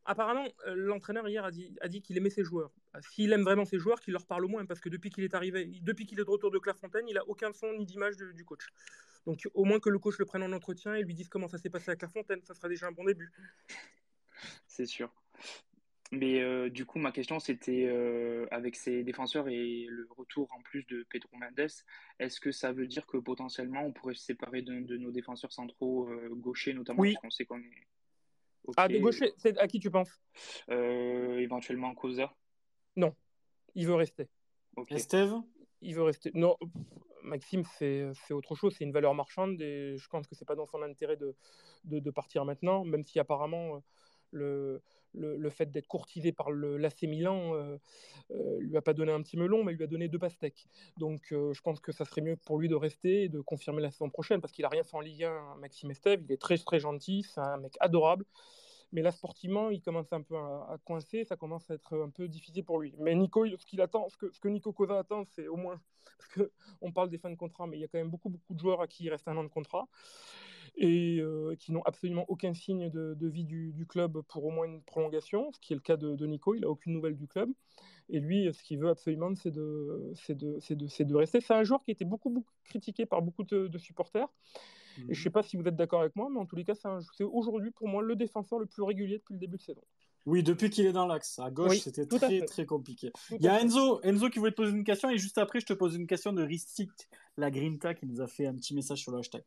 [0.10, 2.72] Apparemment, euh, l'entraîneur hier a dit, a dit qu'il aimait ses joueurs.
[2.96, 5.24] Euh, S'il aime vraiment ses joueurs, qu'il leur parle au moins, parce que depuis qu'il
[5.26, 8.16] est arrivé, depuis qu'il est de retour de Clairefontaine, il a aucun son ni d'image
[8.18, 8.68] du coach.
[9.28, 11.58] Donc au moins que le coach le prenne en entretien et lui dise comment ça
[11.58, 13.30] s'est passé à Clairefontaine, ça sera déjà un bon début.
[14.68, 15.14] C'est sûr.
[16.14, 20.62] Mais euh, du coup, ma question, c'était euh, avec ces défenseurs et le retour en
[20.62, 21.70] plus de Pedro Mendes,
[22.20, 25.52] est-ce que ça veut dire que potentiellement on pourrait se séparer de, de nos défenseurs
[25.52, 27.16] centraux euh, gauchers, notamment, Oui.
[27.16, 27.88] parce qu'on sait qu'on est.
[28.78, 30.22] Ah, de gaucher, c'est à qui tu penses?
[30.70, 32.34] Euh, éventuellement Cosa.
[32.96, 33.14] Non,
[33.76, 34.30] il veut rester.
[34.78, 34.94] Ok.
[34.94, 35.36] Esteve?
[35.82, 36.32] Il veut rester.
[36.34, 36.58] Non,
[37.28, 38.76] Maxime, c'est c'est autre chose.
[38.78, 42.46] C'est une valeur marchande et je pense que c'est pas dans son intérêt de, partir
[42.46, 43.84] maintenant, même si apparemment
[44.34, 44.80] euh,
[45.14, 47.78] le, fait d'être courtisé par l'AC Milan euh,
[48.32, 50.68] euh, lui a pas donné un petit melon, mais lui a donné deux pastèques.
[50.98, 53.82] Donc euh, je pense que ça serait mieux pour lui de rester et de confirmer
[53.82, 56.22] la saison prochaine parce qu'il a rien fait en Ligue 1, Maxime Esteve.
[56.24, 58.26] Il est très très gentil, c'est un mec adorable.
[58.92, 62.28] Mais là, sportivement, il commence un peu à, coincer, ça commence à être un peu
[62.28, 62.94] difficile pour lui.
[63.00, 65.82] Mais Nico, ce qu'il attend, ce que, Nico Cosa attend, c'est au moins,
[66.18, 68.54] parce qu'on parle des fins de contrat, mais il y a quand même beaucoup, beaucoup
[68.54, 69.88] de joueurs à qui il reste un an de contrat
[70.78, 74.84] et euh, qui n'ont absolument aucun signe de, vie du, club pour au moins une
[74.84, 77.50] prolongation, ce qui est le cas de, Nico, il n'a aucune nouvelle du club.
[78.10, 80.14] Et lui, ce qu'il veut absolument, c'est de,
[81.16, 81.42] rester.
[81.42, 83.78] C'est un joueur qui a été beaucoup, beaucoup critiqué par beaucoup de, de
[85.10, 86.64] Et je ne sais pas si vous êtes d'accord avec moi, mais en tous les
[86.64, 89.82] cas, c'est aujourd'hui pour moi le défenseur le plus régulier depuis le début de saison.
[90.26, 91.40] Oui, depuis qu'il est dans l'axe.
[91.40, 93.12] À gauche, Oui, c'était très très compliqué.
[93.12, 93.62] Tout Il y a.
[93.62, 96.06] Enzo, Enzo qui voulait te poser une question et juste après, je te pose une
[96.06, 96.92] question de Ristic,
[97.38, 99.44] la Grinta, qui nous a fait un petit message sur le hashtag.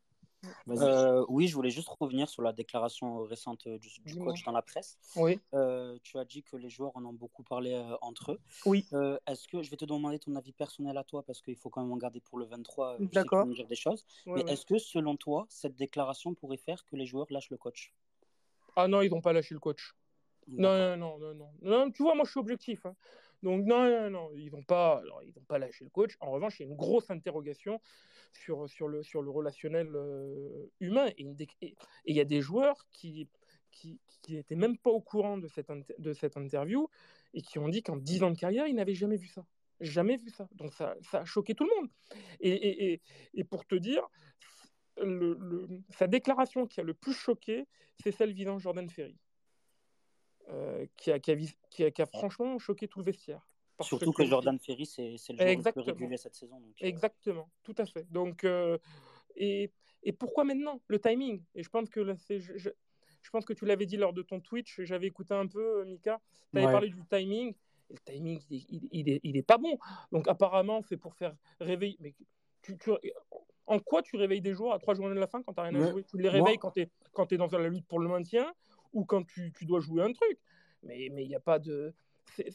[0.69, 4.61] Euh, oui, je voulais juste revenir sur la déclaration récente du, du coach dans la
[4.61, 4.97] presse.
[5.15, 8.39] Oui, Euh, tu as dit que les joueurs en ont beaucoup parlé euh, entre eux.
[8.65, 8.87] oui.
[8.93, 11.69] Euh, Est-ce que je vais te demander ton avis personnel à toi parce qu'il faut
[11.69, 12.93] quand même en garder pour le 23.
[12.93, 13.45] euh, je sais que tu D'accord.
[13.47, 14.05] dire des choses.
[14.25, 14.53] Ouais, mais ouais.
[14.53, 17.93] est-ce que selon toi, cette déclaration pourrait faire que les joueurs lâchent le coach?
[18.75, 19.93] Ah non, ils n'ont pas lâché le coach.
[20.47, 21.91] Non, non, non, non, non.
[21.91, 22.85] Tu vois, moi, je suis objectif.
[22.85, 22.95] hein.
[23.43, 26.15] Donc, non, non, ils n'ont pas, alors, ils n'ont pas lâché le coach.
[26.19, 27.81] En revanche, il y a une grosse interrogation
[28.33, 31.09] sur, sur, le, sur le relationnel euh, humain.
[31.17, 31.75] Et
[32.05, 33.27] il y a des joueurs qui
[33.71, 33.99] qui
[34.35, 36.87] n'étaient même pas au courant de cette, de cette interview
[37.33, 39.45] et qui ont dit qu'en 10 ans de carrière, ils n'avaient jamais vu ça.
[39.79, 40.47] Jamais vu ça.
[40.53, 41.89] Donc, ça, ça a choqué tout le monde.
[42.39, 43.01] Et, et,
[43.33, 44.07] et, pour te dire,
[45.89, 47.67] sa déclaration qui a le plus choqué,
[47.97, 49.17] c'est celle visant Jordan Ferry.
[50.49, 53.47] Euh, qui, a, qui, a vis- qui, a, qui a franchement choqué tout le vestiaire.
[53.79, 55.83] Surtout que Jordan Ferry, c'est le joueur le Exactement.
[55.85, 56.59] plus régulier cette saison.
[56.59, 58.05] donc, euh, Exactement, tout à fait.
[58.11, 58.77] Donc, euh,
[59.35, 59.71] et,
[60.03, 61.41] et pourquoi maintenant Le timing?
[61.55, 62.69] Et je pense que là, c'est, je, je,
[63.21, 66.19] je pense que tu l'avais dit lors de ton Twitch, j'avais écouté un peu, Mika,
[66.51, 66.71] tu avais Ouais.
[66.71, 67.53] parlé du timing.
[67.89, 69.77] Et le timing, il est, il, il est, il est pas bon.
[70.11, 71.97] Donc, apparemment, c'est pour faire réveiller.
[72.01, 72.13] Mais
[72.61, 72.91] tu, tu-
[73.67, 75.69] en quoi tu réveilles des joueurs à trois journées de la fin quand tu n'as
[75.69, 76.03] rien à jouer?
[76.03, 78.09] Tu les Moi- réveilles quand tu es, quand tu es dans la lutte pour le
[78.09, 78.53] maintien
[78.93, 80.37] ou quand tu, tu dois jouer un truc.
[80.83, 81.93] Mais il n'y a pas de.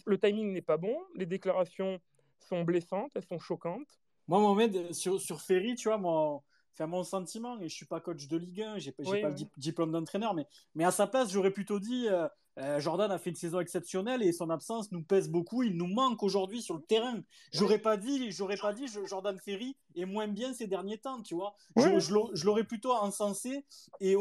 [0.06, 0.96] Le timing n'est pas bon.
[1.14, 2.00] Les déclarations
[2.38, 4.00] sont blessantes, elles sont choquantes.
[4.28, 8.00] Moi, Mohamed, sur, sur Ferry, tu vois, mon, enfin, mon sentiment, et je suis pas
[8.00, 9.22] coach de Ligue 1, j'ai Oui, pas oui.
[9.22, 12.26] le dip- diplôme d'entraîneur, mais, mais à sa place, j'aurais plutôt dit euh,
[12.58, 15.86] euh, Jordan a fait une saison exceptionnelle et son absence nous pèse beaucoup, il nous
[15.88, 17.22] manque aujourd'hui sur le terrain.
[17.52, 21.20] J'aurais pas dit, j'aurais pas dit je- Jordan Ferry est moins bien ces derniers temps,
[21.22, 21.54] tu vois.
[21.76, 22.00] Je, Ouais.
[22.00, 23.64] je l'au- je l'aurais plutôt encensé
[24.00, 24.16] et,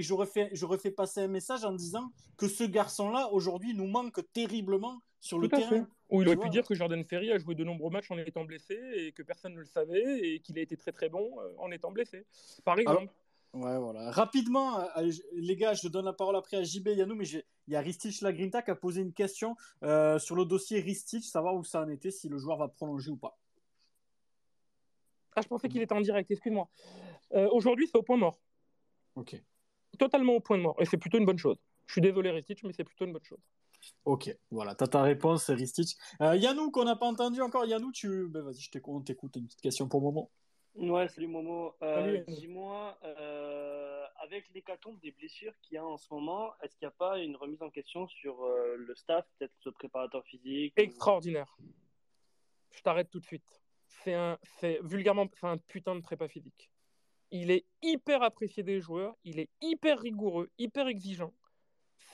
[0.00, 4.20] j'aurais fait, j'aurais fait passer un message en disant que ce garçon-là aujourd'hui nous manque
[4.32, 5.68] terriblement sur le Tout terrain.
[5.70, 5.84] fait.
[6.10, 8.44] Ou il aurait pu dire que Jordan Ferry a joué de nombreux matchs en étant
[8.44, 11.52] blessé et que personne ne le savait et qu'il a été très très bon euh,
[11.58, 12.24] en étant blessé.
[12.64, 13.12] Par exemple.
[13.56, 14.10] Ouais, voilà.
[14.10, 17.42] Rapidement, euh, les gars, je donne la parole après à JB et Yannou, mais il
[17.68, 21.54] y a Ristich Lagrinta qui a posé une question euh, sur le dossier Ristich, savoir
[21.54, 23.38] où ça en était, si le joueur va prolonger ou pas.
[25.34, 26.68] Ah, je pensais qu'il était en direct, excuse-moi.
[27.32, 28.38] Euh, Aujourd'hui, c'est au point mort.
[29.14, 29.42] Ok.
[29.98, 30.76] Totalement au point mort.
[30.78, 31.56] Et c'est plutôt une bonne chose.
[31.86, 33.40] Je suis désolé, Ristich, mais c'est plutôt une bonne chose.
[34.04, 35.96] Ok, voilà, t'as ta réponse, Ristich.
[36.20, 37.64] Euh, Yannou, qu'on n'a pas entendu encore.
[37.64, 38.28] Yannou, tu.
[38.28, 39.36] Ben, vas-y, je t'écoute, on t'écoute.
[39.36, 40.30] Une petite question pour moment.
[40.76, 41.74] Ouais, salut Momo.
[41.82, 42.22] Euh.
[42.28, 46.92] Dis-moi, euh, avec l'hécatombe des blessures qu'il y a en ce moment, est-ce qu'il n'y
[46.92, 50.80] a pas une remise en question sur euh, le staff, peut-être ce préparateur physique ou-
[50.80, 51.56] Extraordinaire.
[52.72, 53.62] Je t'arrête tout de suite.
[53.86, 56.70] C'est un, c'est vulgairement, c'est un putain de prépa physique.
[57.30, 61.32] Il est hyper apprécié des joueurs, il est hyper rigoureux, hyper exigeant.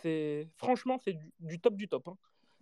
[0.01, 2.07] C'est franchement, c'est du, du top du top.
[2.09, 2.17] hein.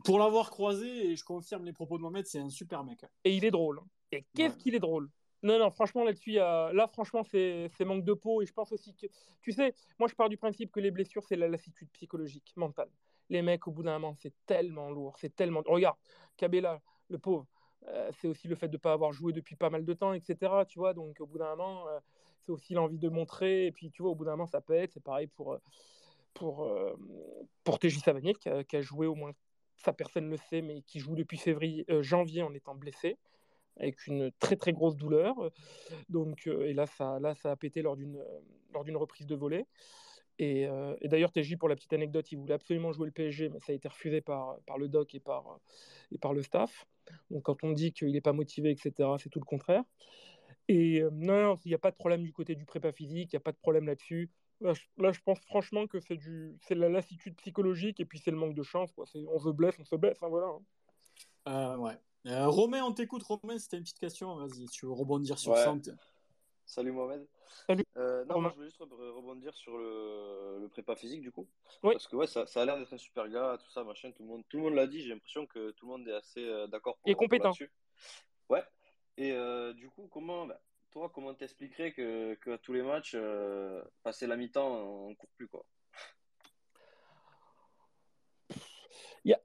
[0.04, 3.04] Pour l'avoir croisé, et je confirme les propos de Mohamed, c'est un super mec.
[3.04, 3.08] hein.
[3.24, 3.80] Et il est drôle.
[3.80, 3.86] hein.
[4.12, 4.60] Et qu'est-ce Ouais.
[4.62, 5.10] qu'il est drôle.
[5.42, 8.42] Non, non, franchement, là-dessus, là, franchement, c'est manque de peau.
[8.42, 9.06] Et je pense aussi que,
[9.40, 12.90] tu sais, moi, je pars du principe que les blessures, c'est la lassitude psychologique, mentale.
[13.30, 15.16] Les mecs, au bout d'un moment, c'est tellement lourd.
[15.18, 15.62] C'est tellement.
[15.66, 15.96] Regarde,
[16.36, 17.46] Cabella, le pauvre.
[18.20, 20.52] c'est aussi le fait de ne pas avoir joué depuis pas mal de temps, etc.
[20.68, 21.86] Tu vois, donc au bout d'un moment,
[22.44, 23.66] c'est aussi l'envie de montrer.
[23.66, 24.92] Et puis, tu vois, au bout d'un moment, ça pète.
[24.92, 25.56] C'est pareil pour,
[26.34, 26.70] pour,
[27.64, 29.32] pour TJ Savanier, qui a, joué au moins,
[29.76, 33.16] ça personne ne le sait, mais qui joue depuis février, janvier en étant blessé
[33.76, 35.34] avec une très très grosse douleur.
[36.08, 38.22] Donc, et là, ça, a pété lors d'une,
[38.84, 39.66] d'une reprise de volée.
[40.38, 40.62] Et,
[41.00, 43.72] et, d'ailleurs, TJ, pour la petite anecdote, il voulait absolument jouer le PSG, mais ça
[43.72, 45.60] a été refusé par, par le doc et par,
[46.12, 46.86] et par le staff.
[47.30, 49.84] Donc, quand on dit qu'il n'est pas motivé, etc., c'est tout le contraire.
[50.68, 53.38] Et non, il n'y a pas de problème du côté du prépa physique, il n'y
[53.38, 54.30] a pas de problème là-dessus.
[54.60, 56.18] Là, je pense franchement que c'est
[56.60, 58.92] c'est la lassitude psychologique et puis c'est le manque de chance.
[58.92, 59.06] Quoi.
[59.14, 60.48] on se blesse, on se blesse, hein, voilà.
[60.48, 60.60] Hein.
[61.48, 61.98] Euh, ouais.
[62.26, 63.22] Euh, Romain, on t'écoute.
[63.22, 64.34] Romain, c'était une petite question.
[64.36, 65.74] Vas-y, tu veux rebondir sur ça
[66.66, 67.26] Salut Mohamed.
[67.66, 67.84] Salut.
[67.96, 71.48] Euh, non, moi, je voulais juste rebondir sur le, le prépa physique du coup.
[71.82, 74.12] Parce que ouais, ça, ça a l'air d'être un super gars, tout ça, machin.
[74.12, 75.00] Tout le monde, tout le monde l'a dit.
[75.02, 76.96] J'ai l'impression que tout le monde est assez euh, d'accord.
[77.06, 77.52] Et compétent.
[78.48, 78.62] Ouais.
[79.16, 80.60] Et euh, du coup, comment, bah,
[80.92, 85.48] toi, comment t'expliquerais que, que tous les matchs, euh, passer la mi-temps, on court plus
[85.48, 85.64] quoi?
[89.24, 89.40] Il y a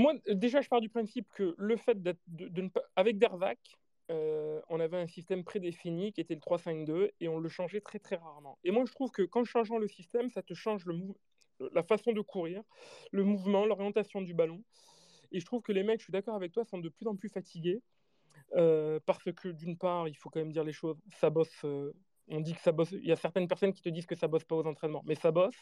[0.00, 2.82] moi, déjà, je pars du principe que le fait d'être de, ne pas.
[2.96, 3.58] Avec Dervac,
[4.10, 7.98] euh, on avait un système prédéfini qui était le 3-5-2 et on le changeait très
[7.98, 8.58] très rarement.
[8.64, 10.84] Et moi, je trouve que qu'en changeant le système, ça te change
[11.72, 12.62] la façon de courir,
[13.12, 14.62] le mouvement, l'orientation du ballon.
[15.32, 17.14] Et je trouve que les mecs, je suis d'accord avec toi, sont de plus en
[17.14, 17.80] plus fatigués.
[18.56, 21.64] Euh, parce que d'une part, il faut quand même dire les choses, ça bosse.
[21.64, 21.92] Euh,
[22.28, 22.90] on dit que ça bosse.
[22.92, 25.14] Il y a certaines personnes qui te disent que ça bosse pas aux entraînements, mais
[25.14, 25.56] ça bosse.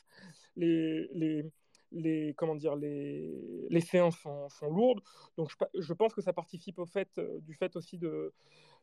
[0.57, 1.45] Les,
[1.93, 3.31] les, comment dire, les,
[3.71, 5.01] les séances sont, sont lourdes.
[5.37, 8.33] Donc je, je, pense que ça participe au fait, euh, du fait aussi de,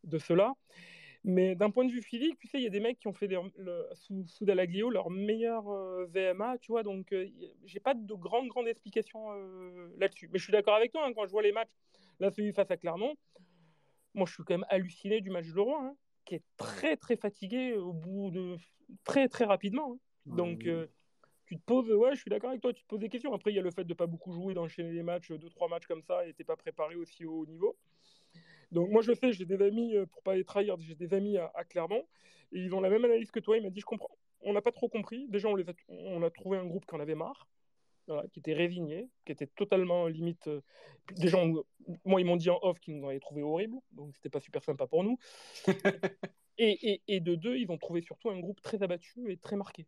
[0.03, 0.53] de cela.
[1.27, 3.13] Mais d'un point de vue physique, tu sais, il y a des mecs qui ont
[3.13, 7.27] fait des, le, sous, sous Dalaglio leur meilleur euh, VMA, tu vois, donc euh,
[7.65, 10.29] j'ai pas de grande, grande explication euh, là-dessus.
[10.31, 11.71] Mais je suis d'accord avec toi, hein, quand je vois les matchs,
[12.19, 13.15] là, celui face à Clermont,
[14.13, 15.95] moi, je suis quand même halluciné du match de Leroy, hein,
[16.25, 18.57] qui est très, très fatigué au bout de...
[19.03, 19.93] très, très rapidement.
[19.93, 20.35] Hein.
[20.35, 20.67] Donc,
[21.45, 23.33] tu te poses, ouais, je suis d'accord avec toi, tu te poses des questions.
[23.33, 25.49] Après, il y a le fait de ne pas beaucoup jouer, d'enchaîner les matchs, deux,
[25.49, 27.77] trois matchs comme ça, et t'es pas préparé aussi au haut niveau.
[28.71, 31.37] Donc, moi, je sais, j'ai des amis, euh, pour pas les trahir, j'ai des amis
[31.37, 32.05] à, Clermont,
[32.51, 33.57] et ils ont la même analyse que toi.
[33.57, 34.17] Il m'a dit, je comprends.
[34.41, 35.27] On n'a pas trop compris.
[35.29, 37.47] Déjà, on, les a, on a trouvé un groupe qui en avait marre,
[38.31, 40.47] qui était résigné, qui était totalement limite.
[40.47, 40.61] Euh,
[41.17, 41.47] des gens,
[42.05, 44.63] moi, ils m'ont dit en off qu'ils nous avaient trouvé horrible, donc c'était pas super
[44.63, 45.17] sympa pour nous.
[46.57, 49.55] et, et, et, de deux, ils ont trouvé surtout un groupe très abattu et très
[49.55, 49.85] marqué.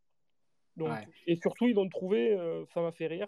[1.26, 3.28] Et surtout, ils ont trouvé, euh, ça m'a fait rire,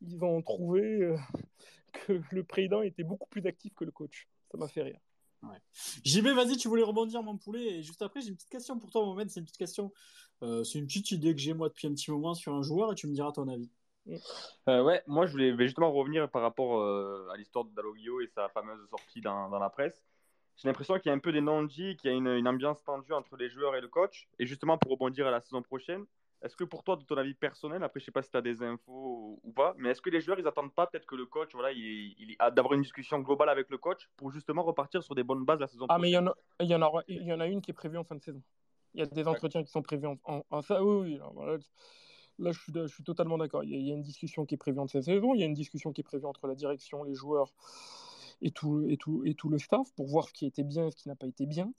[0.00, 1.16] ils ont trouvé euh,
[2.06, 4.28] que le président était beaucoup plus actif que le coach.
[4.50, 4.98] Ça m'a fait rire.
[5.42, 5.58] Ouais.
[6.04, 7.78] JB, vas-y, tu voulais rebondir, mon poulet.
[7.78, 9.30] Et juste après, j'ai une petite question pour toi, Mohamed.
[9.30, 9.92] C'est une petite question.
[10.42, 12.92] Euh, c'est une petite idée que j'ai, moi, depuis un petit moment sur un joueur
[12.92, 13.70] et tu me diras ton avis.
[14.06, 14.16] Mm.
[14.66, 16.82] ouais, moi, je voulais justement revenir par rapport
[17.30, 20.02] à l'histoire de Dalloglio et sa fameuse sortie dans, dans la presse
[20.58, 22.82] j'ai l'impression qu'il y a un peu des non-dits, qu'il y a une, une, ambiance
[22.82, 24.28] tendue entre les joueurs et le coach.
[24.40, 26.04] Et justement, pour rebondir à la saison prochaine,
[26.42, 28.42] est-ce que pour toi, de ton avis personnel, après je sais pas si tu as
[28.42, 31.26] des infos ou pas, mais est-ce que les joueurs ils attendent pas peut-être que le
[31.26, 35.14] coach, voilà, il, il d'avoir une discussion globale avec le coach pour justement repartir sur
[35.14, 36.82] des bonnes bases la saison prochaine Ah mais il y, en a, il, y en
[36.82, 38.42] a, en a une qui est prévue en fin de saison.
[38.94, 40.82] Il y a des entretiens qui sont prévus en, en, ça.
[40.82, 41.58] Oui, oui.
[42.40, 43.64] Là, je, suis, je suis totalement d'accord.
[43.64, 45.34] Il, il, y a une discussion qui est prévue en cette saison.
[45.34, 47.52] Il y a une discussion qui est prévue entre la direction, les joueurs
[48.42, 50.90] et tout, et tout, et tout le staff pour voir ce qui était bien et
[50.90, 51.72] ce qui n'a pas été bien.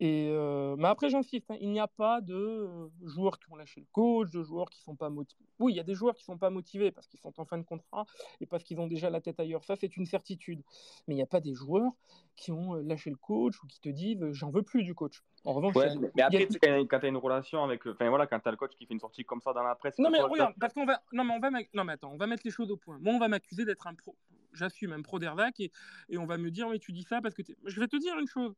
[0.00, 3.56] Et euh, mais après, j'insiste, hein, il n'y a pas de euh, joueurs qui ont
[3.56, 5.44] lâché le coach, de joueurs qui sont pas motivés.
[5.58, 7.58] Oui, il y a des joueurs qui sont pas motivés parce qu'ils sont en fin
[7.58, 8.06] de contrat
[8.40, 9.64] et parce qu'ils ont déjà la tête ailleurs.
[9.64, 10.62] Ça, c'est une certitude.
[11.08, 11.90] Mais il n'y a pas des joueurs
[12.36, 15.24] qui ont euh, lâché le coach ou qui te disent j'en veux plus du coach.
[15.44, 16.84] En revanche, ouais, mais après, a...
[16.84, 18.94] quand tu as une relation avec, enfin voilà, quand tu as le coach qui fait
[18.94, 19.98] une sortie comme ça dans la presse.
[19.98, 22.26] Non mais regarde, parce qu'on va, non mais on va, non mais attends, on va
[22.28, 22.98] mettre les choses au point.
[23.00, 24.16] Moi, on va m'accuser d'être un pro.
[24.52, 25.70] J'assume un pro d'Ervac et,
[26.08, 28.16] et on va me dire mais tu dis ça parce que je vais te dire
[28.18, 28.54] une chose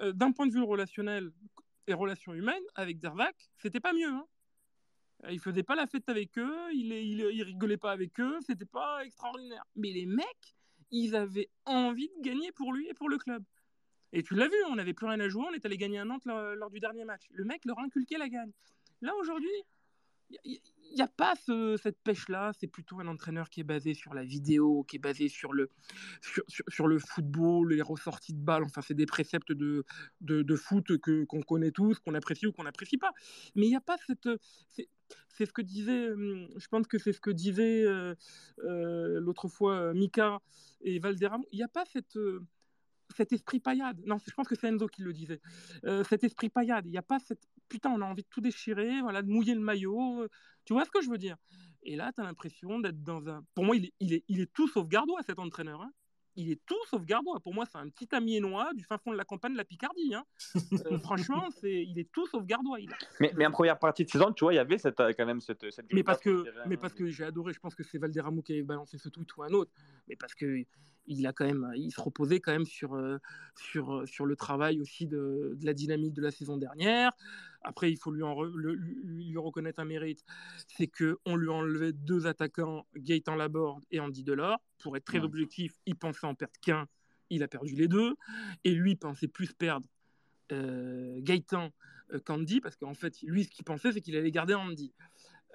[0.00, 1.30] euh, d'un point de vue relationnel
[1.86, 4.08] et relations humaines, avec Dervac, c'était pas mieux.
[4.08, 4.26] Hein.
[5.30, 9.64] Il faisait pas la fête avec eux, il, rigolait pas avec eux, c'était pas extraordinaire.
[9.76, 10.54] Mais les mecs,
[10.90, 13.42] ils avaient envie de gagner pour lui et pour le club.
[14.12, 16.04] Et tu l'as vu, on n'avait plus rien à jouer, on est allé gagner un
[16.04, 17.22] Nantes lors, lors, du dernier match.
[17.30, 18.52] Le mec leur inculquait la gagne.
[19.00, 19.50] Là aujourd'hui,
[20.90, 22.52] il n'y a pas ce, cette pêche-là.
[22.58, 25.70] C'est plutôt un entraîneur qui est basé sur la vidéo, qui est basé sur le,
[26.20, 28.64] sur, sur, le football, les ressorties de balles.
[28.64, 29.84] Enfin, c'est des préceptes de,
[30.20, 33.12] de, foot que, qu'on connaît tous, qu'on apprécie ou qu'on n'apprécie pas.
[33.54, 34.28] Mais il n'y a pas cette.
[34.68, 34.88] C'est,
[35.28, 38.14] c'est ce que disait, hum, je pense que c'est ce que disait euh,
[38.64, 40.40] euh, l'autre fois euh, Mika
[40.80, 41.44] et Valderrama.
[41.52, 42.18] Il n'y a pas cette,
[43.16, 44.00] cet esprit paillade.
[44.06, 45.40] Non, je pense que c'est Enzo qui le disait.
[45.84, 46.86] Euh, cet esprit paillade.
[46.86, 47.42] Il n'y a pas cette.
[47.68, 50.26] Putain, on a envie de tout déchirer, voilà, de mouiller le maillot.
[50.64, 51.36] Tu vois ce que je veux dire?
[51.82, 53.44] Et là, tu as l'impression d'être dans un.
[53.54, 55.82] Pour moi, il est, il est, il est tout sauf gardois, cet entraîneur.
[55.82, 55.92] Hein
[56.36, 57.40] il est tout sauf gardois.
[57.40, 60.14] Pour moi, c'est un petit amiénois du fin fond de la campagne de la Picardie.
[60.14, 60.24] Hein.
[60.72, 62.80] Euh, franchement, c'est, il est tout sauf gardois.
[62.80, 62.96] Il a...
[63.20, 65.40] mais, mais en première partie de saison, tu vois, il y avait cette, quand même
[65.40, 67.52] cette, cette mais parce que, mais parce que j'ai adoré.
[67.52, 69.72] Je pense que c'est Valderramo qui avait balancé ce tweet ou un autre.
[70.08, 70.64] Mais parce que
[71.06, 72.98] il a quand même, il se reposait quand même sur,
[73.56, 77.12] sur, sur le travail aussi de, de, la dynamique de la saison dernière.
[77.64, 80.22] Après, il faut lui, en lui reconnaître un mérite,
[80.68, 84.60] c'est que on lui a enlevé deux attaquants, Gaëtan Laborde et Andy Delors.
[84.82, 86.86] Pour être très objectif, il pensait en perdre qu'un,
[87.30, 88.16] il a perdu les deux,
[88.64, 89.86] et lui pensait plus perdre
[90.52, 91.72] euh, Gaëtan
[92.12, 94.92] euh, qu'Andy, parce qu'en fait, lui, ce qu'il pensait, c'est qu'il allait garder Andy.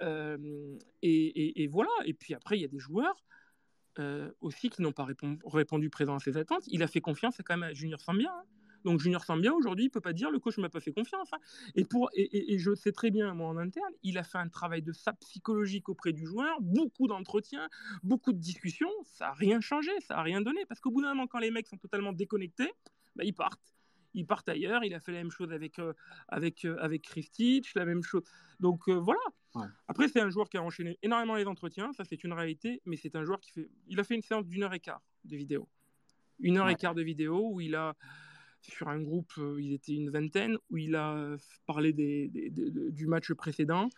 [0.02, 1.92] Euh, et, et, voilà.
[2.06, 3.24] Et puis après, il y a des joueurs
[4.00, 5.06] euh, aussi qui n'ont pas
[5.46, 6.64] répondu présent à ses attentes.
[6.68, 8.32] Il a fait confiance quand à Junior Sambia.
[8.32, 8.44] Hein.
[8.86, 11.28] Donc Junior Sambia aujourd'hui, il peut pas dire le coach m'a pas fait confiance.
[11.34, 11.40] Hein.
[11.76, 14.82] Et pour et, je sais très bien moi en interne, il a fait un travail
[14.82, 17.68] de sap psychologique auprès du joueur, beaucoup d'entretiens,
[18.04, 18.92] beaucoup de discussions.
[19.04, 21.52] Ça a rien changé, ça a rien donné parce qu'au bout d'un moment, quand les
[21.52, 22.72] mecs sont totalement déconnectés,
[23.16, 23.79] bah, ils partent
[24.14, 24.84] ils partent ailleurs.
[24.84, 25.94] Il a fait la même chose avec, euh,
[26.28, 28.24] avec, euh, avec Christich, la même chose.
[28.60, 29.20] Donc euh, voilà.
[29.88, 32.98] Après, c'est un joueur qui a enchaîné énormément les entretiens, ça c'est une réalité, mais
[32.98, 33.70] c'est un joueur qui fait.
[33.88, 35.68] Il a fait une séance d'une heure et quart de vidéo.
[36.40, 37.96] Une heure et quart de vidéo où il a,
[38.62, 41.36] sur un groupe, il était une vingtaine, où il a
[41.66, 43.90] parlé des, du match précédent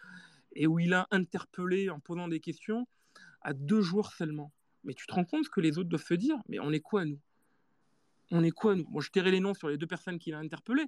[0.54, 2.88] et où il a interpellé en posant des questions
[3.42, 4.52] à deux joueurs seulement.
[4.84, 6.80] Mais tu te rends compte ce que les autres doivent se dire Mais on est
[6.80, 7.20] quoi, nous?
[8.32, 8.86] On est quoi nous?
[8.90, 10.88] Bon, je tairai les noms sur les deux personnes qu'il a interpellées,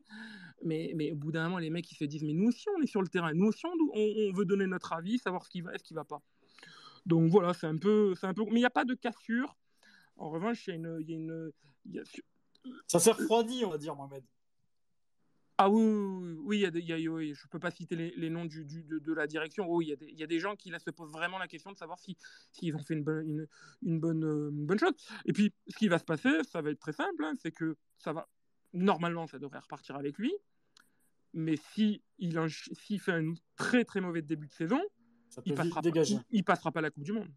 [0.63, 2.87] mais, au bout d'un moment, les mecs ils se disent mais nous aussi on est
[2.87, 5.77] sur le terrain, nous aussi on, veut donner notre avis, savoir ce qui va et
[5.77, 6.21] ce qui va pas.
[7.05, 9.57] Donc voilà, c'est un peu, c'est un peu, mais il n'y a pas de cassure.
[10.15, 11.51] En revanche, il y a une,
[12.87, 14.23] ça s'est refroidi, on va dire, Mohamed.
[15.63, 19.13] Ah oui, oui, il y a je ne peux pas citer les, noms du, de,
[19.13, 19.65] la direction.
[19.65, 21.99] Oui, il y, a des gens qui là, se posent vraiment la question de savoir
[21.99, 22.17] s'ils
[22.51, 23.47] si, ont fait une, bonne,
[23.81, 24.91] une, bonne, bonne chose.
[25.23, 27.77] Et puis, ce qui va se passer, ça va être très simple, hein, c'est que
[27.97, 28.27] ça va,
[28.73, 30.33] normalement, ça devrait repartir avec lui.
[31.33, 34.81] Mais si il s'il fait un très très mauvais début de saison,
[35.45, 35.89] il passera, pas,
[36.29, 37.31] il passera pas la Coupe du Monde.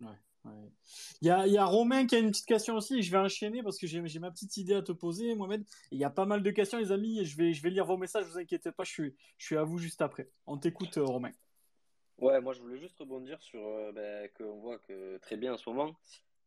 [0.00, 0.18] Ouais.
[1.20, 3.86] Il, y a, Romain qui a une petite question aussi, je vais enchaîner parce que
[3.86, 5.64] j'ai ma petite idée à te poser, Mohamed.
[5.92, 7.84] il y a pas mal de questions, les amis, et je vais, je vais lire
[7.84, 10.28] vos messages, vous inquiétez pas, je suis, je suis à vous juste après.
[10.46, 11.30] On t'écoute, euh, Romain.
[12.18, 15.56] Ouais, moi je voulais juste rebondir sur euh, ben, qu'on voit que très bien en
[15.56, 15.94] ce moment,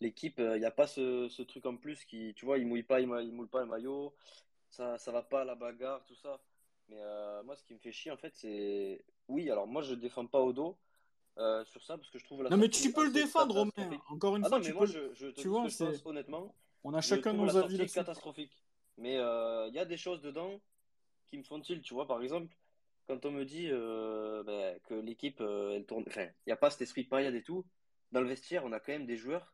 [0.01, 2.67] l'équipe, euh, il n'y a pas ce, ce, truc en plus qui, tu vois, il
[2.67, 4.13] mouille pas, il, mouille pas le maillot,
[4.69, 6.41] ça, ça va pas à la bagarre, tout ça.
[6.89, 7.01] Mais
[7.43, 9.03] moi, ce qui me fait chier, en fait, c'est.
[9.27, 10.77] Oui, alors moi je défends pas au dos,
[11.37, 13.99] euh, sur ça parce que je trouve la non mais tu peux le défendre Romain.
[14.07, 16.55] Encore une ah fois non, mais moi, je, je, tu vois c'est honnêtement.
[16.85, 18.53] On a chacun nos avis là catastrophique.
[18.97, 20.61] Mais il euh, y a des choses dedans
[21.27, 22.55] qui me font il tu vois par exemple
[23.07, 26.69] quand on me dit euh, ben, que l'équipe elle tourne enfin il n'y a pas
[26.69, 27.65] cet esprit paillade et tout
[28.13, 29.53] dans le vestiaire on a quand même des joueurs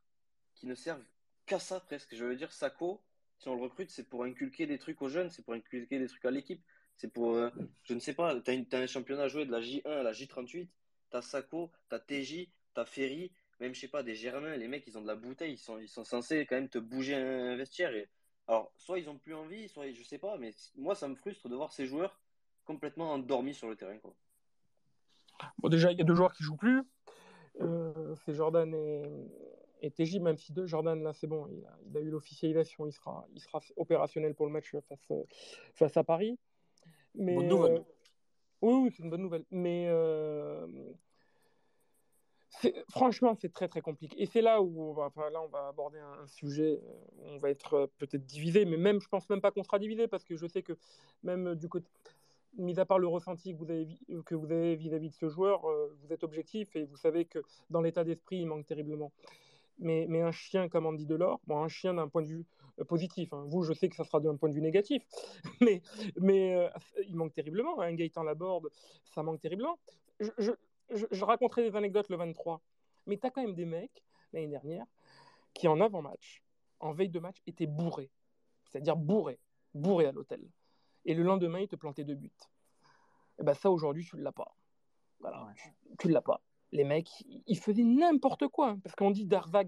[0.54, 1.04] qui ne servent
[1.48, 2.14] qu'à ça presque.
[2.16, 3.02] Je veux dire Sako
[3.40, 6.08] si on le recrute c'est pour inculquer des trucs aux jeunes c'est pour inculquer des
[6.08, 6.62] trucs à l'équipe
[6.96, 7.40] c'est pour
[7.82, 10.04] je ne sais pas tu as, as, un championnat à jouer de la J1 à
[10.04, 10.68] la J38
[11.12, 14.98] t'as Sako, t'as TJ, t'as Ferry, même je sais pas, des Germains, les mecs ils
[14.98, 17.94] ont de la bouteille, ils sont, ils sont censés quand même te bouger un, vestiaire.
[17.94, 18.10] Et...
[18.48, 21.48] Alors, soit ils ont plus envie, soit je sais pas, mais moi ça me frustre
[21.48, 22.20] de voir ces joueurs
[22.66, 23.98] complètement endormis sur le terrain.
[24.00, 24.16] Quoi.
[25.60, 26.84] Bon, déjà, il y a deux joueurs qui jouent plus.
[27.60, 29.04] Euh, c'est Jordan et,
[29.82, 33.28] et TJ, même si deux, Jordan, là, c'est bon, il a, eu l'officialisation, il sera,
[33.34, 35.12] il sera opérationnel pour le match face,
[35.74, 36.38] face à Paris.
[37.16, 37.74] Mais, Bonne nouvelle.
[37.74, 38.01] Euh,
[38.62, 39.46] oui, c'est une bonne nouvelle.
[39.52, 40.68] Mais euh,
[42.90, 44.22] franchement, c'est très très compliqué.
[44.22, 46.80] Et c'est là où on va, enfin, là, on va aborder un, sujet
[47.18, 49.80] où on va être euh, peut-être divisé, mais même, je pense même pas qu'on sera
[49.80, 50.74] divisé parce que je sais que
[51.24, 51.88] même du côté,
[52.58, 53.58] mis à part le ressenti que
[54.36, 57.40] vous avez, vis-à-vis de ce joueur, euh, vous êtes objectif et vous savez que
[57.70, 59.12] dans l'état d'esprit, il manque terriblement.
[59.80, 62.61] Mais, mais un chien comme Andy Delors, bon, un chien d'un point de vue euh,
[62.86, 63.34] positif.
[63.34, 63.46] Hein.
[63.48, 65.04] Vous, je sais que ça sera d'un point de vue négatif,
[65.62, 65.82] mais,
[66.20, 66.70] mais euh,
[67.08, 67.80] il manque terriblement.
[67.82, 67.94] Un hein.
[67.94, 68.70] Gaëtan Laborde,
[69.06, 69.80] ça manque terriblement.
[70.20, 70.52] Je, je,
[71.10, 72.62] je, raconterai des anecdotes le 23,
[73.08, 74.04] mais tu as quand même des mecs,
[74.34, 74.86] l'année dernière,
[75.54, 76.44] qui en avant-match,
[76.80, 78.12] en veille de match, étaient bourrés.
[78.66, 79.40] C'est-à-dire bourrés,
[79.74, 80.42] bourrés à l'hôtel.
[81.06, 82.32] Et le lendemain, ils te plantaient deux buts.
[83.40, 84.56] Et ben ça, aujourd'hui, tu ne l'as pas.
[85.20, 85.48] Voilà,
[86.00, 86.42] tu ne l'as pas.
[86.72, 87.10] Les mecs,
[87.48, 88.70] ils faisaient n'importe quoi.
[88.70, 89.68] Hein, parce qu'on dit Darvac.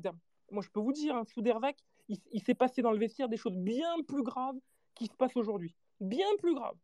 [0.51, 1.77] Moi, je peux vous dire, sous Darvac,
[2.09, 4.57] il, s'est passé dans le vestiaire des choses bien plus graves
[4.95, 5.75] qui se passent aujourd'hui.
[5.99, 6.77] Bien plus graves.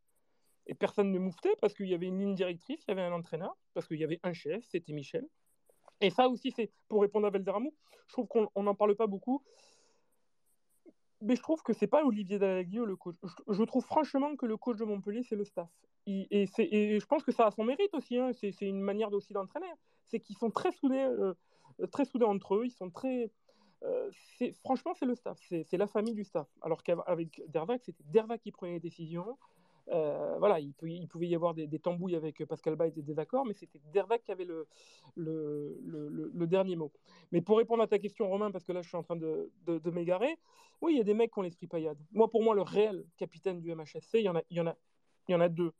[0.67, 3.11] Et personne ne mouftait parce qu'il y avait une ligne directrice, il y avait un
[3.11, 5.27] entraîneur, parce qu'il y avait un chef, c'était Michel.
[6.01, 7.73] Et ça aussi, c'est pour répondre à Valderramo,
[8.07, 9.43] je trouve qu'on n'en parle pas beaucoup.
[11.21, 13.15] Mais je trouve que c'est pas Olivier Dallaglio le coach.
[13.49, 15.69] Je, trouve franchement que le coach de Montpellier, c'est le staff.
[16.05, 18.17] et, je pense que ça a son mérite aussi.
[18.17, 18.31] Hein.
[18.33, 19.67] C'est une manière d'entraîner.
[20.05, 21.33] C'est qu'ils sont très soudés, euh,
[21.91, 22.65] très soudés entre eux.
[22.65, 23.29] Ils sont très,
[23.83, 26.47] euh, c'est franchement, c'est le staff, c'est la famille du staff.
[26.61, 29.37] Alors qu'avec Dervac, c'était Dervac qui prenait les décisions.
[29.91, 33.45] Euh, voilà, il, il, pouvait y avoir des, tambouilles avec Pascal Baye et des désaccords,
[33.45, 34.67] mais c'était Dervac qui avait le,
[35.15, 35.79] le,
[36.31, 36.91] le, dernier mot.
[37.31, 39.51] Mais pour répondre à ta question, Romain, parce que là je suis en train de,
[39.65, 40.37] de, m'égarer,
[40.81, 41.97] oui, il y a des mecs qui ont l'esprit paillade.
[42.11, 44.67] Moi, pour moi, le réel capitaine du MHSC, il y en a, il y en
[44.67, 44.75] a,
[45.27, 45.73] il y en a deux.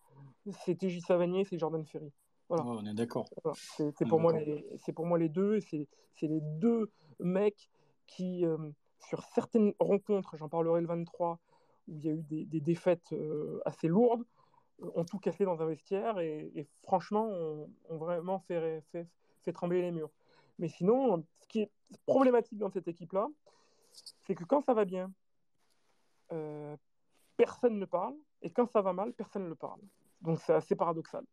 [0.65, 2.11] C'est TJ Savanier, c'est Jordan Ferry.
[2.47, 2.65] Voilà.
[2.65, 3.29] on est d'accord.
[3.53, 5.59] C'est pour, moi les, pour moi les deux.
[5.59, 5.87] C'est
[6.23, 7.69] les deux mecs
[8.09, 8.57] qui, euh,
[9.07, 11.39] sur certaines rencontres, j'en parlerai le 23,
[11.87, 14.23] où il y a eu des, défaites euh, assez lourdes,
[14.81, 18.83] euh, ont tout cassé dans un vestiaire et, franchement, ont, vraiment fait,
[19.53, 20.11] trembler les murs.
[20.59, 21.71] Mais sinon, ce qui est
[22.05, 23.27] problématique dans cette équipe-là,
[24.27, 25.11] c'est que quand ça va bien,
[27.37, 29.79] personne ne parle, et quand ça va mal, personne ne le parle.
[30.21, 31.25] Donc c'est assez paradoxal.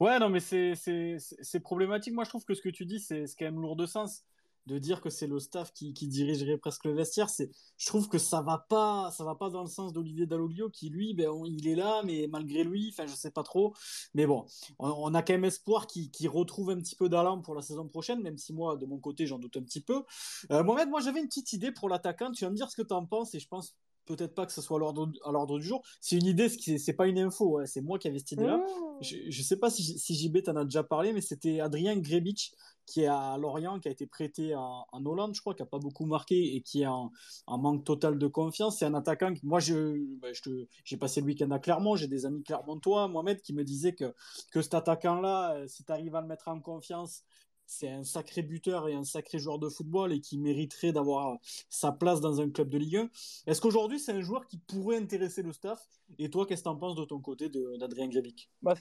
[0.00, 2.14] Ouais, non, mais c'est problématique.
[2.14, 4.24] Moi, je trouve que ce que tu dis, c'est quand même lourd de sens
[4.70, 8.18] de dire que c'est le staff qui, dirigerait presque le vestiaire, c'est, je trouve que
[8.18, 11.66] ça va pas, ça va pas dans le sens d'Olivier Dalloglio qui lui, ben, il
[11.66, 13.74] est là, mais malgré lui, enfin, je sais pas trop,
[14.14, 14.46] mais bon,
[14.78, 18.22] on, a quand même espoir qu'il retrouve un petit peu d'allant pour la saison prochaine,
[18.22, 20.04] même si moi, de mon côté, j'en doute un petit peu.
[20.52, 22.30] Euh, Mohamed, moi, j'avais une petite idée pour l'attaquant.
[22.30, 23.76] Tu vas me dire ce que tu en penses et je pense
[24.16, 25.82] peut-être pas que ce soit à l'ordre du jour.
[26.00, 28.58] C'est une idée, c'est pas une info, c'est moi qui avais cette idée-là.
[28.58, 29.02] Mmh.
[29.02, 32.52] Je, je sais pas si, si JB t'en a déjà parlé, mais c'était Adrien Grebic
[32.90, 35.78] qui est à Lorient, qui a été prêté en, Hollande, je crois, qui a pas
[35.78, 37.12] beaucoup marqué et qui est en,
[37.46, 38.78] manque total de confiance.
[38.78, 42.42] C'est un attaquant moi, ben, je, j'ai passé le week-end à Clermont, j'ai des amis
[42.42, 44.12] clermontois, Mohamed, qui me disaient que,
[44.50, 47.22] que cet attaquant-là, euh, si tu arrives à le mettre en confiance,
[47.70, 51.92] c'est un sacré buteur et un sacré joueur de football et qui mériterait d'avoir sa
[51.92, 53.10] place dans un club de Ligue 1.
[53.46, 55.80] Est-ce qu'aujourd'hui, c'est un joueur qui pourrait intéresser le staff?
[56.18, 58.74] Et toi, qu'est-ce que tu en penses de ton côté d'Adrien Grebic bah,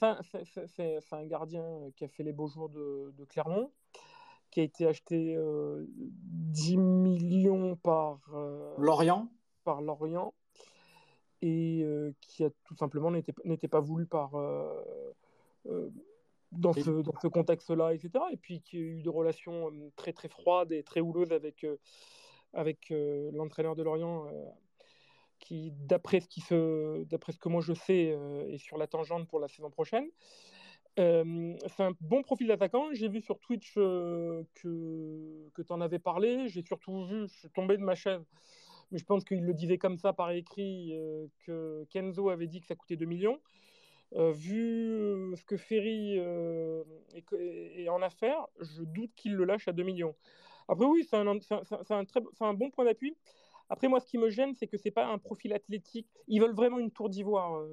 [0.75, 1.63] C'est un gardien
[1.95, 3.71] qui a fait les beaux jours de, Clermont,
[4.49, 9.29] qui a été acheté 10 euh, millions par euh, Lorient.
[9.63, 10.33] Par Lorient
[11.41, 14.31] et euh, qui a tout simplement n'était pas voulu par
[16.51, 18.11] dans ce, dans ce contexte-là, etc.
[18.31, 21.63] Et puis qui a eu des relations euh, très très froides et très houleuses avec,
[21.63, 21.77] euh,
[22.53, 24.25] avec euh, l'entraîneur de Lorient,
[25.39, 28.17] qui, d'après ce, qui se, d'après ce que moi je sais,
[28.49, 30.09] est sur la tangente pour la saison prochaine.
[30.97, 32.89] c'est un bon profil d'attaquant.
[32.93, 36.49] J'ai vu sur Twitch que, que tu en avais parlé.
[36.49, 38.25] J'ai surtout vu, je suis tombé de ma chaise,
[38.91, 40.93] mais je pense qu'il le disait comme ça par écrit,
[41.45, 43.39] que Kenzo avait dit que ça coûtait 2 millions.
[44.15, 46.83] Euh, vu euh, ce que Ferry euh,
[47.13, 50.15] est, en affaire, je doute qu'il le lâche à 2 millions.
[50.67, 53.15] Après, oui, c'est un, bon point d'appui.
[53.69, 56.07] Après, moi, ce qui me gêne, c'est que c'est pas un profil athlétique.
[56.27, 57.63] Ils veulent vraiment une tour d'ivoire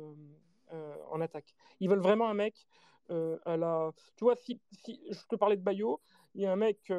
[1.11, 1.55] en attaque.
[1.81, 2.67] Ils veulent vraiment un mec
[3.11, 3.93] à la.
[4.17, 6.01] Tu vois, si, je te parlais de Bayo,
[6.35, 6.91] il y a un mec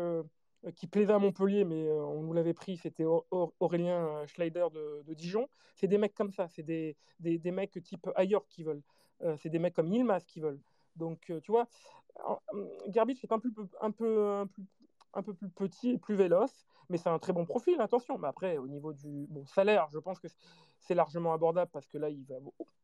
[0.75, 5.47] qui plaisait à Montpellier, mais on nous l'avait pris, c'était Aurélien Schneider de, Dijon.
[5.73, 8.83] C'est des mecs comme ça, c'est des, mecs type ailleurs qui veulent.
[9.23, 10.59] Euh, c'est des mecs comme Yilmaz qui veulent.
[10.95, 11.67] Donc, euh, tu vois,
[12.87, 13.51] Garbage est un peu,
[15.33, 18.17] plus petit et plus véloce, mais c'est un très bon profil, attention.
[18.17, 20.27] Mais après, au niveau du bon, salaire, je pense que
[20.79, 22.35] c'est largement abordable parce que là, il va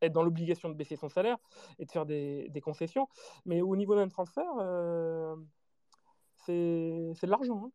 [0.02, 1.38] être dans l'obligation de baisser son salaire
[1.78, 3.08] et de faire des, concessions.
[3.44, 5.36] Mais au niveau d'un transfert, euh,
[6.46, 7.64] c'est de l'argent.
[7.66, 7.72] Hein.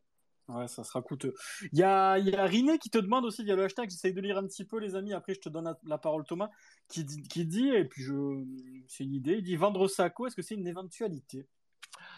[0.49, 1.35] Ouais, ça sera coûteux.
[1.71, 4.21] Il y a, y a Riné qui te demande aussi via le hashtag, j'essaye de
[4.21, 6.49] lire un petit peu les amis, après je te donne la, parole Thomas,
[6.87, 8.43] qui dit, qui dit et puis je,
[8.87, 11.47] c'est une idée, il dit vendre Sako, est-ce que c'est une éventualité?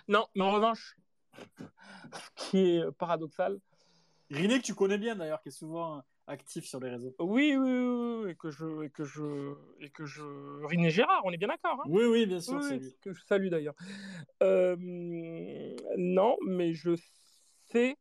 [0.08, 0.98] Non, mais en revanche,
[1.38, 3.60] ce qui est paradoxal.
[4.30, 7.14] Riné que tu connais bien d'ailleurs, qui est souvent actif sur les réseaux.
[7.20, 10.24] Oui, oui, oui, et que je, et que je, et que je,
[10.66, 11.82] Riné Gérard, on est bien d'accord.
[11.82, 11.90] Hein?
[11.90, 12.62] Oui, oui, bien sûr,
[13.02, 13.76] que je salue d'ailleurs.
[14.42, 14.78] Euh,
[15.98, 16.96] non, mais je
[17.68, 17.98] sais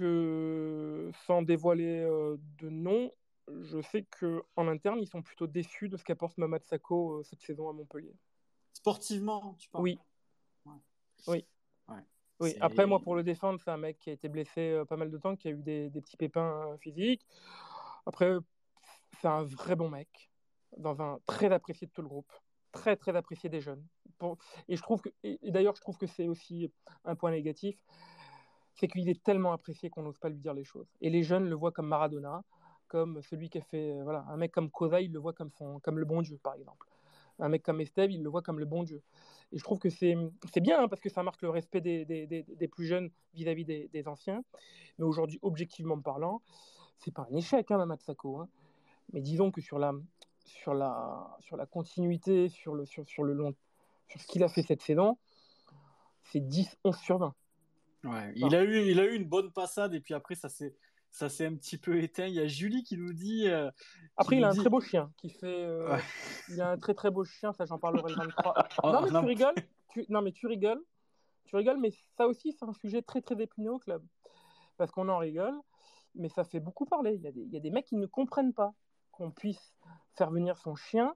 [0.00, 3.12] que, sans dévoiler euh, de nom,
[3.48, 7.42] je sais qu'en interne, ils sont plutôt déçus de ce qu'apporte Mamad Sako euh, cette
[7.42, 8.16] saison à Montpellier.
[8.72, 9.98] Sportivement, tu parles Oui.
[11.26, 11.44] Oui.
[12.42, 14.96] Oui, après, moi, pour le défendre, c'est un mec qui a été blessé euh, pas
[14.96, 17.26] mal de temps, qui a eu des, petits pépins physiques.
[18.06, 18.34] Après,
[19.20, 20.30] c'est un vrai bon mec,
[20.78, 22.32] dans un très apprécié de tout le groupe,
[22.72, 23.86] très, très apprécié des jeunes.
[24.68, 26.72] Et je trouve que, et d'ailleurs, je trouve que c'est aussi
[27.04, 27.76] un point négatif
[28.80, 30.88] c'est qu'il est tellement apprécié qu'on n'ose pas lui dire les choses.
[31.02, 32.42] Et les jeunes le voient comme Maradona,
[32.88, 35.50] comme celui qui a fait, euh, voilà, un mec comme Koza, il le voit comme,
[35.50, 36.86] son, comme le bon Dieu, par exemple.
[37.38, 39.02] Un mec comme Esteve, il le voit comme le bon Dieu.
[39.52, 40.14] Et je trouve que c'est
[40.62, 44.42] bien, hein, parce que ça marque le respect des, des, plus jeunes vis-à-vis des, anciens.
[44.98, 46.40] Mais aujourd'hui, objectivement parlant,
[46.98, 48.40] c'est pas un échec, hein, Sako.
[48.40, 48.48] Hein.
[49.12, 49.92] Mais disons que sur la,
[50.44, 53.54] sur la, sur la continuité, sur le, sur, sur le long,
[54.08, 55.18] sur ce qu'il a fait cette saison,
[56.24, 57.34] c'est 10, 11 sur 20
[58.04, 60.74] Ouais, il, a eu, il a eu une bonne passade et puis après, ça s'est
[61.10, 62.26] ça s'est un petit peu éteint.
[62.26, 63.48] Il y a Julie qui nous dit.
[63.48, 63.68] euh,
[64.16, 65.64] Après, il a un très beau chien qui fait.
[65.64, 66.00] euh, Ouais.
[66.50, 68.54] Il a un très très beau chien, ça j'en parlerai le 23.
[68.84, 69.20] Oh, non, mais non.
[69.20, 69.54] tu rigoles.
[69.88, 70.06] Tu...
[70.08, 70.82] Non, mais tu rigoles.
[71.46, 74.04] Tu rigoles, mais ça aussi, c'est un sujet très très épineux au club.
[74.76, 75.58] Parce qu'on en rigole,
[76.14, 77.14] mais ça fait beaucoup parler.
[77.14, 78.72] Il y a des, il y a des mecs qui ne comprennent pas
[79.10, 79.74] qu'on puisse
[80.14, 81.14] faire venir son chien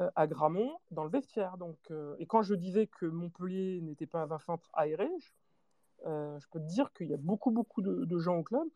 [0.00, 1.58] euh, à Gramont dans le vestiaire.
[1.58, 1.78] Donc,
[2.18, 5.30] et quand je disais que Montpellier n'était pas un centre aéré, je,
[6.06, 8.66] euh, je peux te dire qu'il y a beaucoup beaucoup de, gens au club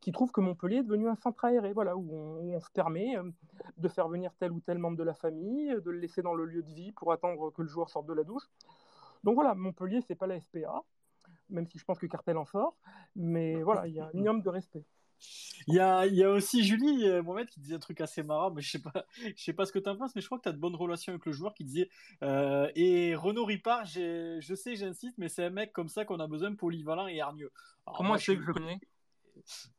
[0.00, 2.70] qui trouvent que Montpellier est devenu un centre aéré, voilà, où on, où on se
[2.70, 3.30] permet euh,
[3.78, 6.44] de faire venir tel ou tel membre de la famille, de le laisser dans le
[6.44, 8.44] lieu de vie pour attendre que le joueur sorte de la douche.
[9.22, 10.82] Donc voilà, Montpellier, c'est pas la SPA,
[11.48, 12.76] même si je pense que Cartel en sort,
[13.16, 14.84] mais voilà, il y a un minimum de respect.
[15.66, 18.22] Il y a, il y a aussi Julie euh, Mohamed qui disait un truc assez
[18.22, 18.92] marrant, mais je sais pas,
[19.36, 20.58] je sais pas ce que tu en penses, mais je crois que tu as de
[20.58, 21.88] bonnes relations avec le joueur qui disait
[22.22, 26.26] euh, et Renaud Ripard, je sais, j'insiste, mais c'est un mec comme ça qu'on a
[26.26, 27.50] besoin polyvalent et hargneux.
[27.86, 28.80] Alors, Comment moi, je sais que je le connais?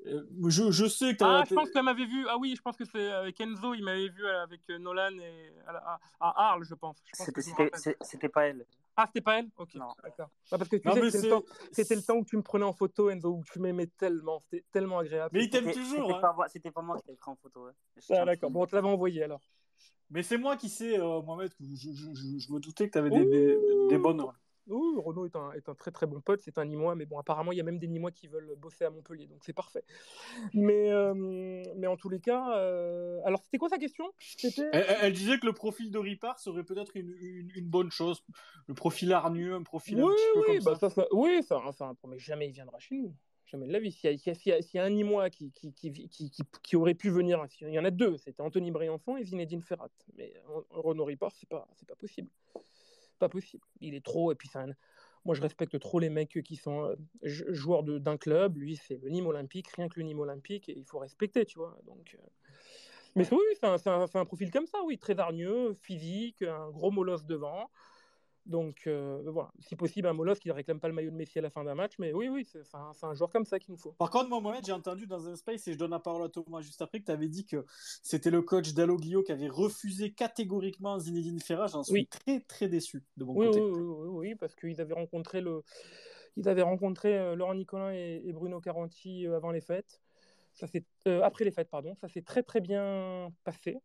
[0.08, 2.26] Euh, je, je sais que t'as- Ah, je pense qu'elle m'avait vu.
[2.30, 5.54] Ah oui, je pense que c'est avec Enzo, il m'avait vu avec euh, Nolan et
[5.68, 6.98] à, à- à Arles, je pense.
[7.06, 7.26] Je pense
[8.02, 8.66] c'était pas elle.
[8.98, 9.50] Ah, c'était pas elle?
[9.58, 9.90] Ok, Non.
[10.04, 10.30] d'accord.
[10.52, 12.38] Ah, parce que tu Non, sais, c'était le, c'est- temps- c'était le temps où tu
[12.38, 14.40] me prenais en photo, Enzo, où tu m'aimais tellement.
[14.40, 15.32] C'était tellement agréable.
[15.34, 16.22] Mais il t'aime C'était- toujours, C'était hein.
[16.22, 17.66] pas, moi- c'était pas moi qui pris en photo.
[17.66, 17.72] ouais.
[17.98, 18.50] Je Ah, d'accord.
[18.52, 19.42] Bon, on te l'avait envoyé alors.
[20.10, 22.94] Mais c'est moi qui sais, euh, Mohamed, que je, je, je, je me doutais que
[22.94, 23.58] tu avais des, des,
[23.90, 24.24] des bonnes.
[24.68, 27.20] Oui, Renaud est un, est un très très bon pote, c'est un Nîmois, mais bon,
[27.20, 29.84] apparemment, il y a même des Nîmois qui veulent bosser à Montpellier, donc c'est parfait.
[30.54, 31.14] Mais, euh,
[31.76, 34.06] mais en tous les cas, euh, alors c'était quoi sa question?
[34.74, 38.24] Elle, disait que le profil de Ripard serait peut-être une, une, une bonne chose.
[38.68, 40.90] Le profil hargneux, un profil un Oui, petit peu oui, comme bah ça.
[40.90, 43.14] ça, ça- oui, ça, enfin, mais jamais il viendra chez nous.
[43.46, 43.92] Jamais de la vie.
[43.92, 46.10] S'il y, a- y un Nîmois qui, qui, qui,
[46.64, 49.92] qui, aurait pu venir, il y en a deux, c'était Anthony Briançon et Zinedine Ferrat.
[50.18, 52.30] Mais euh, Renaud Ripard, c'est pas, c'est pas possible.
[53.20, 53.64] Pas possible.
[53.82, 54.74] Il est trop, et puis c'est un-
[55.24, 58.58] Moi, je respecte trop les mecs qui sont euh, jou- joueurs de- d'un club.
[58.58, 61.58] Lui, c'est le Nîmes Olympique, rien que le Nîmes Olympique, et il faut respecter, tu
[61.58, 61.80] vois.
[61.88, 62.28] Donc, euh,
[63.16, 66.42] Mais oui, c'est un, c'est un- c'est un profil comme ça, oui, très hargneux, physique,
[66.42, 67.72] un gros molosse devant.
[68.46, 71.40] Donc euh, voilà, si possible, un molosse qui ne réclame pas le maillot de Messi
[71.40, 73.78] à la fin d'un match, mais oui, oui, c'est un, joueur comme ça qu'il nous
[73.78, 73.94] faut.
[73.94, 76.30] Par contre, moi, Mohamed, j'ai entendu dans un space, et je donne la parole à
[76.30, 77.66] Thomas juste après, que tu avais dit que
[78.04, 81.68] c'était le coach Dalloglio qui avait refusé catégoriquement Zinedine Ferrat.
[81.68, 82.08] J'en suis Oui.
[82.08, 83.62] très, très déçu de mon Oui, oui, côté.
[83.62, 85.64] oui, oui, oui, parce qu'ils avaient rencontré, le...
[86.38, 90.02] Ils avaient rencontré euh, Laurent Nicolin et, et Bruno Caranti euh, avant les fêtes.
[90.54, 91.96] Ça s'est- euh, après les fêtes, pardon.
[91.96, 93.78] Ça s'est très très bien passé.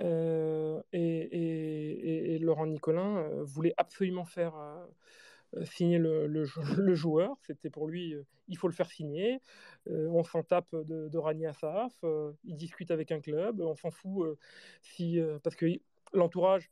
[0.00, 7.36] Euh, et, Laurent Nicolin euh, voulait absolument faire euh, signer le, le jou- le joueur.
[7.42, 8.14] C'était pour lui,
[8.48, 9.40] il faut le faire signer.
[9.86, 12.04] On s'en tape de, de Rani Assaf.
[12.44, 13.60] il discute avec un club.
[13.60, 14.38] On s'en fout
[14.82, 15.66] si, parce que
[16.12, 16.70] l'entourage,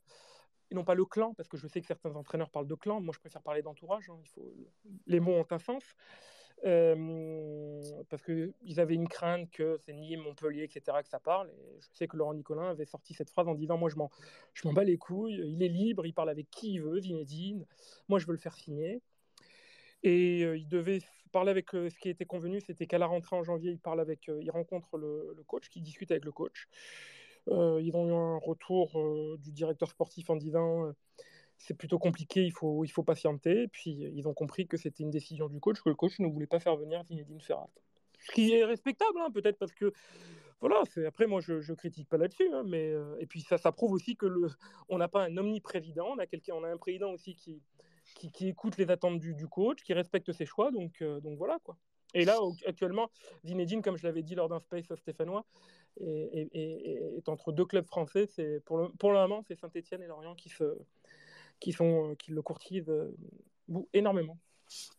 [0.71, 2.99] et non pas le clan, parce que je sais que certains entraîneurs parlent de clan.
[3.01, 4.09] Moi, je préfère parler d'entourage.
[4.09, 4.53] hein, il faut...
[5.07, 5.83] Les mots ont un sens.
[6.63, 11.51] Parce qu'ils avaient une crainte que c'est Nîmes, Montpellier, etc., que ça parle.
[11.79, 14.09] Je sais que Laurent Nicolin avait sorti cette phrase en disant Moi, je m'en,
[14.53, 17.65] je m'en bats les couilles, il est libre, il parle avec qui il veut, Zinedine.
[18.07, 19.01] Moi, je veux le faire signer.
[20.03, 20.99] Et il devait
[21.31, 23.99] parler avec euh, ce qui était convenu, c'était qu'à la rentrée en janvier, il parle
[23.99, 26.67] avec, il rencontre le, le coach, qui discute avec le coach.
[27.47, 30.91] Ils ont eu un retour du directeur sportif en disant
[31.57, 33.67] c'est plutôt compliqué, il faut, il faut patienter.
[33.67, 36.47] Puis ils ont compris que c'était une décision du coach, que le coach ne voulait
[36.47, 37.69] pas faire venir Zinedine Ferrat.
[38.19, 39.93] Ce qui est respectable, hein, peut-être parce que
[40.61, 43.71] voilà, après moi je, je critique pas là-dessus, hein, mais euh, et puis ça, ça
[43.71, 44.47] prouve aussi que le,
[44.89, 47.61] on n'a pas un omniprésident, on a quelqu'un, on a un président aussi qui,
[48.31, 51.77] qui, écoute les attentes du, coach, qui respecte ses choix, donc euh, donc voilà quoi.
[52.13, 53.11] Et là, actuellement,
[53.43, 55.45] Zinedine, comme je l'avais dit lors d'un space stéphanois,
[55.99, 58.27] est, est- est- est entre deux clubs français.
[58.63, 60.77] Pour le, pour le moment, c'est Saint-Etienne et Lorient qui, se,
[61.59, 63.11] qui, sont, euh, qui le courtisent euh,
[63.93, 64.37] énormément.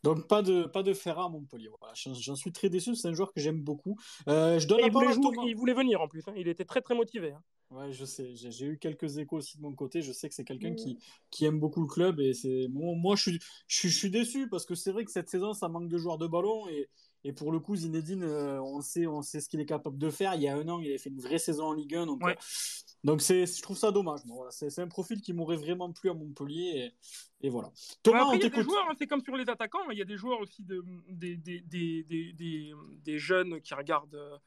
[0.04, 1.68] Donc, pas de, pas de Ferrat à Montpellier.
[1.80, 2.94] Voilà, j'en, suis très déçu.
[2.94, 3.98] C'est un joueur que j'aime beaucoup.
[4.28, 6.22] Euh, je donne il, voulait jouer- il voulait venir en plus.
[6.28, 6.32] hein.
[6.36, 7.32] Il était très très motivé.
[7.32, 7.42] hein.
[7.72, 8.30] Ouais, je sais.
[8.36, 10.02] J'ai, eu quelques échos aussi de mon côté.
[10.02, 10.76] Je sais que c'est quelqu'un Mm.
[10.76, 10.98] qui,
[11.30, 12.20] qui aime beaucoup le club.
[12.20, 15.04] Et c'est, moi, moi, je suis, je, suis, je suis déçu parce que c'est vrai
[15.04, 16.68] que cette saison, ça manque de joueurs de ballon.
[16.68, 16.88] Et,
[17.24, 20.10] et pour le coup, Zinedine, euh, on sait, on sait ce qu'il est capable de
[20.10, 20.36] faire.
[20.36, 22.06] Il y a un an, il avait fait une vraie saison en Ligue 1.
[22.06, 22.36] Donc, Ouais.
[22.38, 24.18] euh, donc c'est, je trouve ça dommage.
[24.26, 26.92] Voilà, c'est, un profil qui m'aurait vraiment plu à Montpellier.
[27.40, 27.70] Et, et voilà.
[28.02, 29.96] Thomas, Après, on il y a des joueurs, hein, c'est comme sur les attaquants, il
[29.96, 34.40] y a des joueurs aussi, de, des, des, des, des, jeunes qui regardent,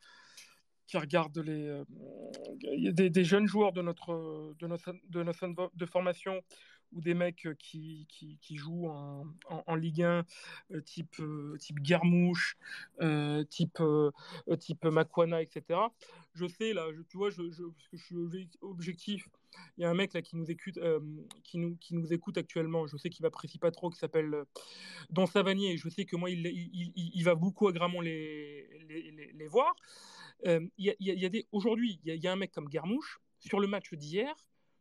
[0.88, 1.86] qui regardent les, euh,
[2.92, 6.42] des, des jeunes joueurs de notre, de notre, de notre de formation
[6.94, 10.26] ou des mecs qui, qui, qui jouent en, en, Ligue 1,
[10.72, 12.58] euh, type, euh, type Guermouche,
[13.02, 13.82] euh, type,
[14.60, 15.80] type Makwana, etc.
[16.34, 19.28] Je sais, là, je, tu vois, je, je, parce que je suis objectif,
[19.78, 20.80] il y a un mec là qui nous écoute,
[21.44, 24.44] qui nous, qui nous écoute actuellement, je sais qu'il n'apprécie pas trop, qui s'appelle
[25.10, 28.68] Don Savanier, et je sais que moi, il, il, il, va beaucoup à Gramont les,
[28.88, 29.76] les, les, voir.
[30.46, 33.20] Il y, a, y a des, aujourd'hui, il y, y, a un mec comme Guermouche,
[33.40, 34.34] sur le match d'hier,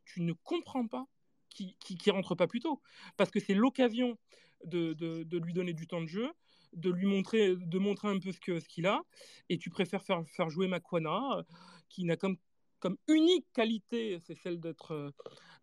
[0.05, 1.07] tu ne comprends pas
[1.49, 2.81] qui, qui, rentre pas plus tôt.
[3.17, 4.17] Parce que c'est l'occasion
[4.65, 6.29] de, de, lui donner du temps de jeu,
[6.73, 9.01] de lui montrer, de montrer un peu ce qu'il ce a,
[9.49, 11.45] et tu préfères faire, faire jouer Makwana,
[11.89, 12.37] qui n'a comme,
[12.79, 15.13] comme unique qualité, c'est celle d'être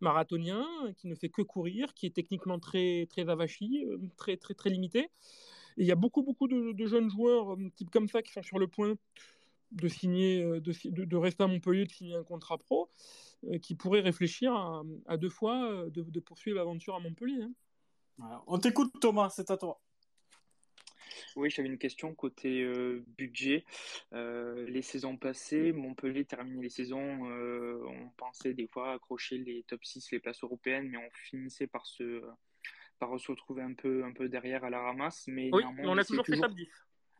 [0.01, 0.65] marathonien,
[0.97, 3.85] qui ne fait que courir, qui est techniquement très, très avachi,
[4.17, 5.09] très, très, très limité.
[5.77, 8.43] Et il y a beaucoup, beaucoup de, de jeunes joueurs, type comme ça, qui sont
[8.43, 8.95] sur le point
[9.71, 13.26] de signer, de, de, rester à Montpellier, de signer un contrat pro, euh,
[13.61, 17.43] qui pourrait réfléchir à, à deux fois de, de poursuivre l'aventure à Montpellier.
[17.43, 17.53] Hein.
[18.17, 18.43] Voilà.
[18.47, 19.79] On t'écoute Thomas, c'est à toi.
[21.35, 23.63] Oui, j'avais une question côté euh, budget.
[24.13, 29.63] Euh, les saisons passées, Montpellier terminait les saisons, euh, on pensait des fois accrocher les
[29.63, 32.23] top 6, les places européennes, mais on finissait par se,
[32.97, 35.25] par se retrouver un peu, un peu derrière à la ramasse.
[35.27, 36.47] Mais oui, mais on a toujours fait toujours...
[36.47, 36.67] top 10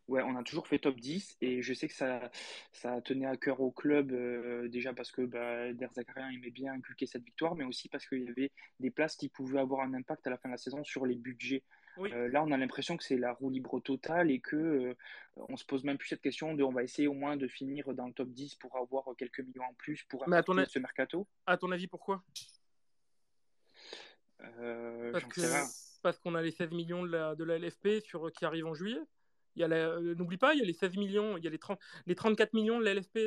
[0.07, 2.31] ouais, on a toujours fait top 10 et je sais que ça,
[2.71, 6.73] ça tenait à cœur au club euh, déjà parce que bah, Der Zakarian aimait bien
[6.73, 9.93] inculquer cette victoire, mais aussi parce qu'il y avait des places qui pouvaient avoir un
[9.93, 11.63] impact à la fin de la saison sur les budgets.
[11.97, 12.13] Oui.
[12.13, 14.93] Euh, là, on a l'impression que c'est la roue libre totale et que euh,
[15.35, 17.91] on se pose même plus cette question de on va essayer au moins de finir
[17.93, 20.79] dans le top 10 pour avoir quelques millions en plus pour mais à ton ce
[20.79, 21.27] mercato.
[21.47, 22.23] À ton avis, pourquoi?
[24.59, 25.11] Euh,
[26.03, 28.75] Parce qu'on a les 16 millions de la, de la LFP sur, qui arrivent en
[28.75, 29.01] juillet?
[29.57, 32.53] N'oublie pas, il y a les 16 millions, il y a les, 30, les 34
[32.53, 33.17] millions de la LFP,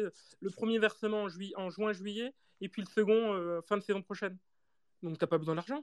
[0.40, 4.02] le premier versement en, juillet, en juin-juillet, et puis le second euh, fin de saison
[4.02, 4.36] prochaine.
[5.02, 5.82] Donc t'as pas besoin d'argent.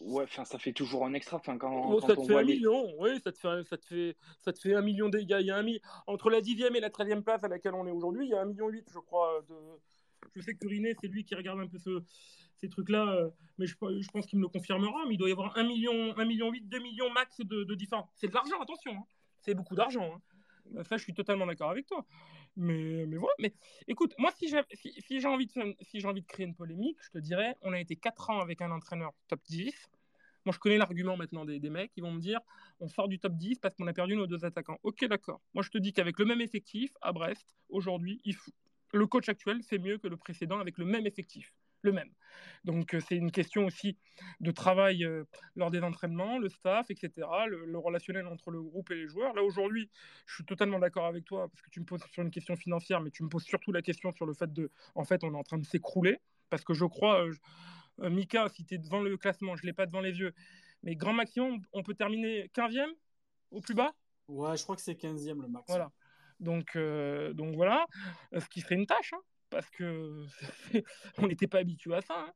[0.00, 1.36] Ouais, enfin ça fait toujours un extra.
[1.36, 2.54] Enfin, quand, oh, quand ça te on fait voit un les...
[2.54, 5.18] million, oui, ça te fait, ça te fait, ça te fait un million de.
[5.18, 5.80] Il y a, il y a un mi...
[6.06, 8.40] entre la dixième et la treizième place à laquelle on est aujourd'hui, il y a
[8.40, 9.42] un million huit, je crois.
[9.48, 9.54] De...
[10.34, 12.02] Je sais que Riné, c'est lui qui regarde un peu ce,
[12.56, 15.04] ces trucs-là, euh, mais je, pense qu'il me le confirmera.
[15.06, 17.74] Mais il doit y avoir un million, un million 8, 2 millions max de, de
[17.74, 18.08] différence.
[18.14, 18.92] C'est de l'argent, attention.
[18.92, 19.04] Hein.
[19.40, 20.14] C'est beaucoup d'argent.
[20.14, 20.22] Hein.
[20.84, 22.04] Ça, je suis totalement d'accord avec toi.
[22.56, 23.34] Mais, mais voilà.
[23.38, 23.52] Mais
[23.88, 27.18] écoute, moi, si j'ai si, envie, de, si envie de créer une polémique, je te
[27.18, 29.72] dirais on a été 4 ans avec un entraîneur top 10.
[30.44, 32.40] Moi, je connais l'argument maintenant des, mecs qui vont me dire
[32.78, 34.78] on sort du top 10 parce qu'on a perdu nos deux attaquants.
[34.82, 35.40] Ok, d'accord.
[35.54, 38.20] Moi, je te dis qu'avec le même effectif à Brest, aujourd'hui,
[38.94, 41.52] le coach actuel fait mieux que le précédent avec le même effectif
[41.84, 42.10] le même.
[42.64, 43.98] Donc c'est une question aussi
[44.40, 45.24] de travail euh,
[45.54, 49.34] lors des entraînements, le staff, etc., le, le, relationnel entre le groupe et les joueurs.
[49.34, 49.90] Là aujourd'hui,
[50.26, 53.00] je suis totalement d'accord avec toi parce que tu me poses sur une question financière,
[53.00, 55.36] mais tu me poses surtout la question sur le fait de, en fait, on est
[55.36, 56.18] en train de s'écrouler
[56.48, 57.26] parce que je crois,
[58.00, 60.32] euh, Mika, si tu es devant le classement, je l'ai pas devant les yeux,
[60.82, 62.92] mais grand maximum, on peut terminer 15e
[63.50, 63.92] au plus bas?
[64.28, 65.66] Ouais, je crois que c'est 15e le max.
[65.68, 65.92] Voilà.
[66.40, 67.86] Donc, euh, donc voilà,
[68.36, 69.12] ce qui serait une tâche.
[69.12, 69.20] Hein
[69.54, 70.26] parce que
[71.18, 72.14] on n'était pas habitué à ça.
[72.18, 72.32] Hein.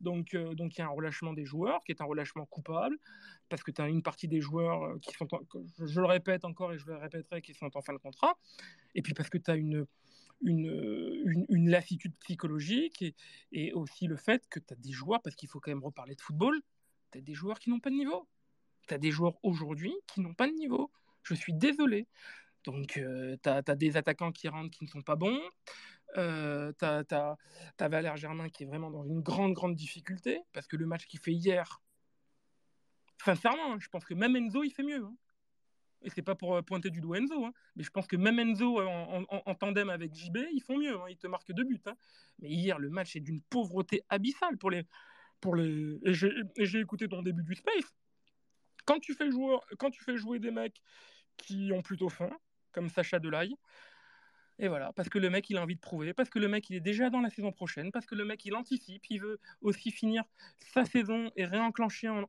[0.00, 2.98] Donc, euh, donc il y a un relâchement des joueurs qui est un relâchement coupable
[3.48, 5.40] parce que tu as une partie des joueurs euh, qui sont, en,
[5.78, 8.34] je le répète encore et je le répéterai, qui sont en fin de contrat.
[8.94, 9.86] Et puis parce que tu as une,
[10.42, 13.14] une, une, une, lassitude psychologique et,
[13.52, 16.14] et, aussi le fait que tu as des joueurs, parce qu'il faut quand même reparler
[16.14, 16.60] de football,
[17.12, 18.26] tu as des joueurs qui n'ont pas de niveau.
[18.88, 20.90] Tu as des joueurs aujourd'hui qui n'ont pas de niveau.
[21.22, 22.06] Je suis désolé.
[22.64, 25.40] Donc, euh, tu as, des attaquants qui rentrent qui ne sont pas bons.
[26.16, 30.76] Euh, tu as, Valère Germain qui est vraiment dans une grande, grande difficulté parce que
[30.76, 31.82] le match qu'il fait hier,
[33.22, 35.04] sincèrement, hein, je pense que même Enzo, il fait mieux.
[35.04, 35.16] Hein.
[36.02, 38.80] Et c'est pas pour pointer du doigt Enzo, hein, mais je pense que même Enzo
[38.80, 40.96] en, en, tandem avec JB, ils font mieux.
[41.08, 41.80] Ils te marquent deux buts.
[41.86, 41.96] hein.
[42.40, 44.86] Mais hier, le match est d'une pauvreté abyssale pour les.
[45.40, 45.98] Pour les...
[46.06, 46.14] Et
[46.66, 47.94] j'ai écouté ton début du Space.
[48.86, 50.80] Quand tu, fais jouer, quand tu fais jouer des mecs
[51.36, 52.30] qui ont plutôt faim,
[52.74, 53.56] comme Sacha Delaye,
[54.58, 56.70] et voilà, parce que le mec, il a envie de prouver, parce que le mec,
[56.70, 59.40] il est déjà dans la saison prochaine, parce que le mec, il anticipe, il veut
[59.62, 60.22] aussi finir
[60.72, 62.24] sa saison et réenclencher, en...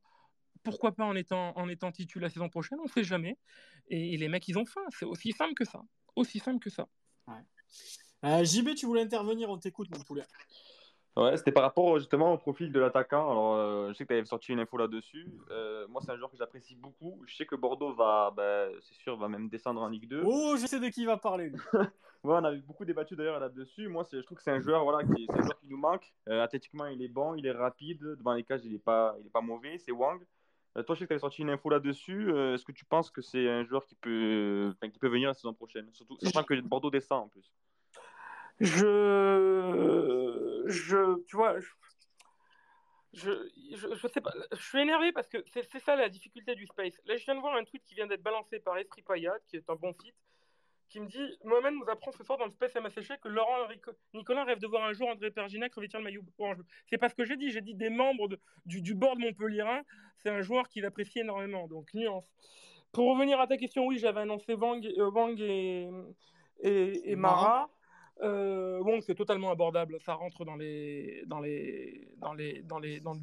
[0.63, 3.37] pourquoi pas en étant, en étant titu la saison prochaine, on ne sait jamais.
[3.89, 5.83] Et, les mecs, ils ont faim, c'est aussi simple que ça.
[6.15, 6.87] Aussi simple que ça.
[8.23, 10.23] Euh, JB, tu voulais intervenir, on t'écoute, mon poulet.
[11.17, 13.31] Ouais, c'était par rapport justement au profil de l'attaquant.
[13.31, 15.31] Alors, euh, je sais que tu avais sorti une info là-dessus.
[15.49, 17.21] Euh, moi, c'est un joueur que j'apprécie beaucoup.
[17.25, 20.23] Je sais que Bordeaux va, bah, c'est sûr, va même descendre en Ligue 2.
[20.25, 21.51] Oh, je sais de qui il va parler.
[21.73, 21.89] ouais,
[22.23, 23.87] on a beaucoup débattu d'ailleurs là-dessus.
[23.87, 26.13] Moi, je trouve que c'est un joueur, voilà, qui, un joueur qui nous manque.
[26.27, 28.01] Euh, athlétiquement, il est bon, il est rapide.
[28.01, 29.77] Devant les cages, il n'est pas, il est pas mauvais.
[29.77, 30.21] C'est Wang.
[30.85, 32.29] toi, je sais que tu avais sorti une info là-dessus.
[32.53, 35.53] Est-ce que tu penses que c'est un joueur qui peut, qui peut venir la saison
[35.53, 35.87] prochaine?
[35.93, 37.49] Surtout, sachant que Bordeaux descend en plus.
[38.59, 41.67] Je, je, tu vois, je,
[43.13, 43.31] je,
[43.75, 46.99] je, je sais pas, je suis énervé parce que c'est ça la difficulté du space.
[47.05, 49.57] Là, je viens de voir un tweet qui vient d'être balancé par Esprit Payat, qui
[49.57, 50.15] est un bon site,
[50.89, 53.67] qui me dit Mohamed nous apprend ce soir dans le space MSH que Laurent
[54.13, 56.57] Nicolas rêve de voir un jour André Perginac revêtir le maillot orange.
[56.87, 59.81] C'est pas ce que j'ai dit, j'ai dit des membres de- du, du board Montpellierin,
[60.17, 62.29] c'est un joueur qu'il apprécie énormément, donc nuance.
[62.93, 65.89] Pour revenir à ta question, oui, j'avais annoncé Wang, euh, Wang et,
[66.61, 67.69] et, et Mara.
[68.21, 69.99] Euh, Wong, c'est totalement abordable.
[69.99, 73.19] Ça rentre dans les, dans les, dans les, dans les, dans le,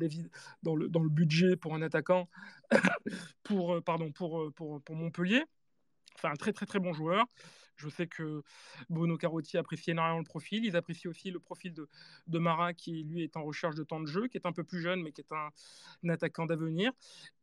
[0.62, 2.28] dans le, dans le budget pour un attaquant,
[3.42, 5.44] pour, euh, pardon, pour, euh, pour, pour Montpellier.
[6.20, 7.24] C'est un très très très bon joueur.
[7.76, 8.42] Je sais que
[8.90, 10.64] Bruno Carotti apprécie énormément le profil.
[10.64, 11.88] Ils apprécient aussi le profil de,
[12.26, 14.62] de Mara qui lui est en recherche de temps de jeu, qui est un peu
[14.62, 16.92] plus jeune mais qui est un, attaquant d'avenir.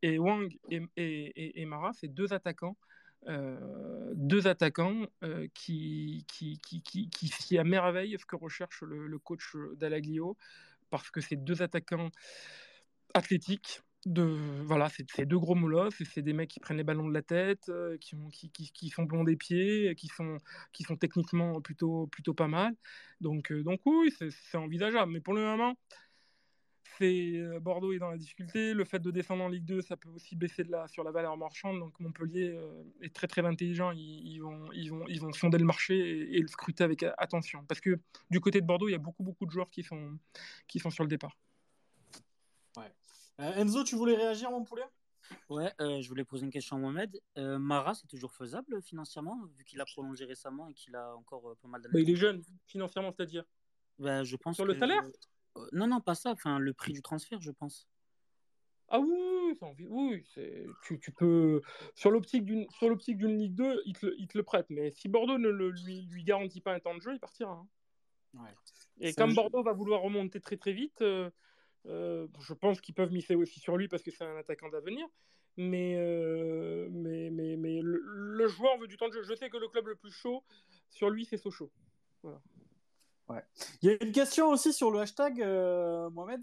[0.03, 2.77] Et Wang et, et, et, et Mara, c'est deux attaquants
[3.25, 9.55] deux attaquants euh, qui, qui, qui, qui, qui à merveille ce que recherche le, coach
[9.75, 10.37] d'Alaglio,
[10.89, 12.09] parce que c'est deux attaquants
[13.13, 13.81] athlétiques.
[14.05, 17.21] De, voilà, c'est deux gros molosses, c'est des mecs qui prennent les ballons de la
[17.21, 20.37] tête, euh, qui, ont, qui, qui, sont blonds des pieds, qui sont,
[20.71, 22.73] qui sont techniquement plutôt, plutôt pas mal.
[23.19, 25.11] Donc, euh, donc oui, c'est envisageable.
[25.11, 25.75] Mais pour le moment,
[26.99, 28.73] c'est euh, Bordeaux est dans la difficulté.
[28.73, 31.11] Le fait de descendre en Ligue 2, ça peut aussi baisser de la, sur la
[31.11, 31.79] valeur marchande.
[31.79, 33.91] Donc Montpellier euh, est très très intelligent.
[33.91, 37.03] Ils, ils vont, ils, vont, ils vont sonder le marché et, et le scruter avec
[37.03, 37.63] a- attention.
[37.65, 37.97] Parce que
[38.29, 40.19] du côté de Bordeaux, il y a beaucoup beaucoup de joueurs qui sont,
[40.67, 41.35] qui sont sur le départ.
[42.77, 42.93] Ouais.
[43.39, 44.83] Euh, Enzo, tu voulais réagir, mon poulet?
[45.47, 47.19] Ouais, euh, je voulais poser une question à Mohamed.
[47.37, 51.49] Euh, Mara, c'est toujours faisable financièrement, vu qu'il a prolongé récemment et qu'il a encore
[51.49, 53.43] euh, pas mal d'années Bah, il est jeune, financièrement, c'est-à-dire?
[53.99, 55.03] Ben, je pense Sur le que- salaire?
[55.03, 55.11] Euh,
[55.71, 56.31] Non, non, pas ça.
[56.31, 57.87] Enfin, le prix du transfert, je pense.
[58.91, 59.07] Ah oui,
[59.61, 60.23] oui, oui,
[60.81, 61.61] tu, tu peux
[61.93, 64.65] sur l'optique d'une sur l'optique d'une Ligue 2, il te, le- il te le prête.
[64.69, 67.51] Mais si Bordeaux ne le- lui, lui garantit pas un temps de jeu, il partira.
[67.53, 67.67] hein.
[68.33, 68.49] Ouais.
[68.99, 71.29] Et comme jeu- Bordeaux va vouloir remonter très très vite, euh,
[71.85, 75.05] euh, je pense qu'ils peuvent miser aussi sur lui parce que c'est un attaquant d'avenir.
[75.57, 79.21] Mais, euh, mais, mais, mais le, le joueur veut du temps de jeu.
[79.23, 80.43] Je sais que le club le plus chaud
[80.89, 81.71] sur lui, c'est Sochaux.
[83.81, 86.41] Il y a une question aussi sur le hashtag, euh, Mohamed.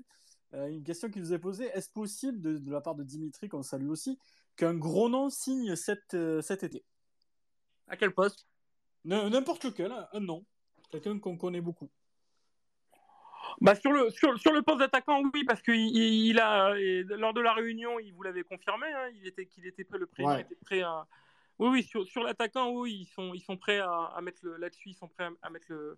[0.55, 1.67] Euh, une question qui nous est posée.
[1.75, 4.19] Est-ce possible, de, de la part de Dimitri, qu'on salue aussi,
[4.57, 6.85] qu'un gros nom signe cet, euh, cet été?
[7.89, 8.47] À quel poste?
[9.05, 10.45] N'importe lequel, un- nom.
[10.91, 11.91] Quelqu'un qu'on connaît beaucoup.
[13.61, 16.75] Bah sur le sur, sur le poste d'attaquant oui parce que il, il a
[17.17, 20.07] lors de la réunion il vous l'avait confirmé hein, il était qu'il était prêt le
[20.07, 20.41] président Ouais.
[20.43, 21.07] était prêt à
[21.61, 24.57] oui oui sur, sur l'attaquant oui ils sont ils sont prêts à, à mettre le
[24.57, 25.97] là-dessus ils sont prêts à, à mettre le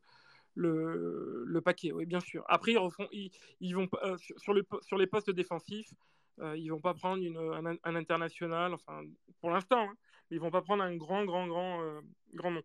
[0.59, 3.31] le, le paquet oui bien sûr après ils refont ils,
[3.61, 4.67] ils vont euh, sur, le
[4.99, 5.93] les postes défensifs
[6.41, 9.03] euh, ils vont pas prendre une, un, un international enfin
[9.41, 9.95] pour l'instant hein,
[10.31, 12.01] ils vont pas prendre un grand grand grand euh,
[12.35, 12.63] grand nom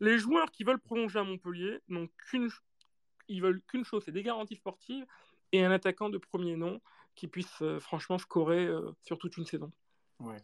[0.00, 2.48] les joueurs qui veulent prolonger à Montpellier n'ont qu'une
[3.28, 5.06] ils veulent qu'une chose, c'est des garanties sportives
[5.52, 6.80] et un attaquant de premier nom
[7.14, 9.70] qui puisse euh, franchement scorer euh, sur toute une saison.
[10.18, 10.38] Ouais.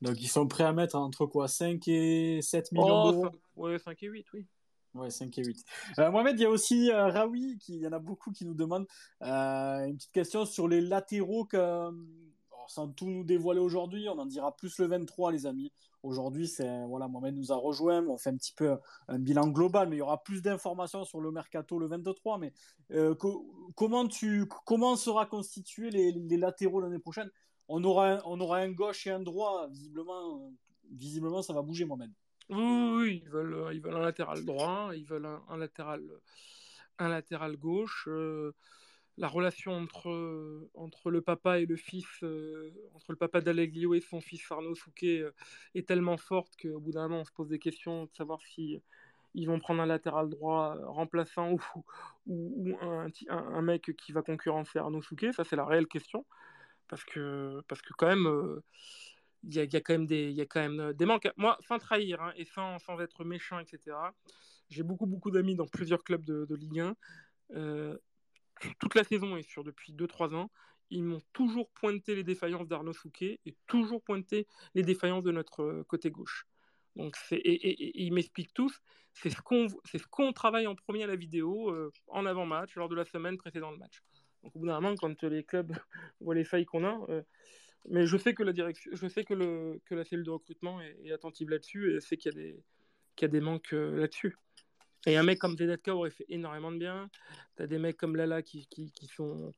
[0.00, 3.28] Donc ils sont prêts à mettre entre quoi 5 et 7 millions Oh, d'euros?
[3.56, 4.46] ouais, 5 et 8, oui.
[4.94, 5.64] Ouais, 5 et 8.
[5.98, 8.52] Euh, Mohamed, il y a aussi euh, Raoui, il y en a beaucoup qui nous
[8.52, 8.86] demandent
[9.22, 11.90] euh, une petite question sur les latéraux euh,
[12.52, 15.72] alors, sans tout nous dévoiler aujourd'hui, on en dira plus le 23, les amis.
[16.02, 18.76] Aujourd'hui, c'est voilà, Mohamed nous a rejoint, on fait un petit peu
[19.08, 22.38] un bilan global, mais il y aura plus d'informations sur le mercato le 23.
[22.38, 22.52] Mais
[23.18, 27.30] co- comment tu comment sera constitué les, les latéraux l'année prochaine?
[27.68, 30.52] On aura un, on aura un gauche et un droit, visiblement,
[30.90, 32.10] visiblement ça va bouger, Mohamed.
[32.52, 36.02] Oui, ils veulent, euh, ils veulent un latéral droit, ils veulent un, latéral,
[36.98, 38.06] un latéral gauche.
[38.08, 38.52] euh,
[39.18, 44.00] la relation entre, entre le papa et le fils, euh, entre le papa d'Aleglio et
[44.00, 45.22] son fils Arnaud Souquet
[45.74, 48.80] est tellement forte qu'au bout d'un moment, on se pose des questions de savoir si
[49.46, 51.60] vont prendre un latéral droit remplaçant ou,
[52.26, 55.32] ou, un, un, mec qui va concurrencer Arnaud Souquet.
[55.32, 56.26] Ça, c'est la réelle question.
[56.88, 58.60] Parce que, parce que quand même,
[59.44, 61.28] il y, a, quand même des, y a quand même euh, des manques.
[61.36, 63.96] Moi, sans trahir hein, et sans, sans être méchant, etc.,
[64.68, 66.96] j'ai beaucoup, beaucoup d'amis dans plusieurs clubs de, Ligue 1.
[67.56, 67.98] Euh,
[68.78, 70.50] toute la saison et sur depuis 2-3 ans,
[70.90, 75.62] ils m'ont toujours pointé les défaillances d'Arnaud Souquet et toujours pointé les défaillances de notre
[75.62, 76.46] euh, côté gauche.
[76.94, 78.80] Donc et, et- ils m'expliquent tous,
[79.12, 81.74] c'est ce qu'on ce qu'on travaille en premier à la vidéo,
[82.06, 84.02] en avant-match, lors de la semaine précédant le match.
[84.42, 85.72] Donc au bout d'un moment, quand les clubs
[86.20, 86.98] voient les failles qu'on a,
[87.88, 90.80] mais je sais que la direction, je sais que, le, que la cellule de recrutement
[90.80, 92.62] est, est attentive là-dessus et sait qu'il y a des,
[93.16, 94.36] qu'il y a des manques euh, là-dessus.
[95.06, 97.10] Et un mec comme Zedatka aurait fait énormément de bien.
[97.56, 99.52] T'as des mecs comme Lala qui, qui, qui sont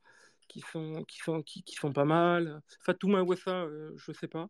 [0.47, 2.61] qui sont qui sont qui, qui sont pas mal.
[2.81, 4.49] Fatouma Wassa, euh, je sais pas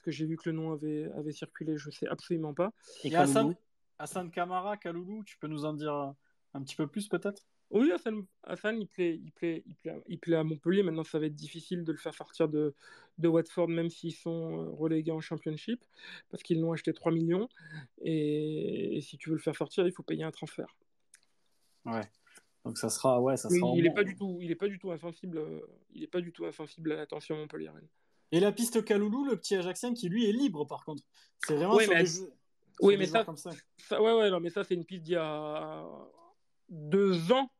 [0.00, 2.72] parce que j'ai vu que le nom avait avait circulé, je sais absolument pas.
[3.04, 3.54] Et a Hassan,
[3.98, 6.14] Hassan Kamara, Kaloulou, tu peux nous en dire
[6.54, 7.46] un petit peu plus peut-être?
[7.70, 10.82] Oui, Hassan, Hassan, il, plaît, il, plaît, il, plaît, il plaît à Montpellier.
[10.82, 12.74] Maintenant, ça va être difficile de le faire sortir de,
[13.18, 15.84] de Watford, même s'ils sont euh, relégués en Championship,
[16.30, 17.48] parce qu'ils l'ont acheté 3 millions.
[18.02, 20.76] Et, et si tu veux le faire sortir, il faut payer un transfert.
[21.84, 22.02] Ouais.
[22.64, 24.78] Donc ça sera, ouais, ça sera il n'est pas du tout, il est pas du
[24.78, 25.38] tout insensible.
[25.38, 25.60] euh,
[25.92, 27.70] il est pas du tout insensible à l'attention Montpellier.
[28.32, 31.02] Et la piste Kaloulou, le petit Ajaxien qui lui est libre par contre.
[31.46, 32.32] C'est vraiment Oui, sur mais- des jeux.
[32.82, 33.50] Oui, mais ça, comme ça.
[33.78, 35.86] ça, ouais, ouais, non, mais ça, c'est une piste d'il y a
[36.70, 37.50] deux ans,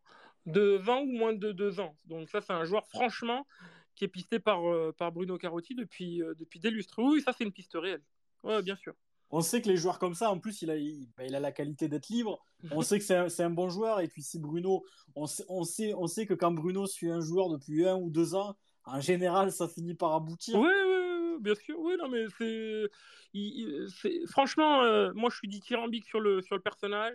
[0.53, 1.97] deux ans ou moins de deux ans.
[2.07, 3.47] Donc ça, c'est un joueur, franchement,
[3.95, 6.99] qui est pisté par, euh, par Bruno Carotti depuis, euh, depuis des lustres.
[6.99, 8.03] Oui, ça, c'est une piste réelle.
[8.43, 8.95] Ouais, bien sûr.
[9.33, 11.41] On sait que les joueurs comme ça, en plus, il a, il, bah, il a
[11.41, 12.43] la qualité d'être libre.
[12.73, 14.01] On sait que c'est un, un bon joueur.
[14.01, 17.21] Et puis si Bruno, on sait, on, sait, on sait que quand Bruno suit un
[17.21, 20.59] joueur depuis un ou deux ans, en général, ça finit par aboutir.
[20.59, 21.79] Oui, oui, bien sûr.
[21.79, 27.15] Oui, non, mais c'est- Franchement, euh, moi, je suis dithyrambique sur le, sur le personnage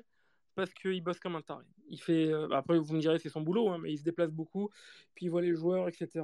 [0.55, 1.65] parce qu'il bosse comme un taré.
[1.89, 2.27] Il fait.
[2.31, 4.69] euh, Après, vous me direz, c'est son boulot, hein, mais il se déplace beaucoup.
[5.13, 6.23] Puis il voit les joueurs, etc.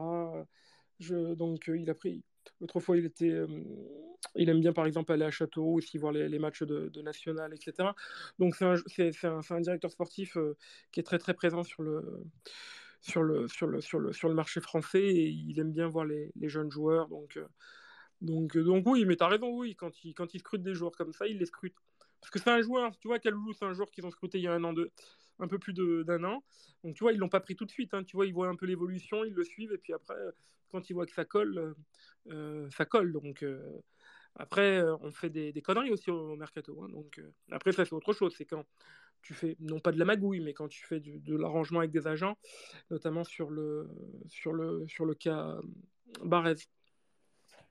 [1.00, 2.24] Donc, euh, il a pris.
[2.60, 3.30] L'autre fois, il était.
[3.30, 3.48] euh,
[4.36, 7.54] Il aime bien, par exemple, aller à Châteauroux aussi voir les, matchs de, de National,
[7.54, 7.90] etc.
[8.40, 10.38] Donc, c'est un, directeur sportif
[10.92, 12.24] qui est très, très présent sur le
[13.02, 16.06] sur le, sur le, sur le, sur le marché français et il aime bien voir
[16.06, 17.08] les, jeunes joueurs.
[17.10, 17.40] Donc,
[18.22, 21.12] donc oui, mais tu as raison, oui, quand il, quand il scrute des joueurs comme
[21.14, 21.76] ça, il les scrute.
[22.22, 24.44] Parce que c'est un joueur, tu vois, Kaloulou, c'est un joueur qu'ils ont scruté il
[24.44, 24.92] y a un an, de,
[25.40, 26.44] un peu plus d'un an.
[26.84, 27.94] Donc tu vois, ils l'ont pas pris tout de suite.
[27.94, 28.04] hein.
[28.04, 30.32] Tu vois, ils voient un peu l'évolution, ils le suivent, et puis après, euh,
[30.72, 31.74] quand ils voient que ça colle, euh,
[32.32, 33.12] euh, ça colle.
[33.12, 33.44] Donc
[34.36, 36.82] après, on fait des, conneries aussi au, mercato.
[36.84, 36.90] hein.
[36.90, 37.22] Donc
[37.52, 38.34] après, ça c'est autre chose.
[38.38, 38.66] C'est quand
[39.22, 42.08] tu fais, non pas de la magouille, mais quand tu fais de l'arrangement avec des
[42.08, 42.38] agents,
[42.90, 43.88] notamment sur le,
[44.28, 45.58] sur le, sur le cas
[46.24, 46.56] Barrez.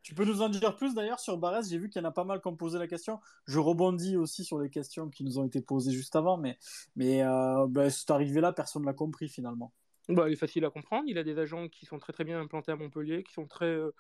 [0.03, 1.69] Tu peux nous en dire plus d'ailleurs sur Barès?
[1.69, 3.21] J'ai vu qu'il y en a pas mal qui ont posé la question.
[3.47, 6.59] Je rebondis aussi sur les questions qui nous ont été posées juste avant, mais,
[6.97, 9.73] mais euh, ben, c'est arrivé là, personne ne l'a compris finalement.
[10.09, 11.05] Bah, il est facile à comprendre.
[11.07, 13.67] Il a des agents qui sont très très bien implantés à Montpellier, qui sont très
[13.67, 13.95] euh,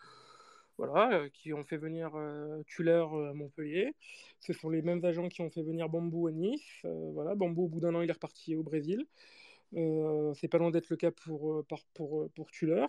[0.79, 3.95] voilà, euh, qui ont fait venir euh, Tuller à Montpellier.
[4.41, 6.85] Ce sont les mêmes agents qui ont fait venir Bambou à Nice.
[6.85, 9.07] Voilà, Bambou au bout d'un an il est reparti au Brésil.
[9.77, 11.65] Euh, c'est pas loin d'être le cas pour
[11.95, 12.87] pour pour Tuller.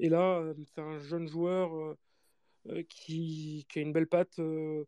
[0.00, 0.42] Et là,
[0.74, 1.96] c'est un jeune joueur
[2.88, 4.38] qui, qui a une belle patte.
[4.38, 4.84] euh,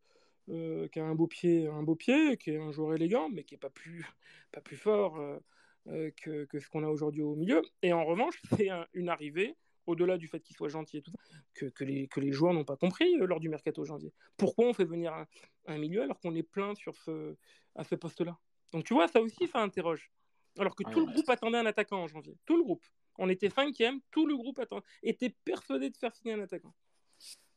[0.48, 3.44] euh, qui a un beau pied, un beau pied, qui est un joueur élégant, mais
[3.44, 4.04] qui est pas plus,
[4.52, 5.38] pas plus fort euh,
[5.86, 7.62] euh, que, que ce qu'on a aujourd'hui au milieu.
[7.82, 9.54] Et en revanche, c'est un- une arrivée,
[9.86, 11.18] au-delà du fait qu'il soit gentil et tout ça,
[11.54, 14.12] que, que, les, que les joueurs n'ont pas compris euh, lors du mercato janvier.
[14.36, 15.26] Pourquoi on fait venir un,
[15.66, 17.36] un milieu alors qu'on est plein sur ce,
[17.76, 18.36] à ce poste-là?
[18.72, 20.10] Donc tu vois, ça aussi, ça interroge.
[20.58, 21.06] Alors que tout Ouais.
[21.06, 22.36] le groupe attendait un attaquant en janvier.
[22.46, 22.84] Tout le groupe.
[23.16, 26.74] On était cinquième, tout le groupe attend- était persuadé de faire signer un attaquant.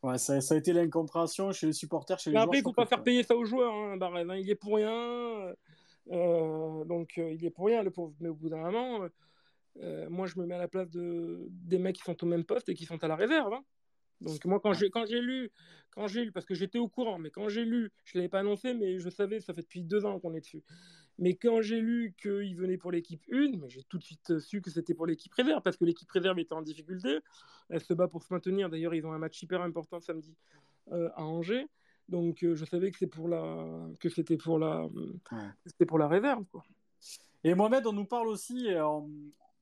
[0.06, 2.44] Ouais, ça, ça a été l'incompréhension chez les supporters, chez les joueurs.
[2.46, 4.36] après, il je faut pas faire payer ça aux joueurs, hein, hein.
[4.38, 4.92] Il est pour rien.
[6.12, 8.14] euh, donc, euh, il est pour rien, le pauvre.
[8.20, 9.08] Mais au bout d'un moment,
[9.82, 12.44] euh, moi, je me mets à la place de, des mecs qui sont au même
[12.44, 13.52] poste et qui sont à la réserve.
[13.54, 13.64] hein.
[14.22, 15.52] Donc, moi, quand j'ai quand j'ai lu,
[15.92, 18.30] quand j'ai lu, parce que j'étais au courant, mais quand j'ai lu, je ne l'avais
[18.30, 20.64] pas annoncé, mais je savais, ça fait depuis deux ans qu'on est dessus.
[21.18, 24.62] Mais quand j'ai lu qu'il venait pour l'équipe 1, mais j'ai tout de suite su
[24.62, 27.20] que c'était pour l'équipe réserve, parce que l'équipe réserve était en difficulté.
[27.70, 28.70] Elle se bat pour se maintenir.
[28.70, 30.36] D'ailleurs, ils ont un match hyper important samedi
[30.92, 31.68] euh, à Angers.
[32.10, 35.50] Donc, euh, je savais que c'est pour la, que c'était pour la, Ouais.
[35.66, 36.64] c'était pour la réserve, quoi.
[37.44, 39.10] Et Mohamed, on nous parle aussi, on-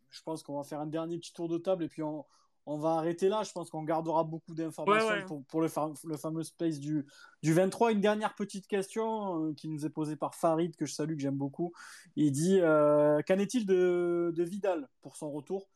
[0.10, 2.26] je pense qu'on va faire un dernier petit tour de table et puis on,
[2.66, 3.44] on va arrêter là.
[3.44, 5.26] Je pense qu'on gardera beaucoup d'informations Ouais, ouais.
[5.26, 7.06] pour, pour le, fa- le fameux space du,
[7.42, 7.92] du 23.
[7.92, 11.22] Une dernière petite question euh, qui nous est posée par Farid, que je salue, que
[11.22, 11.74] j'aime beaucoup.
[12.16, 15.68] Il dit euh, Qu'en est-il de, de Vidal pour son retour?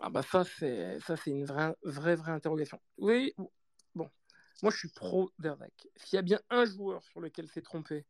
[0.00, 2.78] Ah bah ça c'est ça c'est une vraie vraie vraie interrogation.
[2.98, 3.32] Oui,
[3.94, 4.10] bon,
[4.62, 5.72] moi je suis pro Dervac.
[5.96, 8.04] S'il y a bien un joueur sur lequel s'est trompé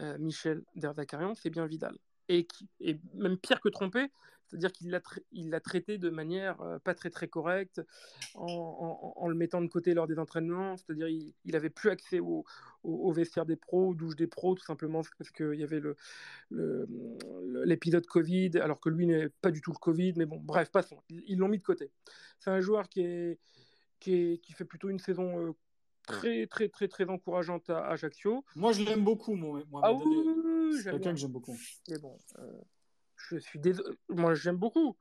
[0.00, 1.96] euh, Michel Dervacarian, c'est bien Vidal.
[2.32, 4.06] Et, qui, et même pire que trompé,
[4.46, 7.82] c'est-à-dire qu'il l'a tra- traité de manière euh, pas très très correcte,
[8.34, 11.90] en, en- en le mettant de côté lors des entraînements, c'est-à-dire il, il avait plus
[11.90, 12.44] accès au,
[12.84, 15.80] au, au vestiaire des pros, aux douches des pros, tout simplement parce qu'il y avait
[15.80, 15.96] le,
[16.50, 16.86] le-
[17.64, 21.02] l'épisode Covid, alors que lui n'est pas du tout le Covid, mais bon, bref, passons.
[21.08, 21.90] Ils l'ont mis de côté.
[22.38, 23.38] C'est un joueur qui, est,
[23.98, 25.52] qui, est, qui fait plutôt une saison euh,
[26.06, 28.44] très, très, très, très encourageante à Ajaccio.
[28.56, 29.66] Moi, je l'aime beaucoup, Mohamed.
[29.82, 30.04] Ah oui,
[30.70, 31.56] oui, C'est quelqu'un que j'aime beaucoup.
[31.88, 32.60] Mais bon, euh,
[33.16, 33.96] je suis désolé.
[34.08, 34.96] Moi, j'aime beaucoup.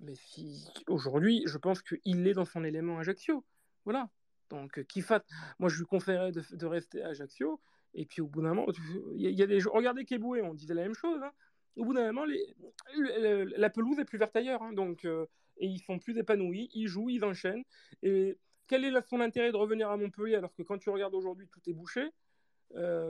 [0.00, 3.44] Mais si aujourd'hui, je pense qu'il est dans son élément Ajaccio.
[3.84, 4.10] Voilà.
[4.50, 5.22] Donc, euh, qu'il fasse.
[5.58, 7.60] Moi, je lui conseillerais de, de rester à Ajaccio.
[7.94, 8.66] Et puis, au bout d'un moment,
[9.14, 9.60] il y, a- il y a des.
[9.62, 11.20] Regardez Keboué, on disait la même chose.
[11.22, 11.32] hein.
[11.76, 12.54] Au bout d'un moment, les-
[12.96, 14.62] le- le- la pelouse est plus verte ailleurs.
[14.62, 14.72] hein.
[14.72, 15.26] donc, euh,
[15.58, 16.68] et ils sont plus épanouis.
[16.74, 17.62] Ils jouent, ils enchaînent.
[18.02, 21.46] Et quel est son intérêt de revenir à Montpellier alors que quand tu regardes aujourd'hui,
[21.48, 22.10] tout est bouché?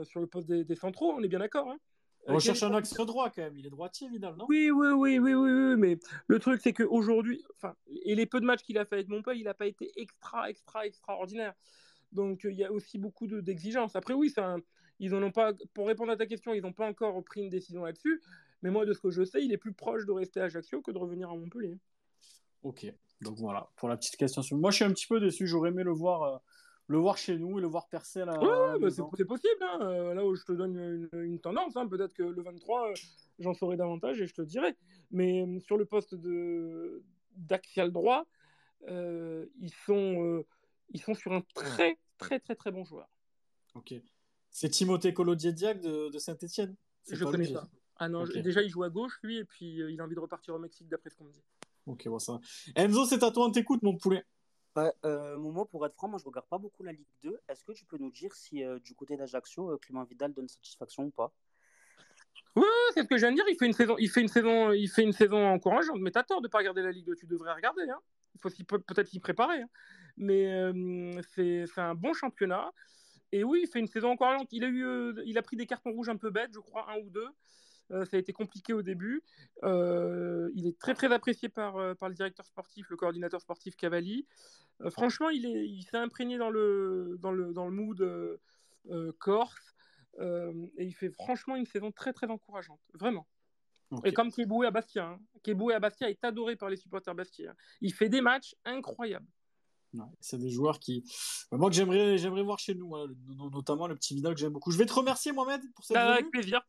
[0.03, 1.69] Sur le poste des, des centraux On est bien d'accord.
[1.69, 1.77] hein.
[2.27, 3.55] On Euh, cherche un axe droit quand même.
[3.57, 4.45] Il est droitier, Vidal, non?
[4.49, 8.39] Oui, oui, oui, oui, oui, oui, mais le truc, c'est qu'aujourd'hui, enfin, et les peu
[8.39, 11.53] de matchs qu'il a fait avec Montpellier, il n'a pas été extra, extra, extraordinaire.
[12.11, 13.95] Donc, euh, il y a aussi beaucoup de- d'exigences.
[13.95, 14.57] Après, oui, un-
[14.99, 17.49] ils en ont pas, pour répondre à ta question, ils n'ont pas encore pris une
[17.49, 18.21] décision là-dessus.
[18.63, 20.81] Mais moi, de ce que je sais, il est plus proche de rester à Ajaccio
[20.81, 21.77] que de revenir à Montpellier.
[22.63, 22.91] Ok.
[23.21, 24.41] Donc voilà, pour la petite question.
[24.57, 25.45] Moi, je suis un petit peu déçu.
[25.45, 26.37] J'aurais aimé le voir, euh,
[26.87, 29.61] le voir chez nous et le voir percer à la, Ouais, bah, c'est possible.
[29.61, 29.79] hein.
[29.81, 32.93] Euh, Là où je te donne une, une tendance, hein, peut-être que le 23, euh,
[33.39, 34.75] j'en saurai davantage et je te dirai.
[35.11, 37.03] Mais euh, sur le poste de
[37.37, 38.25] d'axial droit,
[38.87, 40.45] euh, ils, sont, euh,
[40.91, 43.09] ils sont sur un très, très, très, très bon joueur.
[43.73, 43.93] Ok.
[44.51, 46.75] C'est Timothée Colodiediac de, de Saint-Etienne.
[47.11, 47.67] Je connais pas.
[47.97, 50.19] Ah non, déjà, il joue à gauche, lui, et puis euh, il a envie de
[50.19, 51.43] repartir au Mexique, d'après ce qu'on me dit.
[51.87, 52.39] Ok, bon, ça va.
[52.75, 54.23] Enzo, c'est à toi, on t'écoute, mon poulet.
[54.75, 57.39] Ouais, euh, Momo, pour être franc, moi je regarde pas beaucoup la Ligue 2.
[57.47, 60.49] Est-ce que tu peux nous dire si euh, du côté d'Ajaccio, euh, Clément Vidal donne
[60.49, 61.31] satisfaction ou pas?
[62.57, 63.45] Ouais, c'est ce que je viens de dire.
[63.47, 65.99] Il fait une saison, il fait une saison, il fait une saison encourageante.
[65.99, 67.15] Mais t'as tort de pas regarder la Ligue 2.
[67.15, 67.83] Tu devrais regarder.
[67.83, 67.99] Hein.
[68.33, 68.49] Il faut
[68.79, 69.61] peut-être s'y préparer.
[69.61, 69.69] hein.
[70.17, 72.71] Mais euh, c'est un bon championnat.
[73.31, 74.47] Et oui, il fait une saison encourageante.
[74.51, 74.85] Il a eu,
[75.25, 77.27] il a pris des cartons rouges un peu bêtes, je crois, un ou deux.
[77.91, 79.23] Euh, ça a été compliqué au début.
[79.63, 83.75] Euh, il est très très apprécié par, euh, par le directeur sportif, le coordinateur sportif
[83.75, 84.25] Cavalli.
[84.81, 88.39] Euh, franchement, il est, il s'est imprégné dans le dans le dans le mood
[89.19, 89.75] corse.
[90.19, 93.27] Et il fait franchement une saison très très encourageante, vraiment.
[94.03, 95.19] Et comme Keboué à Bastia, hein.
[95.43, 97.47] Keboué à Bastia est adoré par les supporters bastiais.
[97.47, 97.55] hein.
[97.81, 99.27] Il fait des matchs incroyables.
[99.93, 101.03] Ouais, c'est des joueurs qui.
[101.51, 104.39] bah, moi, que j'aimerais, j'aimerais voir chez nous, hein, no- notamment le petit Vidal que
[104.39, 104.71] j'aime beaucoup.
[104.71, 106.13] Je vais te remercier, Mohamed, pour cette Ah, venue.
[106.13, 106.61] avec plaisir.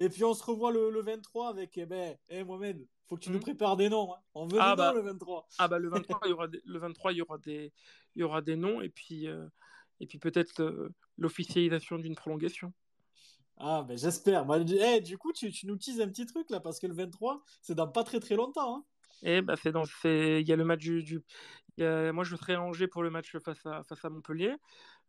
[0.00, 1.76] Et puis, on se revoit le, le 23 avec.
[1.78, 3.42] Eh ben, eh, Mohamed, faut que tu nous Mhm.
[3.42, 4.12] prépares des noms.
[4.14, 4.18] Hein.
[4.34, 4.90] On veut Ah, des bah.
[4.92, 5.48] noms le 23.
[5.58, 7.72] Ah bah le 23, il y aura des, le 23, il y aura des,
[8.14, 9.46] il y aura des noms et puis, euh,
[10.00, 12.72] et puis peut-être euh, l'officialisation d'une prolongation.
[13.56, 14.44] Ah, ben j'espère.
[14.46, 16.86] Bah, du- eh, du coup, tu, tu nous teases un petit truc là, parce que
[16.86, 18.76] le 23, c'est dans pas très très longtemps.
[18.76, 18.84] Hein.
[19.24, 21.24] Et bah c'est dans, c'est, il y a le match du, du-
[21.82, 24.54] a- moi je serai à Angers pour le match face à, face à Montpellier.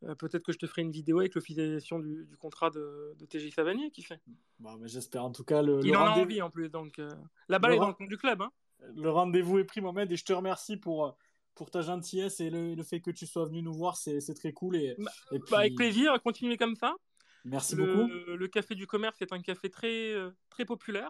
[0.04, 3.26] Euh, peut-être que je te ferai une vidéo avec l'officialisation du, du contrat de, de
[3.26, 4.22] TJ Savanier, qui fait.
[4.60, 7.00] Bah, mais j'espère en tout cas le, Il le en a envie en plus, donc
[7.00, 7.10] euh,
[7.50, 8.42] la balle Le est dans le compte du club.
[8.42, 8.52] Hein.
[8.96, 11.12] le rendez-vous est pris, Mohamed, et je te remercie pour, euh,
[11.54, 14.36] pour ta gentillesse et le, le fait que tu sois venu nous voir, c'est c'est
[14.36, 14.78] très cool.
[14.78, 16.96] Et, Bah, et puis, Bah, avec plaisir, continuez comme ça.
[17.44, 18.08] Merci beaucoup.
[18.08, 20.14] Le, café du commerce est un café très,
[20.50, 21.10] très populaire.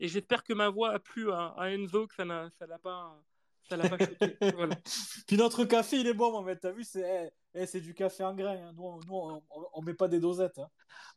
[0.00, 2.78] Et j'espère que ma voix a plu à, à Enzo, que ça n'a ça l'a
[2.78, 3.22] pas,
[3.68, 4.36] ça l'a pas choqué.
[4.56, 4.76] Voilà.
[5.26, 6.58] Puis notre café, il est bon, Mohamed.
[6.60, 8.56] T'as vu, c'est eh, eh, c'est du café en grain.
[8.56, 8.72] hein.
[8.76, 10.58] Nous, on, nous, on, on- on met pas des dosettes.
[10.58, 10.68] hein.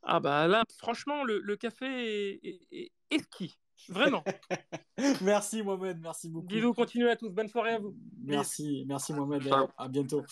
[0.04, 2.40] Ah bah là, franchement, le, le café
[2.72, 3.54] est, exquis.
[3.90, 4.24] Vraiment.
[5.22, 6.00] merci, Mohamed.
[6.02, 6.48] Merci beaucoup.
[6.48, 7.30] Bisous, continuez à tous.
[7.30, 7.96] Bonne soirée à vous.
[8.24, 9.44] Merci, merci Mohamed.
[9.78, 10.24] À bientôt.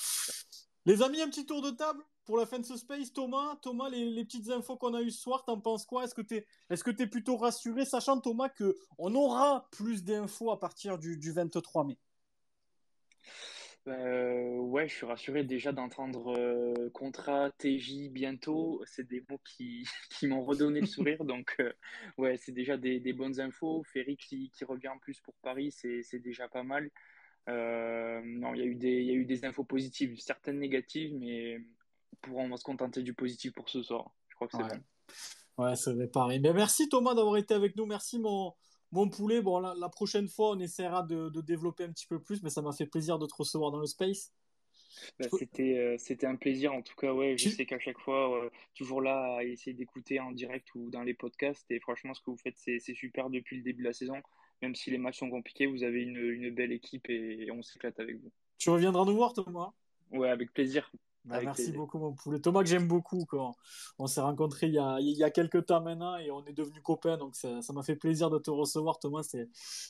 [0.86, 2.02] Les amis, un petit tour de table?
[2.26, 3.14] Pour la fin de ce space.
[3.14, 6.04] Thomas, Thomas, les, les petites infos qu'on a eues ce soir, t'en penses quoi?
[6.04, 10.52] Est-ce que t'es est-ce que t'es plutôt rassuré, sachant Thomas que on aura plus d'infos
[10.52, 11.98] à partir du, du 23 mai?
[13.88, 18.82] Euh, ouais, je suis rassuré déjà d'entendre euh, contrat, TJ bientôt.
[18.86, 21.24] C'est des mots qui, qui m'ont redonné le sourire.
[21.26, 21.72] Donc, euh,
[22.18, 23.84] ouais, c'est déjà des, des bonnes infos.
[23.84, 26.90] Ferry qui, qui revient en plus pour Paris, c'est, c'est déjà pas mal.
[27.48, 31.14] Non, il y a eu des, il y a eu des infos positives, certaines négatives,
[31.20, 31.60] mais
[32.22, 34.12] pour, on va se contenter du positif pour ce soir.
[34.30, 34.70] Je crois que c'est Ouais.
[35.58, 35.64] bon.
[35.66, 36.40] Ouais, c'est vrai, pareil.
[36.40, 37.86] Mais merci Thomas d'avoir été avec nous.
[37.86, 38.54] Merci mon,
[38.92, 39.42] mon poulet.
[39.42, 42.50] Bon, la, la prochaine fois, on essaiera de, de développer un petit peu plus, mais
[42.50, 44.32] ça m'a fait plaisir de te recevoir dans le space.
[45.20, 47.14] Bah, c'était, euh, c'était un plaisir en tout cas.
[47.14, 50.68] Ouais, je Tu- sais qu'à chaque fois, euh, toujours là à essayer d'écouter en direct
[50.76, 51.70] ou dans les podcasts.
[51.72, 54.22] Et franchement, ce que vous faites, c'est, c'est super depuis le début de la saison.
[54.62, 58.00] Même si les matchs sont compliqués, vous avez une, une belle équipe et on s'éclate
[58.00, 58.32] avec vous.
[58.58, 59.72] Tu reviendras nous voir, Thomas
[60.12, 60.90] Ouais, avec plaisir.
[61.26, 62.40] Bah, merci beaucoup, mon poulet.
[62.40, 63.26] Thomas, que j'aime beaucoup.
[63.26, 63.56] Quand
[63.98, 66.54] on s'est rencontrés il y, a, il y a quelques temps maintenant et on est
[66.54, 67.18] devenus copains.
[67.18, 69.24] Donc, ça m'a fait plaisir de te recevoir, Thomas.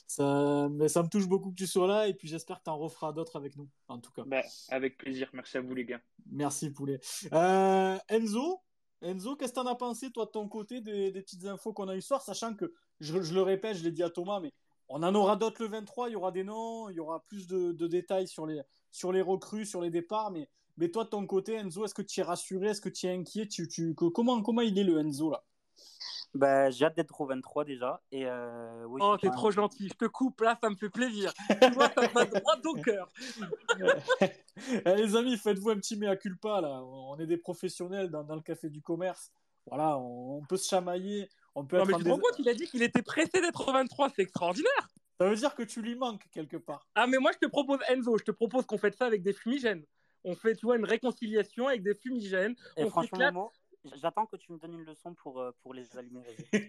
[0.06, 2.08] Ça, mais ça me touche beaucoup que tu sois là.
[2.08, 4.22] Et puis, j'espère que tu en referas d'autres avec nous, en tout cas.
[4.26, 5.28] Bah, avec plaisir.
[5.32, 6.00] Merci à vous, les gars.
[6.30, 7.00] Merci, poulet.
[7.32, 8.60] Euh, Enzo,
[9.02, 11.88] Enzo, qu'est-ce que t'en as pensé, toi, de ton côté, des, des petites infos qu'on
[11.88, 14.40] a eu ce soir, sachant que, je, je le répète, je l'ai dit à Thomas,
[14.40, 14.52] mais
[14.88, 17.46] on en aura d'autres le 23, il y aura des noms, il y aura plus
[17.46, 21.08] de, de détails sur les, sur les recrues, sur les départs, mais, mais toi, de
[21.10, 23.46] ton côté, Enzo, est-ce que tu es rassuré, est-ce que tu es inquiet?
[23.46, 25.42] Tu, tu, que- comment, comment il est le Enzo, là?
[26.34, 28.02] Ben, j'ai hâte d'être au 23 déjà.
[28.10, 29.88] Et euh, oui, Oh, t'es trop gentil.
[29.88, 31.32] Je te coupe là, ça me fait plaisir.
[31.62, 33.08] tu vois, ça va droit au cœur.
[34.86, 36.80] Eh, les amis, faites-vous un petit mea culpa là.
[36.80, 39.32] On est des professionnels dans, dans le café du commerce.
[39.66, 42.38] Voilà, on, on peut se chamailler, on peut Non, être mais tu te rends compte,
[42.38, 44.10] il a dit qu'il était pressé d'être au 23.
[44.14, 44.88] C'est extraordinaire.
[45.18, 46.86] Ça veut dire que tu lui manques quelque part.
[46.94, 49.32] Ah, mais moi, je te propose, Enzo, je te propose qu'on fasse ça avec des
[49.32, 49.84] fumigènes.
[50.24, 52.54] On fait, tu vois, une réconciliation avec des fumigènes.
[52.76, 53.52] Et on franchement,
[53.96, 56.24] J'attends que tu me donnes une leçon pour, euh, pour les allumer.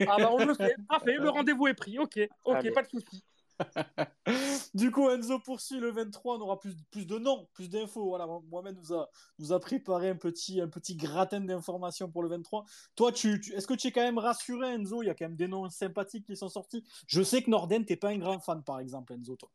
[0.06, 2.72] ah bah on le fait, parfait, le rendez-vous est pris, ok, ok, Allez.
[2.72, 3.24] pas de souci.
[4.74, 6.38] du coup, Enzo poursuit le 23.
[6.38, 8.06] On aura plus, plus de noms, plus d'infos.
[8.06, 9.10] Voilà, Mohamed nous a,
[9.40, 12.66] nous a préparé un petit, un petit gratin d'informations pour le 23.
[12.96, 15.02] Toi, tu, tu- est-ce que tu es quand même rassuré, Enzo?
[15.04, 16.84] Il y a quand même des noms sympathiques qui sont sortis.
[17.08, 19.50] Je sais que Norden, t'es pas un grand fan, par exemple, Enzo, toi.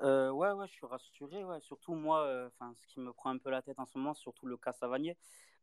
[0.00, 1.44] Euh, ouais, ouais, je suis rassuré.
[1.44, 1.60] Ouais.
[1.60, 4.46] Surtout moi, euh, ce qui me prend un peu la tête en ce moment, surtout
[4.46, 5.16] le cas Savanier.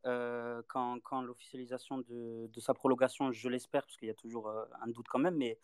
[0.06, 4.48] Euh, quand quand l'officialisation de, de sa prolongation, je l'espère, parce qu'il y a toujours
[4.48, 5.58] euh, un doute quand même, mais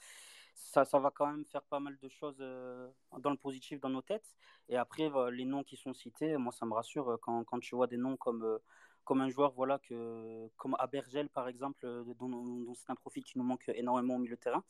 [0.54, 4.02] ça, ça va quand même faire pas mal de choses dans le positif dans nos
[4.02, 4.36] têtes.
[4.68, 7.86] Et après, les noms qui sont cités, moi, ça me rassure quand, quand tu vois
[7.86, 8.58] des noms comme,
[9.04, 11.86] comme un joueur voilà, que, comme Abergel, par exemple,
[12.18, 14.64] dont, dont c'est un profil qui nous manque énormément au milieu de terrain.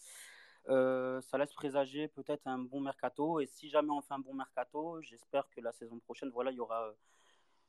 [0.69, 3.41] Euh, ça laisse présager peut-être un bon mercato.
[3.41, 6.57] Et si jamais on fait un bon mercato, j'espère que la saison prochaine, voilà, il
[6.57, 6.93] y aura.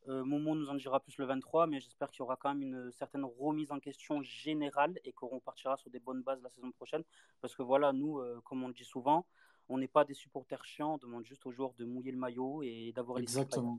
[0.08, 2.62] euh, Momo nous en dira plus le 23, mais j'espère qu'il y aura quand même
[2.64, 6.72] une certaine remise en question générale et qu'on repartira sur des bonnes bases la saison
[6.72, 7.04] prochaine.
[7.42, 9.26] Parce que voilà, nous, euh, comme on le dit souvent,
[9.70, 12.64] on n'est pas des supporters chiants, on demande juste aux joueurs de mouiller le maillot
[12.64, 13.78] et d'avoir les Exactement.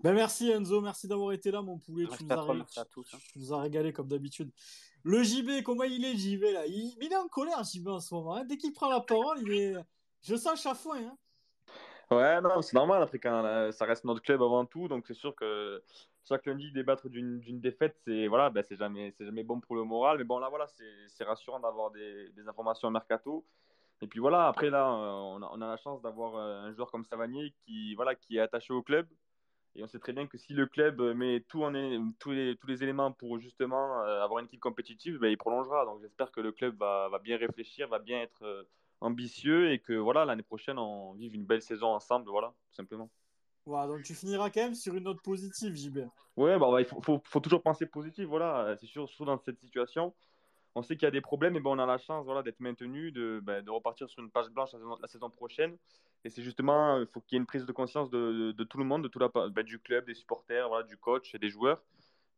[0.00, 2.52] Ben merci Enzo, merci d'avoir été là mon poulet, tu Merci nous, à as toi,
[2.52, 3.18] ré- merci à tous, hein.
[3.32, 4.50] tu nous as régalé comme d'habitude.
[5.02, 6.66] Le JB, comment il est JB là?
[6.66, 8.44] Il, il est en colère JB en ce moment, hein.
[8.44, 9.74] dès qu'il prend la parole, il est...
[10.22, 10.98] je sens chafouin.
[11.02, 11.16] Hein.
[12.10, 13.02] Ouais, non, c'est normal.
[13.02, 15.80] Après, quand euh, ça reste notre club avant tout, donc c'est sûr que
[16.28, 19.76] chaque lundi débattre d'une d'une défaite, c'est voilà, ben, c'est jamais, c'est jamais bon pour
[19.76, 20.18] le moral.
[20.18, 23.44] Mais bon, là, voilà, c'est c'est rassurant d'avoir des, des informations au mercato.
[24.02, 26.72] Et puis voilà, après là, euh, on a, on a la chance d'avoir euh, un
[26.74, 29.06] joueur comme Savanier qui voilà, qui est attaché au club.
[29.76, 31.72] Et on sait très bien que si le club met tout en,
[32.18, 35.84] tous, les, tous les éléments pour justement euh, avoir une équipe compétitive, ben, il prolongera.
[35.84, 38.64] Donc j'espère que le club va, va bien réfléchir, va bien être euh,
[39.00, 43.08] ambitieux et que voilà, l'année prochaine, on vive une belle saison ensemble, voilà, tout simplement.
[43.64, 45.98] Voilà, donc tu finiras quand même sur une note positive JB.
[46.36, 48.76] Ouais, bah, il faut, faut, faut toujours penser positif, voilà.
[48.80, 50.14] C'est sûr, surtout dans cette situation.
[50.74, 52.60] On sait qu'il y a des problèmes, mais bon, on a la chance voilà, d'être
[52.60, 55.76] maintenu, de, ben, de repartir sur une page blanche la saison, la saison prochaine.
[56.24, 58.64] Et c'est justement, il faut qu'il y ait une prise de conscience de, de, de
[58.64, 61.38] tout le monde, de tout la, ben, du club, des supporters, voilà, du coach et
[61.38, 61.82] des joueurs,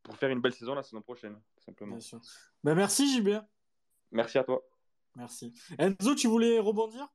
[0.03, 1.93] pour faire une belle saison la saison prochaine, tout simplement.
[1.97, 2.21] Bien sûr.
[2.63, 3.41] Ben merci JB.
[4.13, 4.63] Merci à toi.
[5.17, 5.53] Merci.
[5.79, 7.09] Enzo, tu voulais rebondir?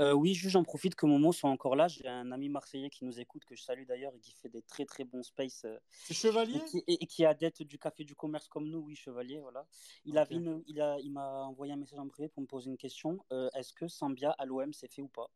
[0.00, 1.86] Euh, oui, juste j'en profite que Momo soit encore là.
[1.88, 4.62] J'ai un ami marseillais qui nous écoute, que je salue d'ailleurs, et qui fait des
[4.62, 5.64] très très bons space.
[5.66, 6.56] euh, C'est Chevalier?
[6.56, 9.40] et, qui, et- et qui est adepte du café du commerce comme nous, oui, Chevalier,
[9.40, 9.66] voilà.
[10.06, 10.18] Il, Ok.
[10.22, 12.78] avait une- il, a, il m'a envoyé un message en privé pour me poser une
[12.78, 13.18] question.
[13.32, 15.28] Euh, Est-ce que Sambia à l'OM c'est fait ou pas?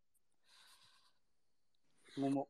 [2.17, 2.49] Momo.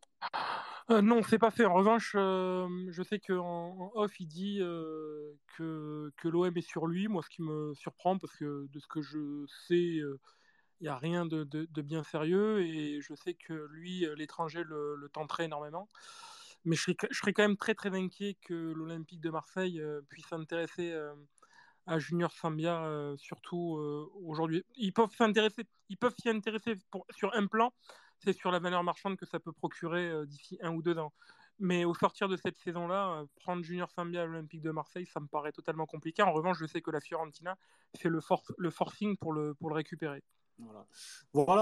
[0.91, 1.65] Euh, non, c'est pas fait.
[1.65, 3.39] En revanche, euh, je sais qu'en
[3.78, 7.09] en off, il dit euh, que, que l'OM est sur lui.
[7.09, 10.19] Moi, ce qui me surprend, parce que de ce que je sais, il
[10.82, 12.61] n'y a rien de, de- bien sérieux.
[12.61, 15.89] Et je sais que lui, euh, l'étranger, le, tenterait énormément.
[16.66, 20.03] Mais je serais, je serais quand même très, très inquiet que l'Olympique de Marseille euh,
[20.09, 21.15] puisse s'intéresser euh,
[21.86, 24.65] à Junior Sambia, euh, surtout euh, aujourd'hui.
[24.77, 27.73] Ils peuvent s'intéresser, ils peuvent s'y intéresser pour- sur un plan,
[28.25, 31.13] c'est sur la valeur marchande que ça peut procurer euh, d'ici un ou deux ans.
[31.61, 35.21] Mais au sortir de cette saison-là, euh, prendre Junior Sambia à l'Olympique de Marseille, ça
[35.21, 36.23] me paraît totalement compliqué.
[36.23, 37.57] En revanche, je sais que la Fiorentina
[37.97, 40.23] fait le, for- le forcing pour le, récupérer.
[40.59, 40.87] Voilà.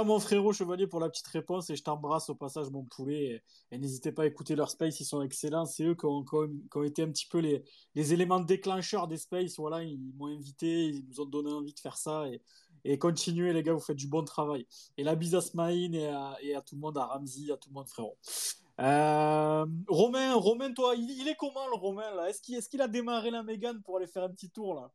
[0.04, 3.78] Mon frérot Chevalier pour la petite réponse et je t'embrasse au passage mon poulet et,
[3.78, 6.48] n'hésitez pas à écouter leur space, ils sont excellents, c'est eux qui ont, qui ont-
[6.48, 7.64] qui ont été un petit peu les,
[7.94, 11.80] les éléments déclencheurs des space, voilà, ils m'ont invité, ils nous ont donné envie de
[11.80, 12.42] faire ça et,
[12.84, 14.66] et continuez les gars, vous faites du bon travail.
[14.96, 17.56] Et la bise à Smaïn et à, et à tout le monde, à Ramzi, à
[17.56, 18.18] tout le monde frérot.
[18.80, 22.28] Euh, Romain, Romain, toi, il, il est comment le Romain là?
[22.28, 24.90] Est-ce qu'il est qu'il a démarré la Mégane pour aller faire un petit tour là?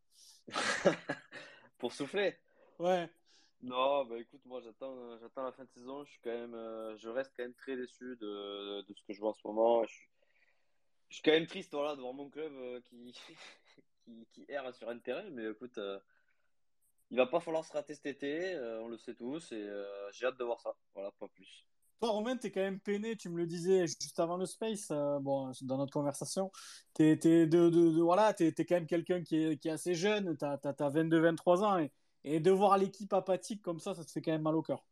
[1.77, 2.35] Pour souffler?
[2.79, 3.07] Ouais.
[3.61, 6.03] Non, bah écoute, moi j'attends, j'attends la fin de saison.
[6.05, 9.13] Je suis quand même, euh, je reste quand même très déçu de, de ce que
[9.13, 9.83] je vois en ce moment.
[9.85, 10.09] Je suis,
[11.09, 13.13] je suis quand même triste voilà, de voir mon club euh, qui,
[14.05, 15.29] qui, qui erre sur un terrain.
[15.31, 15.79] Mais écoute,
[17.11, 19.85] il va pas falloir se rater cet été, euh, on le sait tous, et euh,
[20.11, 20.75] j'ai hâte de voir ça.
[20.93, 21.65] Voilà, pas plus.
[21.99, 25.17] Toi, Romain, t'es quand même peiné, tu me le disais juste avant le space, euh,
[25.19, 26.51] bon, dans notre conversation.
[26.93, 29.95] T'es, t'es de, de, de- voilà, t'es, quand même quelqu'un qui est, qui est assez
[29.95, 31.91] jeune, t'as, t'as 22-23 ans, et,
[32.23, 34.83] et de voir l'équipe apathique comme ça, ça te fait quand même mal au cœur.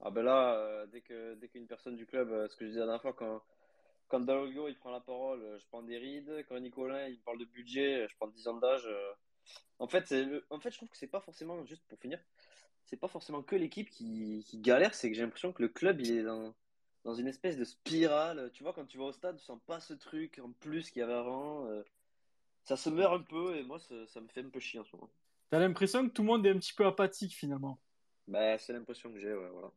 [0.00, 2.86] Ah ben là, dès que dès qu'une personne du club, ce que je disais la
[2.86, 3.40] dernière fois, quand,
[4.08, 4.20] quand
[4.68, 6.44] il prend la parole, je prends des rides.
[6.48, 8.86] Quand Nicolas il parle de budget, je prends 10 ans d'âge.
[8.86, 9.12] euh.
[9.78, 12.20] En fait, le- en fait, je trouve que c'est pas forcément, juste pour finir,
[12.86, 16.00] c'est pas forcément que l'équipe qui, qui galère, c'est que j'ai l'impression que le club
[16.00, 16.54] il est dans,
[17.04, 18.50] dans une espèce de spirale.
[18.54, 21.00] Tu vois, quand tu vas au stade, tu sens pas ce truc en plus qu'il
[21.00, 21.66] y avait avant.
[21.68, 21.82] euh.
[22.64, 24.84] Ça se meurt un peu et moi, ça, ça me fait un peu chier en
[24.84, 25.10] ce moment.
[25.48, 27.80] T'as l'impression que tout le monde est un petit peu apathique finalement.
[28.26, 29.72] Bah, c'est l'impression que j'ai, ouais, voilà.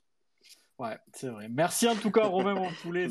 [0.79, 1.49] Ouais, c'est vrai.
[1.49, 3.07] Merci en tout cas, Romain, mon poulet.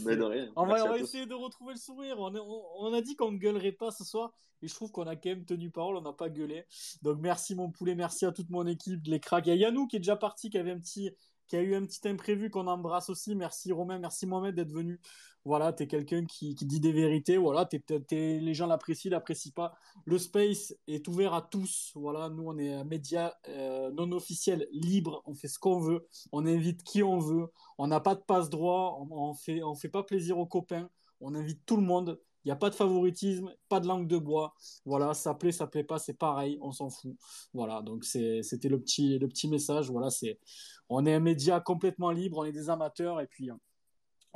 [0.56, 2.16] On va, on essayer de retrouver le sourire.
[2.20, 4.32] On, est- on- on a dit qu'on ne gueulerait pas ce soir.
[4.62, 5.96] Et je trouve qu'on a quand même tenu parole.
[5.96, 6.64] On n'a pas gueulé.
[7.02, 7.94] Donc merci, mon poulet.
[7.96, 9.46] Merci à toute mon équipe, les cracks.
[9.46, 11.10] Il y a Yannou qui est déjà parti, qui avait un petit,
[11.48, 13.34] qui a eu un petit imprévu qu'on embrasse aussi.
[13.34, 13.98] Merci, Romain.
[13.98, 15.00] Merci, Mohamed, d'être venu.
[15.46, 17.36] Voilà, t'es quelqu'un qui, qui dit des vérités.
[17.38, 19.74] Voilà, t'es- t'es- les gens l'apprécient, l'apprécient pas.
[20.04, 21.92] Le space est ouvert à tous.
[21.94, 25.22] Voilà, nous, on est un média euh, non officiel, libre.
[25.24, 26.06] On fait ce qu'on veut.
[26.32, 27.46] On invite qui on veut.
[27.78, 28.98] On n'a pas de passe droit.
[29.00, 30.90] On, on fait, on fait pas plaisir aux copains.
[31.20, 32.20] On invite tout le monde.
[32.44, 34.54] Il n'y a pas de favoritisme, pas de langue de bois.
[34.84, 37.16] Voilà, ça plaît, ça plaît pas, c'est pareil, on s'en fout.
[37.52, 39.90] Voilà, donc c'était le petit, le petit message.
[39.90, 40.38] Voilà, c'est,
[40.88, 43.54] on est un média complètement libre, on est des amateurs et puis euh,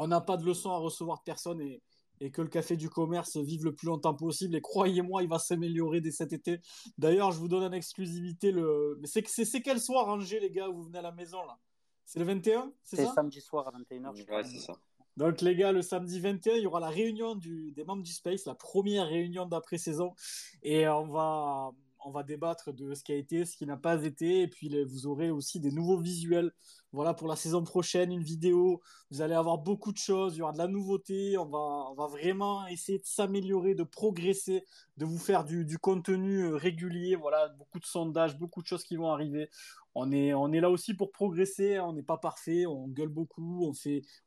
[0.00, 1.82] on n'a pas de leçons à recevoir de personne et,
[2.20, 4.56] et que le café du commerce vive le plus longtemps possible.
[4.56, 6.60] Et croyez-moi, il va s'améliorer dès cet été.
[6.96, 8.96] D'ailleurs, je vous donne en exclusivité le.
[9.00, 11.44] Mais c'est, c'est, c'est quel soir, Angers, les gars, où vous venez à la maison
[11.44, 11.58] là?
[12.06, 13.12] C'est le 21 C'est C'est ça?
[13.14, 14.38] samedi soir à 21h, je crois.
[14.38, 14.72] Ouais, c'est ça.
[15.16, 18.12] donc les gars, le samedi 21, il y aura la réunion du, des membres du
[18.12, 20.14] Space, la première réunion d'après-saison.
[20.62, 21.70] Et on va,
[22.04, 24.42] on va débattre de ce qui a été, ce qui n'a pas été.
[24.42, 26.52] Et puis vous aurez aussi des nouveaux visuels.
[26.92, 28.80] Voilà pour la saison prochaine, une vidéo.
[29.10, 31.38] Vous allez avoir beaucoup de choses, il y aura de la nouveauté.
[31.38, 31.46] On
[31.94, 34.64] va, vraiment essayer de s'améliorer, de progresser,
[34.96, 37.14] de vous faire du, contenu euh, régulier.
[37.14, 39.48] Voilà, beaucoup de sondages, beaucoup de choses qui vont arriver.
[39.94, 41.78] On est, là aussi pour progresser.
[41.80, 43.72] On n'est pas parfait, on gueule beaucoup,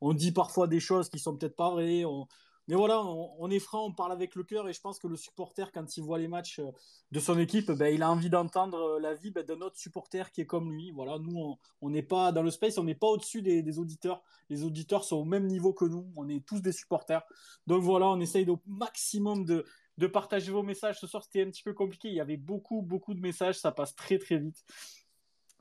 [0.01, 2.03] on dit parfois des choses qui sont peut-être pas vraies.
[2.67, 5.17] Mais voilà, on, est franc, on parle avec le cœur et je pense que le
[5.17, 6.71] supporter, quand il voit les matchs euh,
[7.11, 10.41] de son équipe, ben, il a envie d'entendre euh, l'avis ben, d'un autre supporter qui
[10.41, 10.91] est comme lui.
[10.91, 14.23] Voilà, nous, on- n'est pas dans le space, on n'est pas au-dessus des, auditeurs.
[14.49, 17.23] Les auditeurs sont au même niveau que nous, on est tous des supporters.
[17.67, 20.99] Donc voilà, on essaye au maximum de partager vos messages.
[20.99, 23.71] Ce soir, c'était un petit peu compliqué, il y avait beaucoup, beaucoup de messages, ça
[23.71, 24.63] passe très, très vite.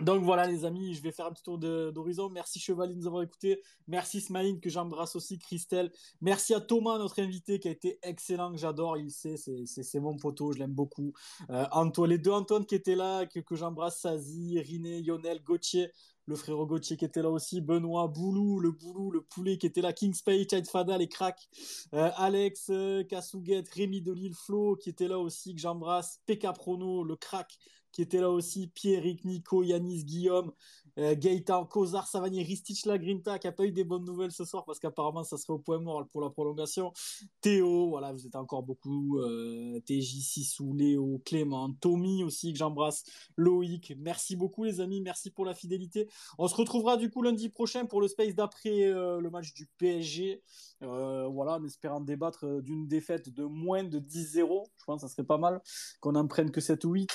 [0.02, 2.28] Donc voilà les amis, je vais faire un petit tour d'horizon.
[2.28, 3.60] Merci Chevalier de nous avoir écoutés.
[3.86, 5.92] Merci Smaïn que j'embrasse aussi, Christelle.
[6.20, 8.96] Merci à Thomas, notre invité, qui a été excellent, que j'adore.
[8.98, 11.12] Il sait, c'est- mon poteau, je l'aime beaucoup.
[11.50, 11.64] Euh,
[12.06, 15.92] les deux Antoine qui étaient là, que, que j'embrasse, Sazi, Riné, Lionel, Gauthier,
[16.26, 19.82] le frérot Gauthier qui était là aussi, Benoît, Boulou, le Boulou, le poulet qui était
[19.82, 21.48] là, King Spade, Chad Fada, les cracks,
[21.94, 26.52] euh, Alex, euh, Kasouguette, Rémi de Lille, Flo qui était là aussi, que j'embrasse, PK
[26.54, 27.56] Prono, le crack
[27.92, 30.52] qui était là aussi, Pierrick, Nico, Yanis, Guillaume,
[30.98, 34.64] euh, Gaëtan, Kozar, Savanier, Ristich, Lagrinta, qui a pas eu des bonnes nouvelles ce soir
[34.64, 36.92] parce qu'apparemment ça serait au point mort pour la prolongation.
[37.40, 39.18] Théo, voilà, vous êtes encore beaucoup.
[39.20, 43.04] Euh, TJ, Sissou, Léo, Clément, Tommy aussi, que j'embrasse.
[43.36, 46.08] Loïc, merci beaucoup les amis, merci pour la fidélité.
[46.38, 49.66] On se retrouvera du coup lundi prochain pour le space d'après euh, le match du
[49.78, 50.42] PSG.
[50.82, 54.66] Euh, voilà, en espérant débattre euh, d'une défaite de moins de 10-0.
[54.78, 55.60] Je pense que ça serait pas mal
[56.00, 57.08] qu'on en prenne que 7 ou 8.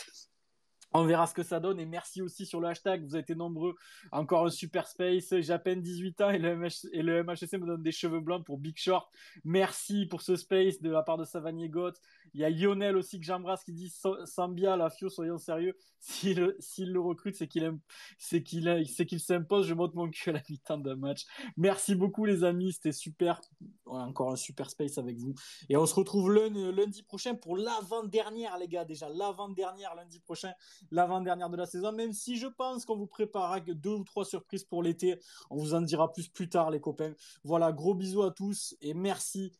[0.93, 3.35] On verra ce que ça donne et merci aussi sur le hashtag, vous avez été
[3.35, 3.76] nombreux.
[4.11, 7.53] Encore un super space, j'ai à peine 18 ans et le, MH et le MHC
[7.59, 9.11] me donne des cheveux blancs pour Big Short.
[9.43, 11.99] Merci pour ce space de la part de Savanier Goth.
[12.34, 13.93] Il y a Lionel aussi que j'embrasse qui dit
[14.26, 15.76] Sambia, la Fio, soyons sérieux.
[15.99, 17.80] S'il s'il le recrute, c'est qu'il aime,
[18.19, 19.68] c'est qu'il s'impose.
[19.68, 21.26] Je monte mon cul à la mi-temps d'un match.
[21.57, 23.41] Merci beaucoup les amis, c'était super.
[23.85, 25.34] Encore un super space avec vous.
[25.69, 30.53] Et on se retrouve lundi prochain pour l'avant-dernière les gars, déjà l'avant-dernière lundi prochain
[30.91, 34.63] l'avant-dernière de la saison, même si je pense qu'on vous préparera deux ou trois surprises
[34.63, 35.19] pour l'été.
[35.49, 37.13] On vous en dira plus plus tard, les copains.
[37.43, 39.53] Voilà, gros bisous à tous et merci